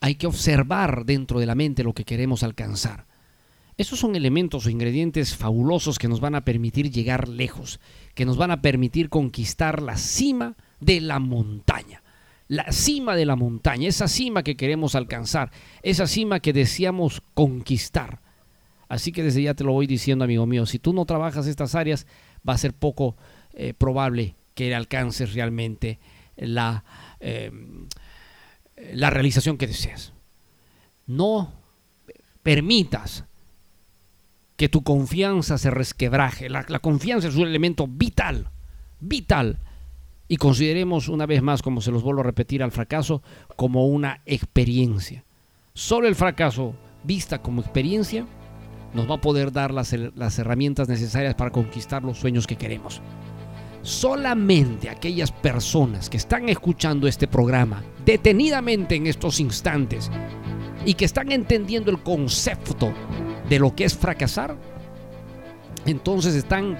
hay 0.00 0.16
que 0.16 0.26
observar 0.26 1.06
dentro 1.06 1.40
de 1.40 1.46
la 1.46 1.54
mente 1.54 1.82
lo 1.82 1.94
que 1.94 2.04
queremos 2.04 2.42
alcanzar. 2.42 3.07
Esos 3.78 4.00
son 4.00 4.16
elementos 4.16 4.66
o 4.66 4.70
ingredientes 4.70 5.36
fabulosos 5.36 6.00
que 6.00 6.08
nos 6.08 6.18
van 6.18 6.34
a 6.34 6.44
permitir 6.44 6.90
llegar 6.90 7.28
lejos, 7.28 7.78
que 8.16 8.26
nos 8.26 8.36
van 8.36 8.50
a 8.50 8.60
permitir 8.60 9.08
conquistar 9.08 9.82
la 9.82 9.96
cima 9.96 10.56
de 10.80 11.00
la 11.00 11.20
montaña. 11.20 12.02
La 12.48 12.72
cima 12.72 13.14
de 13.14 13.24
la 13.24 13.36
montaña, 13.36 13.88
esa 13.88 14.08
cima 14.08 14.42
que 14.42 14.56
queremos 14.56 14.96
alcanzar, 14.96 15.52
esa 15.82 16.08
cima 16.08 16.40
que 16.40 16.52
deseamos 16.52 17.22
conquistar. 17.34 18.20
Así 18.88 19.12
que 19.12 19.22
desde 19.22 19.42
ya 19.42 19.54
te 19.54 19.62
lo 19.62 19.72
voy 19.74 19.86
diciendo, 19.86 20.24
amigo 20.24 20.44
mío, 20.44 20.66
si 20.66 20.80
tú 20.80 20.92
no 20.92 21.04
trabajas 21.04 21.46
estas 21.46 21.76
áreas, 21.76 22.08
va 22.46 22.54
a 22.54 22.58
ser 22.58 22.72
poco 22.72 23.16
eh, 23.52 23.74
probable 23.74 24.34
que 24.54 24.74
alcances 24.74 25.34
realmente 25.34 26.00
la, 26.36 26.84
eh, 27.20 27.52
la 28.92 29.10
realización 29.10 29.56
que 29.56 29.68
deseas. 29.68 30.14
No 31.06 31.52
permitas 32.42 33.27
que 34.58 34.68
tu 34.68 34.82
confianza 34.82 35.56
se 35.56 35.70
resquebraje. 35.70 36.50
La, 36.50 36.64
confianza 36.80 37.28
es 37.28 37.36
un 37.36 37.46
elemento 37.46 37.86
vital, 37.86 38.48
vital. 38.98 39.60
Y 40.26 40.36
consideremos 40.36 41.08
una 41.08 41.26
vez 41.26 41.42
más, 41.42 41.62
como 41.62 41.80
se 41.80 41.92
los 41.92 42.02
vuelvo 42.02 42.20
a 42.20 42.24
repetir, 42.24 42.64
al 42.64 42.72
fracaso 42.72 43.22
como 43.54 43.86
una 43.86 44.20
experiencia. 44.26 45.24
Solo 45.74 46.08
el 46.08 46.16
fracaso, 46.16 46.74
vista 47.04 47.40
como 47.40 47.60
experiencia, 47.60 48.26
nos 48.94 49.08
va 49.08 49.14
a 49.14 49.20
poder 49.20 49.52
dar 49.52 49.72
las, 49.72 49.92
las 49.92 50.38
herramientas 50.40 50.88
necesarias 50.88 51.36
para 51.36 51.52
conquistar 51.52 52.02
los 52.02 52.18
sueños 52.18 52.48
que 52.48 52.56
queremos. 52.56 53.00
Solamente 53.82 54.90
aquellas 54.90 55.30
personas 55.30 56.10
que 56.10 56.16
están 56.16 56.48
escuchando 56.48 57.06
este 57.06 57.28
programa 57.28 57.84
detenidamente 58.04 58.96
en 58.96 59.06
estos 59.06 59.38
instantes 59.38 60.10
y 60.84 60.94
que 60.94 61.04
están 61.04 61.30
entendiendo 61.30 61.92
el 61.92 62.02
concepto 62.02 62.92
de 63.48 63.58
lo 63.58 63.74
que 63.74 63.84
es 63.84 63.96
fracasar, 63.96 64.56
entonces 65.86 66.34
están 66.34 66.76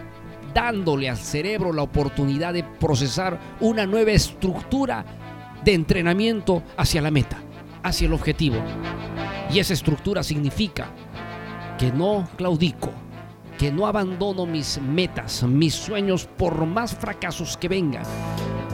dándole 0.55 1.09
al 1.09 1.17
cerebro 1.17 1.73
la 1.73 1.83
oportunidad 1.83 2.53
de 2.53 2.65
procesar 2.65 3.39
una 3.61 3.87
nueva 3.87 4.13
estructura 4.13 5.05
de 5.65 5.75
entrenamiento 5.75 6.63
hacia 6.77 7.03
la 7.03 7.11
meta, 7.11 7.39
hacia 7.83 8.07
el 8.07 8.13
objetivo. 8.13 8.57
Y 9.51 9.59
esa 9.59 9.75
estructura 9.75 10.23
significa 10.23 10.91
que 11.79 11.93
no 11.93 12.29
claudico, 12.37 12.91
que 13.59 13.73
no 13.73 13.87
abandono 13.87 14.47
mis 14.47 14.81
metas, 14.81 15.43
mis 15.45 15.75
sueños 15.75 16.27
por 16.37 16.67
más 16.67 16.95
fracasos 16.95 17.57
que 17.57 17.69
vengan. 17.69 18.05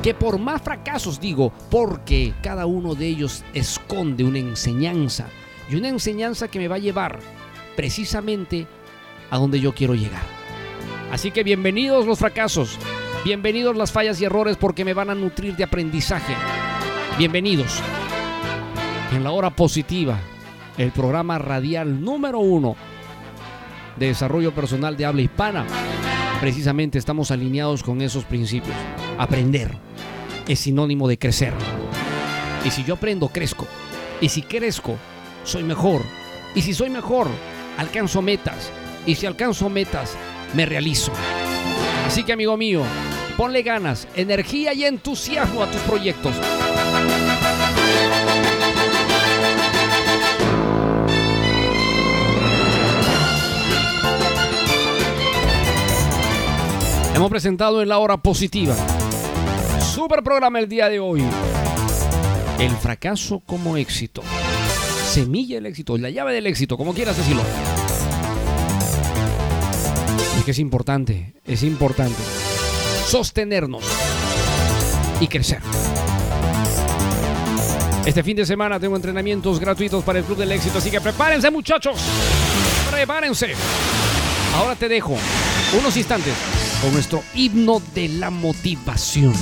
Que 0.02 0.14
por 0.14 0.38
más 0.38 0.60
fracasos 0.60 1.20
digo, 1.20 1.52
porque 1.70 2.34
cada 2.42 2.66
uno 2.66 2.94
de 2.94 3.06
ellos 3.06 3.44
esconde 3.54 4.24
una 4.24 4.38
enseñanza 4.38 5.26
y 5.70 5.76
una 5.76 5.88
enseñanza 5.88 6.48
que 6.48 6.58
me 6.58 6.68
va 6.68 6.76
a 6.76 6.80
llevar 6.80 7.18
precisamente 7.76 8.66
a 9.30 9.38
donde 9.38 9.60
yo 9.60 9.74
quiero 9.74 9.94
llegar. 9.94 10.22
Así 11.10 11.30
que 11.30 11.44
bienvenidos 11.44 12.06
los 12.06 12.18
fracasos, 12.18 12.78
bienvenidos 13.24 13.76
las 13.76 13.92
fallas 13.92 14.20
y 14.20 14.24
errores 14.24 14.56
porque 14.56 14.84
me 14.84 14.94
van 14.94 15.10
a 15.10 15.14
nutrir 15.14 15.56
de 15.56 15.64
aprendizaje. 15.64 16.34
Bienvenidos 17.18 17.80
en 19.12 19.22
la 19.22 19.30
hora 19.30 19.50
positiva, 19.50 20.18
el 20.76 20.90
programa 20.90 21.38
radial 21.38 22.02
número 22.02 22.40
uno 22.40 22.76
de 23.96 24.06
desarrollo 24.06 24.52
personal 24.52 24.96
de 24.96 25.06
habla 25.06 25.22
hispana. 25.22 25.66
Precisamente 26.40 26.98
estamos 26.98 27.30
alineados 27.30 27.82
con 27.82 28.02
esos 28.02 28.24
principios. 28.24 28.74
Aprender 29.18 29.70
es 30.48 30.58
sinónimo 30.58 31.06
de 31.08 31.18
crecer. 31.18 31.54
Y 32.64 32.70
si 32.70 32.82
yo 32.84 32.94
aprendo, 32.94 33.28
crezco. 33.28 33.66
Y 34.20 34.28
si 34.28 34.42
crezco, 34.42 34.96
soy 35.44 35.62
mejor. 35.62 36.02
Y 36.54 36.62
si 36.62 36.74
soy 36.74 36.90
mejor, 36.90 37.28
alcanzo 37.78 38.22
metas. 38.22 38.70
Y 39.06 39.14
si 39.14 39.26
alcanzo 39.26 39.68
metas, 39.68 40.16
me 40.54 40.66
realizo. 40.66 41.12
Así 42.06 42.24
que 42.24 42.32
amigo 42.32 42.56
mío, 42.56 42.82
ponle 43.36 43.62
ganas, 43.62 44.08
energía 44.14 44.72
y 44.72 44.84
entusiasmo 44.84 45.62
a 45.62 45.70
tus 45.70 45.80
proyectos. 45.82 46.34
Hemos 57.14 57.30
presentado 57.30 57.80
en 57.80 57.88
la 57.88 57.98
hora 57.98 58.16
positiva. 58.16 58.74
Super 59.94 60.22
programa 60.24 60.58
el 60.58 60.68
día 60.68 60.88
de 60.88 60.98
hoy. 60.98 61.24
El 62.58 62.72
fracaso 62.72 63.40
como 63.46 63.76
éxito. 63.76 64.22
Semilla 65.14 65.54
del 65.54 65.66
éxito, 65.66 65.96
la 65.96 66.10
llave 66.10 66.32
del 66.32 66.44
éxito, 66.48 66.76
como 66.76 66.92
quieras 66.92 67.16
decirlo. 67.16 67.44
Es 70.36 70.44
que 70.44 70.50
es 70.50 70.58
importante, 70.58 71.34
es 71.44 71.62
importante 71.62 72.16
sostenernos 73.06 73.84
y 75.20 75.28
crecer. 75.28 75.60
Este 78.04 78.24
fin 78.24 78.36
de 78.36 78.44
semana 78.44 78.80
tengo 78.80 78.96
entrenamientos 78.96 79.60
gratuitos 79.60 80.02
para 80.02 80.18
el 80.18 80.24
Club 80.24 80.38
del 80.38 80.50
Éxito, 80.50 80.78
así 80.78 80.90
que 80.90 81.00
prepárense 81.00 81.48
muchachos. 81.48 81.96
Prepárense. 82.90 83.52
Ahora 84.56 84.74
te 84.74 84.88
dejo 84.88 85.16
unos 85.78 85.96
instantes 85.96 86.34
con 86.82 86.92
nuestro 86.92 87.22
himno 87.34 87.80
de 87.94 88.08
la 88.08 88.30
motivación. 88.30 89.32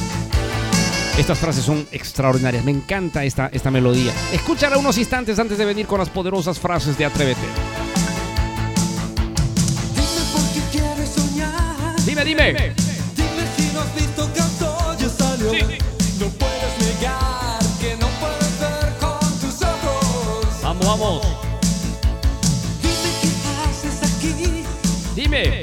Estas 1.22 1.38
frases 1.38 1.64
son 1.64 1.86
extraordinarias, 1.92 2.64
me 2.64 2.72
encanta 2.72 3.22
esta, 3.22 3.46
esta 3.46 3.70
melodía. 3.70 4.12
Escúchala 4.32 4.76
unos 4.76 4.98
instantes 4.98 5.38
antes 5.38 5.56
de 5.56 5.64
venir 5.64 5.86
con 5.86 6.00
las 6.00 6.08
poderosas 6.08 6.58
frases 6.58 6.98
de 6.98 7.04
Atrévete. 7.04 7.38
Dime. 12.04 12.24
Dime, 12.24 12.24
dime. 12.24 12.74
Dime 13.14 13.46
si 13.56 13.72
no 13.72 13.82
has 13.82 13.94
visto 13.94 14.32
que 14.32 14.40
ya 14.40 15.08
salió. 15.08 15.52
No 16.18 16.28
puedes 16.30 16.98
negar 16.98 17.60
que 17.80 17.96
no 17.98 18.08
puedes 18.18 18.58
ver 18.58 18.92
con 18.98 19.38
tus 19.38 19.62
ojos. 19.62 20.60
Vamos, 20.60 20.86
vamos. 20.86 21.26
Dime 22.82 23.10
qué 23.22 23.28
haces 23.62 24.10
aquí. 24.10 24.64
Dime 25.14 25.61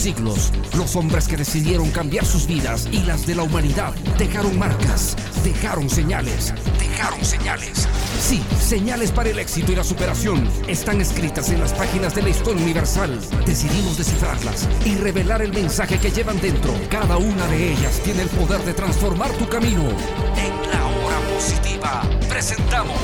siglos, 0.00 0.50
los 0.76 0.96
hombres 0.96 1.28
que 1.28 1.36
decidieron 1.36 1.90
cambiar 1.90 2.24
sus 2.24 2.46
vidas 2.46 2.88
y 2.90 3.02
las 3.02 3.26
de 3.26 3.34
la 3.34 3.42
humanidad 3.42 3.94
dejaron 4.18 4.58
marcas, 4.58 5.14
dejaron 5.44 5.90
señales, 5.90 6.54
dejaron 6.78 7.22
señales. 7.22 7.86
Sí, 8.18 8.42
señales 8.58 9.12
para 9.12 9.28
el 9.28 9.38
éxito 9.38 9.72
y 9.72 9.76
la 9.76 9.84
superación 9.84 10.48
están 10.66 11.02
escritas 11.02 11.50
en 11.50 11.60
las 11.60 11.74
páginas 11.74 12.14
de 12.14 12.22
la 12.22 12.30
historia 12.30 12.62
universal. 12.62 13.20
Decidimos 13.44 13.98
descifrarlas 13.98 14.66
y 14.86 14.94
revelar 14.96 15.42
el 15.42 15.52
mensaje 15.52 15.98
que 15.98 16.10
llevan 16.10 16.40
dentro. 16.40 16.72
Cada 16.88 17.18
una 17.18 17.46
de 17.48 17.72
ellas 17.72 18.00
tiene 18.02 18.22
el 18.22 18.28
poder 18.28 18.62
de 18.64 18.72
transformar 18.72 19.30
tu 19.32 19.48
camino. 19.48 19.82
En 19.82 20.70
la 20.70 20.86
hora 20.86 21.20
positiva 21.34 22.02
presentamos 22.28 22.96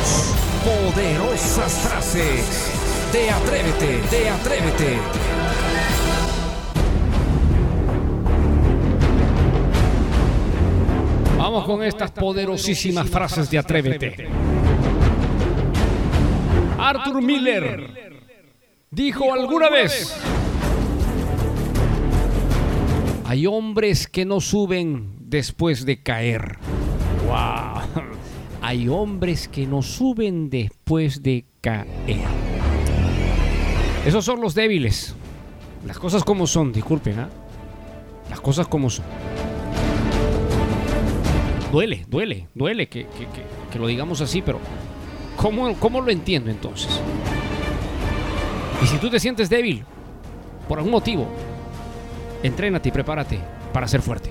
poderosas 0.65 1.73
frases 1.73 2.73
de 3.13 3.31
Atrévete, 3.31 4.01
de 4.11 4.31
Atrévete. 4.31 5.56
Vamos 11.57 11.75
con 11.75 11.83
estas 11.83 12.11
poderosísimas 12.11 13.09
frases 13.09 13.51
de 13.51 13.57
Atrévete. 13.57 14.29
Arthur 16.79 17.23
Miller 17.23 18.21
dijo 18.91 19.33
alguna 19.33 19.71
vez, 19.71 20.15
hay 23.25 23.47
hombres 23.47 24.07
que 24.07 24.27
no 24.27 24.43
suben 24.43 25.17
después 25.19 25.87
de 25.87 26.03
caer. 26.03 26.59
Wow. 27.27 28.05
Hay 28.61 28.89
hombres 28.89 29.49
que 29.49 29.67
no 29.67 29.81
suben 29.81 30.51
después 30.51 31.23
de 31.23 31.47
caer. 31.63 31.87
Esos 34.05 34.27
son 34.27 34.43
los 34.43 34.55
débiles. 34.55 35.17
Las 35.87 35.99
cosas 35.99 36.23
como 36.23 36.47
son, 36.47 36.71
disculpen, 36.71 37.19
¿ah? 37.19 37.31
Las 38.29 38.43
cosas 38.43 38.69
como 38.69 38.91
son. 38.91 39.07
Duele, 41.77 42.07
duele, 42.09 42.49
duele 42.55 42.89
que, 42.89 43.01
que- 43.05 43.27
que- 43.27 43.45
que 43.71 43.79
lo 43.79 43.87
digamos 43.87 44.23
así, 44.23 44.41
pero 44.41 44.59
¿cómo, 45.37 45.75
¿cómo 45.75 46.01
lo 46.01 46.11
entiendo 46.11 46.51
entonces? 46.51 46.89
Y 48.83 48.87
si 48.87 48.97
tú 48.97 49.11
te 49.11 49.21
sientes 49.21 49.51
débil, 49.51 49.85
por 50.69 50.79
algún 50.79 50.91
motivo, 50.93 51.29
entrénate 52.43 52.89
y 52.89 52.93
prepárate 52.93 53.41
para 53.75 53.87
ser 53.89 54.01
fuerte. 54.01 54.31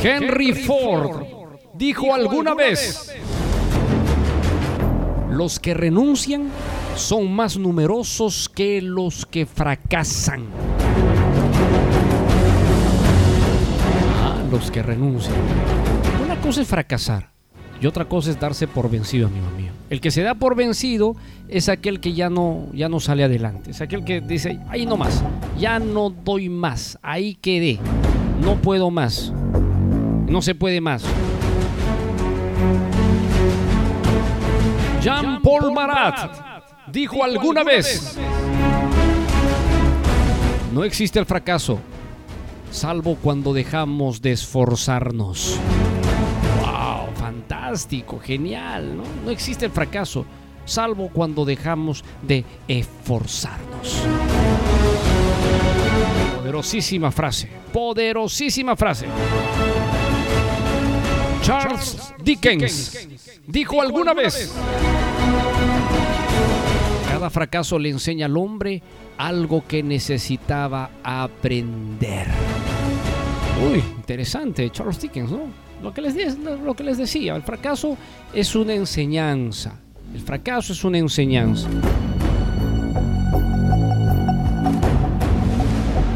Henry 0.00 0.52
Ford 0.52 1.24
dijo 1.74 2.14
alguna 2.14 2.54
vez, 2.54 3.12
los 5.28 5.58
que 5.58 5.74
renuncian 5.74 6.50
son 6.94 7.32
más 7.32 7.56
numerosos 7.56 8.48
que 8.48 8.80
los 8.80 9.26
que 9.26 9.44
fracasan. 9.44 10.46
Los 14.50 14.70
que 14.70 14.82
renuncian. 14.82 15.34
Una 16.24 16.40
cosa 16.40 16.62
es 16.62 16.68
fracasar 16.68 17.30
y 17.80 17.86
otra 17.86 18.06
cosa 18.06 18.30
es 18.30 18.40
darse 18.40 18.66
por 18.66 18.90
vencido, 18.90 19.28
amigo 19.28 19.46
mío. 19.56 19.72
El 19.90 20.00
que 20.00 20.10
se 20.10 20.22
da 20.22 20.34
por 20.34 20.54
vencido 20.54 21.16
es 21.48 21.68
aquel 21.68 22.00
que 22.00 22.12
ya 22.12 22.28
no, 22.28 22.66
ya 22.72 22.88
no 22.88 23.00
sale 23.00 23.24
adelante. 23.24 23.70
Es 23.70 23.80
aquel 23.80 24.04
que 24.04 24.20
dice, 24.20 24.60
ahí 24.68 24.84
no 24.84 24.96
más, 24.96 25.22
ya 25.58 25.78
no 25.78 26.10
doy 26.10 26.48
más, 26.48 26.98
ahí 27.02 27.34
quedé, 27.34 27.78
no 28.42 28.56
puedo 28.56 28.90
más, 28.90 29.32
no 30.26 30.42
se 30.42 30.54
puede 30.54 30.80
más. 30.80 31.04
Jean 35.00 35.40
Paul 35.40 35.72
Marat 35.72 36.58
dijo 36.92 37.24
alguna 37.24 37.62
vez, 37.64 38.18
no 40.72 40.84
existe 40.84 41.18
el 41.18 41.24
fracaso, 41.24 41.78
salvo 42.70 43.16
cuando 43.16 43.52
dejamos 43.52 44.20
de 44.22 44.32
esforzarnos. 44.32 45.58
¡Wow! 46.60 47.14
Fantástico. 47.16 48.18
genial, 48.18 48.96
¿no? 48.96 49.02
No 49.24 49.30
existe 49.30 49.66
el 49.66 49.72
fracaso, 49.72 50.24
salvo 50.64 51.10
cuando 51.12 51.44
dejamos 51.44 52.04
de 52.22 52.44
esforzarnos. 52.66 54.02
Poderosísima 56.36 57.10
frase, 57.10 57.48
poderosísima 57.72 58.74
frase. 58.76 59.06
Charles 61.42 62.14
Dickens 62.22 63.08
dijo 63.46 63.80
alguna 63.80 64.12
vez, 64.14 64.52
cada 67.10 67.30
fracaso 67.30 67.78
le 67.78 67.90
enseña 67.90 68.26
al 68.26 68.36
hombre 68.36 68.82
algo 69.18 69.64
que 69.66 69.82
necesitaba 69.82 70.90
aprender. 71.02 72.26
Uy, 73.70 73.82
interesante, 73.96 74.70
Charles 74.70 75.00
Dickens, 75.00 75.30
¿no? 75.30 75.68
Lo 75.82 75.92
que, 75.92 76.00
les, 76.00 76.38
lo 76.38 76.74
que 76.74 76.84
les 76.84 76.98
decía, 76.98 77.36
el 77.36 77.42
fracaso 77.42 77.96
es 78.32 78.54
una 78.54 78.74
enseñanza. 78.74 79.78
El 80.14 80.20
fracaso 80.20 80.72
es 80.72 80.82
una 80.84 80.98
enseñanza. 80.98 81.68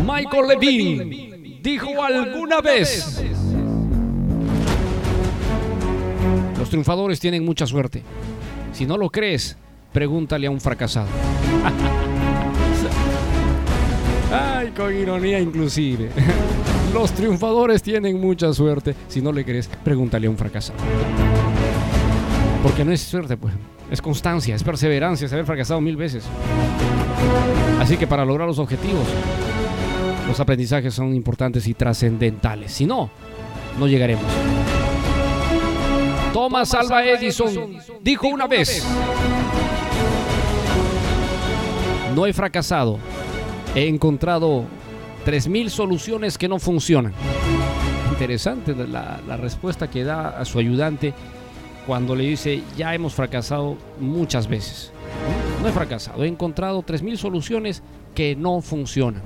Michael 0.07 0.48
Levine 0.48 1.61
dijo 1.62 2.03
alguna 2.03 2.61
vez, 2.61 3.22
los 6.59 6.68
triunfadores 6.68 7.20
tienen 7.20 7.44
mucha 7.44 7.66
suerte. 7.66 8.03
Si 8.72 8.86
no 8.86 8.96
lo 8.96 9.11
crees, 9.11 9.57
pregúntale 9.92 10.46
a 10.46 10.50
un 10.50 10.61
fracasado. 10.61 11.09
Con 14.77 14.95
ironía 14.97 15.39
inclusive. 15.39 16.11
Los 16.95 17.12
triunfadores 17.12 17.83
tienen 17.83 18.20
mucha 18.20 18.53
suerte. 18.53 18.95
Si 19.09 19.20
no 19.20 19.33
le 19.33 19.45
crees, 19.45 19.68
pregúntale 19.83 20.27
a 20.27 20.31
un 20.31 20.37
fracasado. 20.37 20.79
Porque 22.62 22.85
no 22.85 22.93
es 22.93 23.01
suerte, 23.01 23.37
pues. 23.37 23.55
Es 23.91 24.01
constancia, 24.01 24.55
es 24.55 24.62
perseverancia, 24.62 25.27
es 25.27 25.33
haber 25.33 25.45
fracasado 25.45 25.81
mil 25.81 25.97
veces. 25.97 26.25
Así 27.81 27.97
que 27.97 28.07
para 28.07 28.25
lograr 28.25 28.47
los 28.47 28.59
objetivos, 28.59 29.07
los 30.27 30.39
aprendizajes 30.41 30.95
son 30.95 31.14
importantes 31.14 31.66
y 31.66 31.75
trascendentales. 31.75 32.73
Si 32.73 32.87
no, 32.87 33.11
no 33.79 33.87
llegaremos. 33.87 34.25
Thomas 36.33 36.73
Alva 36.73 37.05
Edison 37.05 37.77
dijo 38.01 38.29
una 38.29 38.47
vez, 38.47 38.87
no 42.14 42.27
he 42.27 42.33
fracasado, 42.33 42.99
he 43.75 43.89
encontrado 43.89 44.64
3.000 45.25 45.68
soluciones 45.68 46.39
que 46.39 46.49
no 46.49 46.59
funcionan. 46.59 47.12
Interesante 48.11 48.75
la, 48.75 49.37
respuesta 49.37 49.89
que 49.89 50.05
da 50.05 50.29
a 50.29 50.45
su 50.45 50.59
ayudante 50.59 51.14
cuando 51.87 52.14
le 52.14 52.25
dice, 52.25 52.62
ya 52.77 52.95
hemos 52.95 53.14
fracasado 53.14 53.77
muchas 53.99 54.47
veces. 54.47 54.93
No 55.62 55.68
he 55.68 55.73
fracasado, 55.73 56.23
he 56.23 56.29
encontrado 56.29 56.83
3.000 56.83 57.16
soluciones 57.16 57.83
que 58.14 58.37
no 58.37 58.61
funcionan. 58.61 59.23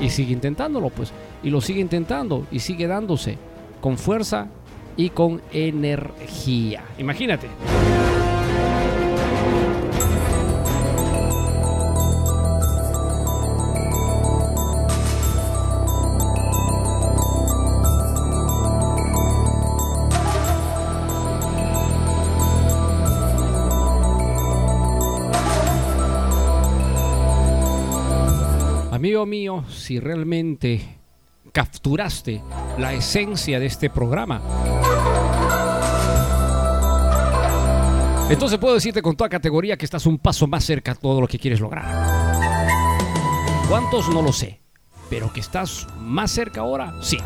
Y 0.00 0.10
sigue 0.10 0.32
intentándolo, 0.32 0.90
pues. 0.90 1.12
Y 1.42 1.50
lo 1.50 1.60
sigue 1.60 1.80
intentando 1.80 2.46
y 2.50 2.58
sigue 2.58 2.86
dándose 2.86 3.38
con 3.80 3.96
fuerza 3.96 4.48
y 4.96 5.10
con 5.10 5.40
energía. 5.52 6.84
Imagínate. 6.98 7.48
Mío, 29.26 29.64
si 29.68 30.00
realmente 30.00 30.98
capturaste 31.52 32.42
la 32.78 32.92
esencia 32.92 33.60
de 33.60 33.66
este 33.66 33.90
programa, 33.90 34.40
entonces 38.30 38.58
puedo 38.58 38.74
decirte 38.74 39.02
con 39.02 39.16
toda 39.16 39.28
categoría 39.28 39.76
que 39.76 39.84
estás 39.84 40.06
un 40.06 40.18
paso 40.18 40.46
más 40.46 40.64
cerca 40.64 40.92
a 40.92 40.94
todo 40.94 41.20
lo 41.20 41.28
que 41.28 41.38
quieres 41.38 41.60
lograr. 41.60 41.84
¿Cuántos? 43.68 44.08
No 44.08 44.22
lo 44.22 44.32
sé. 44.32 44.60
Pero 45.10 45.32
que 45.32 45.40
estás 45.40 45.86
más 45.98 46.30
cerca 46.30 46.62
ahora, 46.62 46.94
sí. 47.02 47.18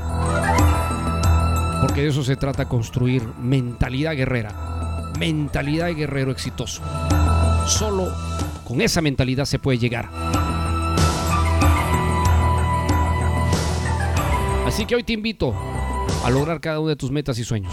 Porque 1.80 2.03
de 2.03 2.09
eso 2.09 2.24
se 2.24 2.36
trata 2.36 2.68
construir 2.68 3.22
mentalidad 3.40 4.16
guerrera. 4.16 5.12
Mentalidad 5.18 5.86
de 5.86 5.94
guerrero 5.94 6.32
exitoso. 6.32 6.82
Solo 7.66 8.12
con 8.66 8.80
esa 8.80 9.01
mentalidad 9.01 9.44
se 9.44 9.59
puede 9.59 9.78
llegar. 9.78 10.09
Así 14.76 14.84
que 14.84 14.94
hoy 14.94 15.04
te 15.04 15.14
invito 15.14 15.54
a 16.22 16.28
lograr 16.28 16.60
cada 16.60 16.80
una 16.80 16.90
de 16.90 16.96
tus 16.96 17.10
metas 17.10 17.38
y 17.38 17.44
sueños. 17.44 17.72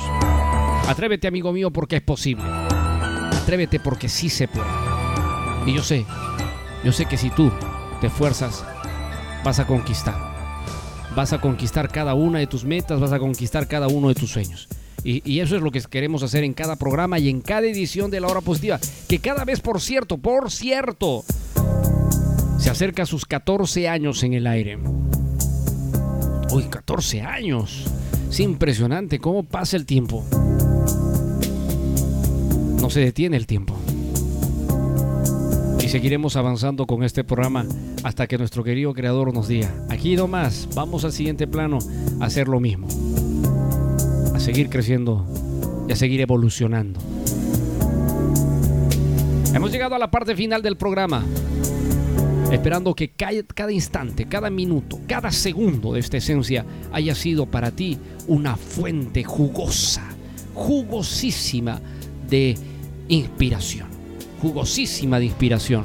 Atrévete, 0.87 1.27
amigo 1.27 1.51
mío, 1.51 1.69
porque 1.69 1.97
es 1.97 2.01
posible. 2.01 2.45
Atrévete 2.45 3.81
porque 3.81 4.07
sí 4.07 4.29
se 4.29 4.47
puede. 4.47 4.69
Y 5.65 5.73
yo 5.73 5.83
sé, 5.83 6.05
yo 6.81 6.93
sé 6.93 7.05
que 7.05 7.17
si 7.17 7.29
tú 7.29 7.51
te 7.99 8.07
esfuerzas, 8.07 8.63
vas 9.43 9.59
a 9.59 9.67
conquistar. 9.67 10.15
Vas 11.13 11.33
a 11.33 11.41
conquistar 11.41 11.91
cada 11.91 12.13
una 12.13 12.39
de 12.39 12.47
tus 12.47 12.63
metas, 12.63 13.01
vas 13.01 13.11
a 13.11 13.19
conquistar 13.19 13.67
cada 13.67 13.89
uno 13.89 14.07
de 14.07 14.15
tus 14.15 14.31
sueños. 14.31 14.69
Y, 15.03 15.29
y, 15.29 15.41
eso 15.41 15.57
es 15.57 15.61
lo 15.61 15.71
que 15.71 15.81
queremos 15.81 16.23
hacer 16.23 16.45
en 16.45 16.53
cada 16.53 16.77
programa 16.77 17.19
y 17.19 17.27
en 17.27 17.41
cada 17.41 17.67
edición 17.67 18.11
de 18.11 18.21
La 18.21 18.27
Hora 18.27 18.39
Positiva. 18.39 18.79
Que 19.09 19.19
cada 19.19 19.43
vez, 19.43 19.59
por 19.59 19.81
cierto, 19.81 20.19
por 20.19 20.49
cierto, 20.49 21.25
se 22.59 22.69
acerca 22.69 23.03
a 23.03 23.05
sus 23.05 23.25
14 23.25 23.89
años 23.89 24.23
en 24.23 24.35
el 24.35 24.47
aire. 24.47 24.79
Uy, 26.53 26.65
14 26.65 27.21
años. 27.21 27.83
Es 28.29 28.39
impresionante 28.39 29.17
cómo 29.17 29.41
pasa 29.41 29.75
el 29.75 29.87
tiempo. 29.87 30.23
No 32.79 32.91
se 32.91 32.99
detiene 32.99 33.37
el 33.37 33.47
tiempo. 33.47 33.75
Y 35.83 35.87
seguiremos 35.87 36.35
avanzando 36.35 36.85
con 36.85 37.03
este 37.03 37.23
programa 37.23 37.65
hasta 38.03 38.27
que 38.27 38.37
nuestro 38.37 38.63
querido 38.63 38.93
creador 38.93 39.33
nos 39.33 39.47
diga, 39.47 39.73
aquí 39.89 40.15
nomás, 40.15 40.69
vamos 40.75 41.03
al 41.05 41.11
siguiente 41.11 41.47
plano 41.47 41.79
a 42.19 42.25
hacer 42.25 42.47
lo 42.47 42.59
mismo. 42.59 42.87
A 44.35 44.39
seguir 44.39 44.69
creciendo 44.69 45.25
y 45.89 45.93
a 45.93 45.95
seguir 45.95 46.21
evolucionando. 46.21 46.99
Hemos 49.55 49.71
llegado 49.71 49.95
a 49.95 49.99
la 49.99 50.11
parte 50.11 50.35
final 50.35 50.61
del 50.61 50.77
programa 50.77 51.25
esperando 52.53 52.93
que 52.93 53.09
cada 53.09 53.71
instante, 53.71 54.25
cada 54.25 54.51
minuto, 54.51 54.99
cada 55.07 55.31
segundo 55.31 55.93
de 55.93 55.99
esta 55.99 56.17
esencia 56.17 56.63
haya 56.91 57.15
sido 57.15 57.47
para 57.47 57.71
ti 57.71 57.97
una 58.27 58.55
fuente 58.55 59.23
jugosa, 59.23 60.03
jugosísima 60.53 61.81
de 62.29 62.55
inspiración, 63.07 63.87
jugosísima 64.39 65.17
de 65.19 65.25
inspiración. 65.25 65.83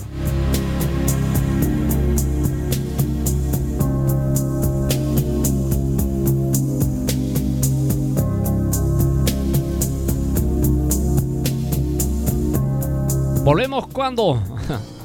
Volvemos 13.43 13.87
cuando 13.87 14.43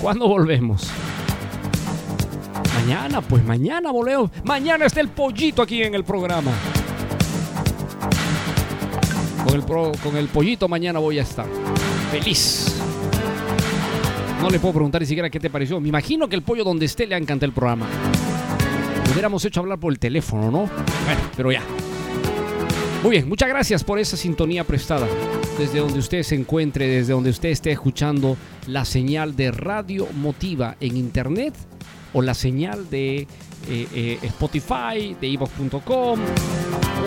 ¿Cuándo 0.00 0.28
volvemos? 0.28 0.90
Mañana, 2.74 3.20
pues 3.20 3.44
mañana 3.44 3.90
volvemos. 3.90 4.30
Mañana 4.44 4.86
está 4.86 5.00
el 5.00 5.08
pollito 5.08 5.62
aquí 5.62 5.82
en 5.82 5.94
el 5.94 6.04
programa. 6.04 6.52
Con 9.44 9.54
el, 9.54 9.64
con 9.64 10.16
el 10.16 10.28
pollito 10.28 10.68
mañana 10.68 10.98
voy 10.98 11.18
a 11.18 11.22
estar. 11.22 11.46
Feliz. 12.10 12.76
No 14.40 14.50
le 14.50 14.60
puedo 14.60 14.74
preguntar 14.74 15.00
ni 15.00 15.06
siquiera 15.06 15.30
qué 15.30 15.40
te 15.40 15.50
pareció. 15.50 15.80
Me 15.80 15.88
imagino 15.88 16.28
que 16.28 16.36
el 16.36 16.42
pollo 16.42 16.62
donde 16.62 16.86
esté 16.86 17.06
le 17.06 17.14
ha 17.14 17.18
encantado 17.18 17.46
el 17.46 17.52
programa. 17.52 17.86
Hubiéramos 19.12 19.44
hecho 19.44 19.60
hablar 19.60 19.78
por 19.78 19.92
el 19.92 19.98
teléfono, 19.98 20.50
¿no? 20.50 20.58
Bueno, 20.58 21.20
pero 21.36 21.50
ya. 21.50 21.62
Muy 23.02 23.12
bien, 23.12 23.28
muchas 23.28 23.48
gracias 23.48 23.82
por 23.82 23.98
esa 23.98 24.16
sintonía 24.16 24.62
prestada. 24.64 25.06
Desde 25.58 25.78
donde 25.78 25.98
usted 25.98 26.22
se 26.22 26.34
encuentre, 26.34 26.86
desde 26.86 27.14
donde 27.14 27.30
usted 27.30 27.48
esté 27.48 27.72
escuchando 27.72 28.36
la 28.66 28.84
señal 28.84 29.36
de 29.36 29.50
Radio 29.50 30.06
Motiva 30.14 30.76
en 30.80 30.96
internet 30.96 31.54
o 32.12 32.20
la 32.20 32.34
señal 32.34 32.90
de 32.90 33.20
eh, 33.20 33.26
eh, 33.94 34.18
Spotify, 34.22 35.16
de 35.20 35.32
evox.com 35.32 36.20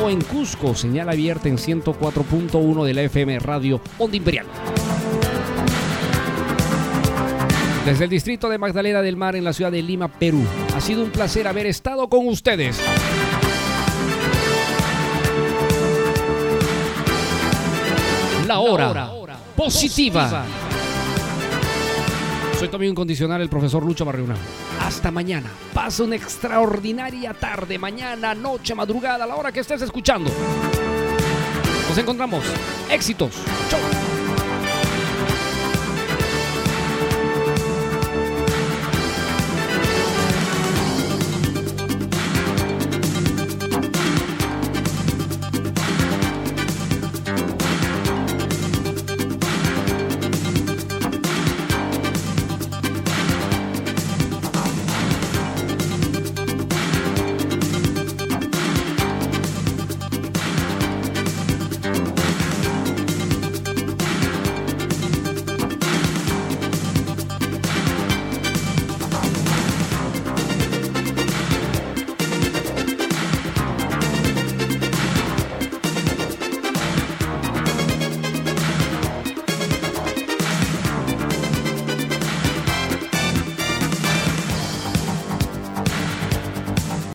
o 0.03 0.09
en 0.09 0.21
Cusco, 0.21 0.73
señal 0.73 1.09
abierta 1.09 1.47
en 1.47 1.57
104.1 1.57 2.85
de 2.85 2.93
la 2.93 3.03
FM 3.03 3.39
Radio 3.39 3.81
Onda 3.99 4.17
Imperial. 4.17 4.45
Desde 7.85 8.03
el 8.03 8.09
distrito 8.09 8.49
de 8.49 8.57
Magdalena 8.57 9.01
del 9.01 9.15
Mar 9.15 9.35
en 9.35 9.43
la 9.43 9.53
ciudad 9.53 9.71
de 9.71 9.81
Lima, 9.81 10.07
Perú. 10.07 10.43
Ha 10.75 10.81
sido 10.81 11.03
un 11.03 11.11
placer 11.11 11.47
haber 11.47 11.65
estado 11.65 12.09
con 12.09 12.27
ustedes. 12.27 12.79
La 18.49 18.59
hora 18.59 19.11
positiva. 19.55 20.43
Soy 22.57 22.67
también 22.67 22.91
incondicional 22.91 23.41
el 23.41 23.47
profesor 23.47 23.85
Lucho 23.85 24.03
Barriuna. 24.03 24.35
Hasta 24.81 25.11
mañana. 25.11 25.51
Pasa 25.71 26.03
una 26.03 26.15
extraordinaria 26.15 27.33
tarde, 27.33 27.77
mañana, 27.77 28.33
noche, 28.33 28.73
madrugada, 28.73 29.25
a 29.25 29.27
la 29.27 29.35
hora 29.35 29.51
que 29.51 29.59
estés 29.59 29.83
escuchando. 29.83 30.31
Nos 31.87 31.97
encontramos. 31.97 32.43
Éxitos. 32.89 33.35
Chau. 33.69 33.79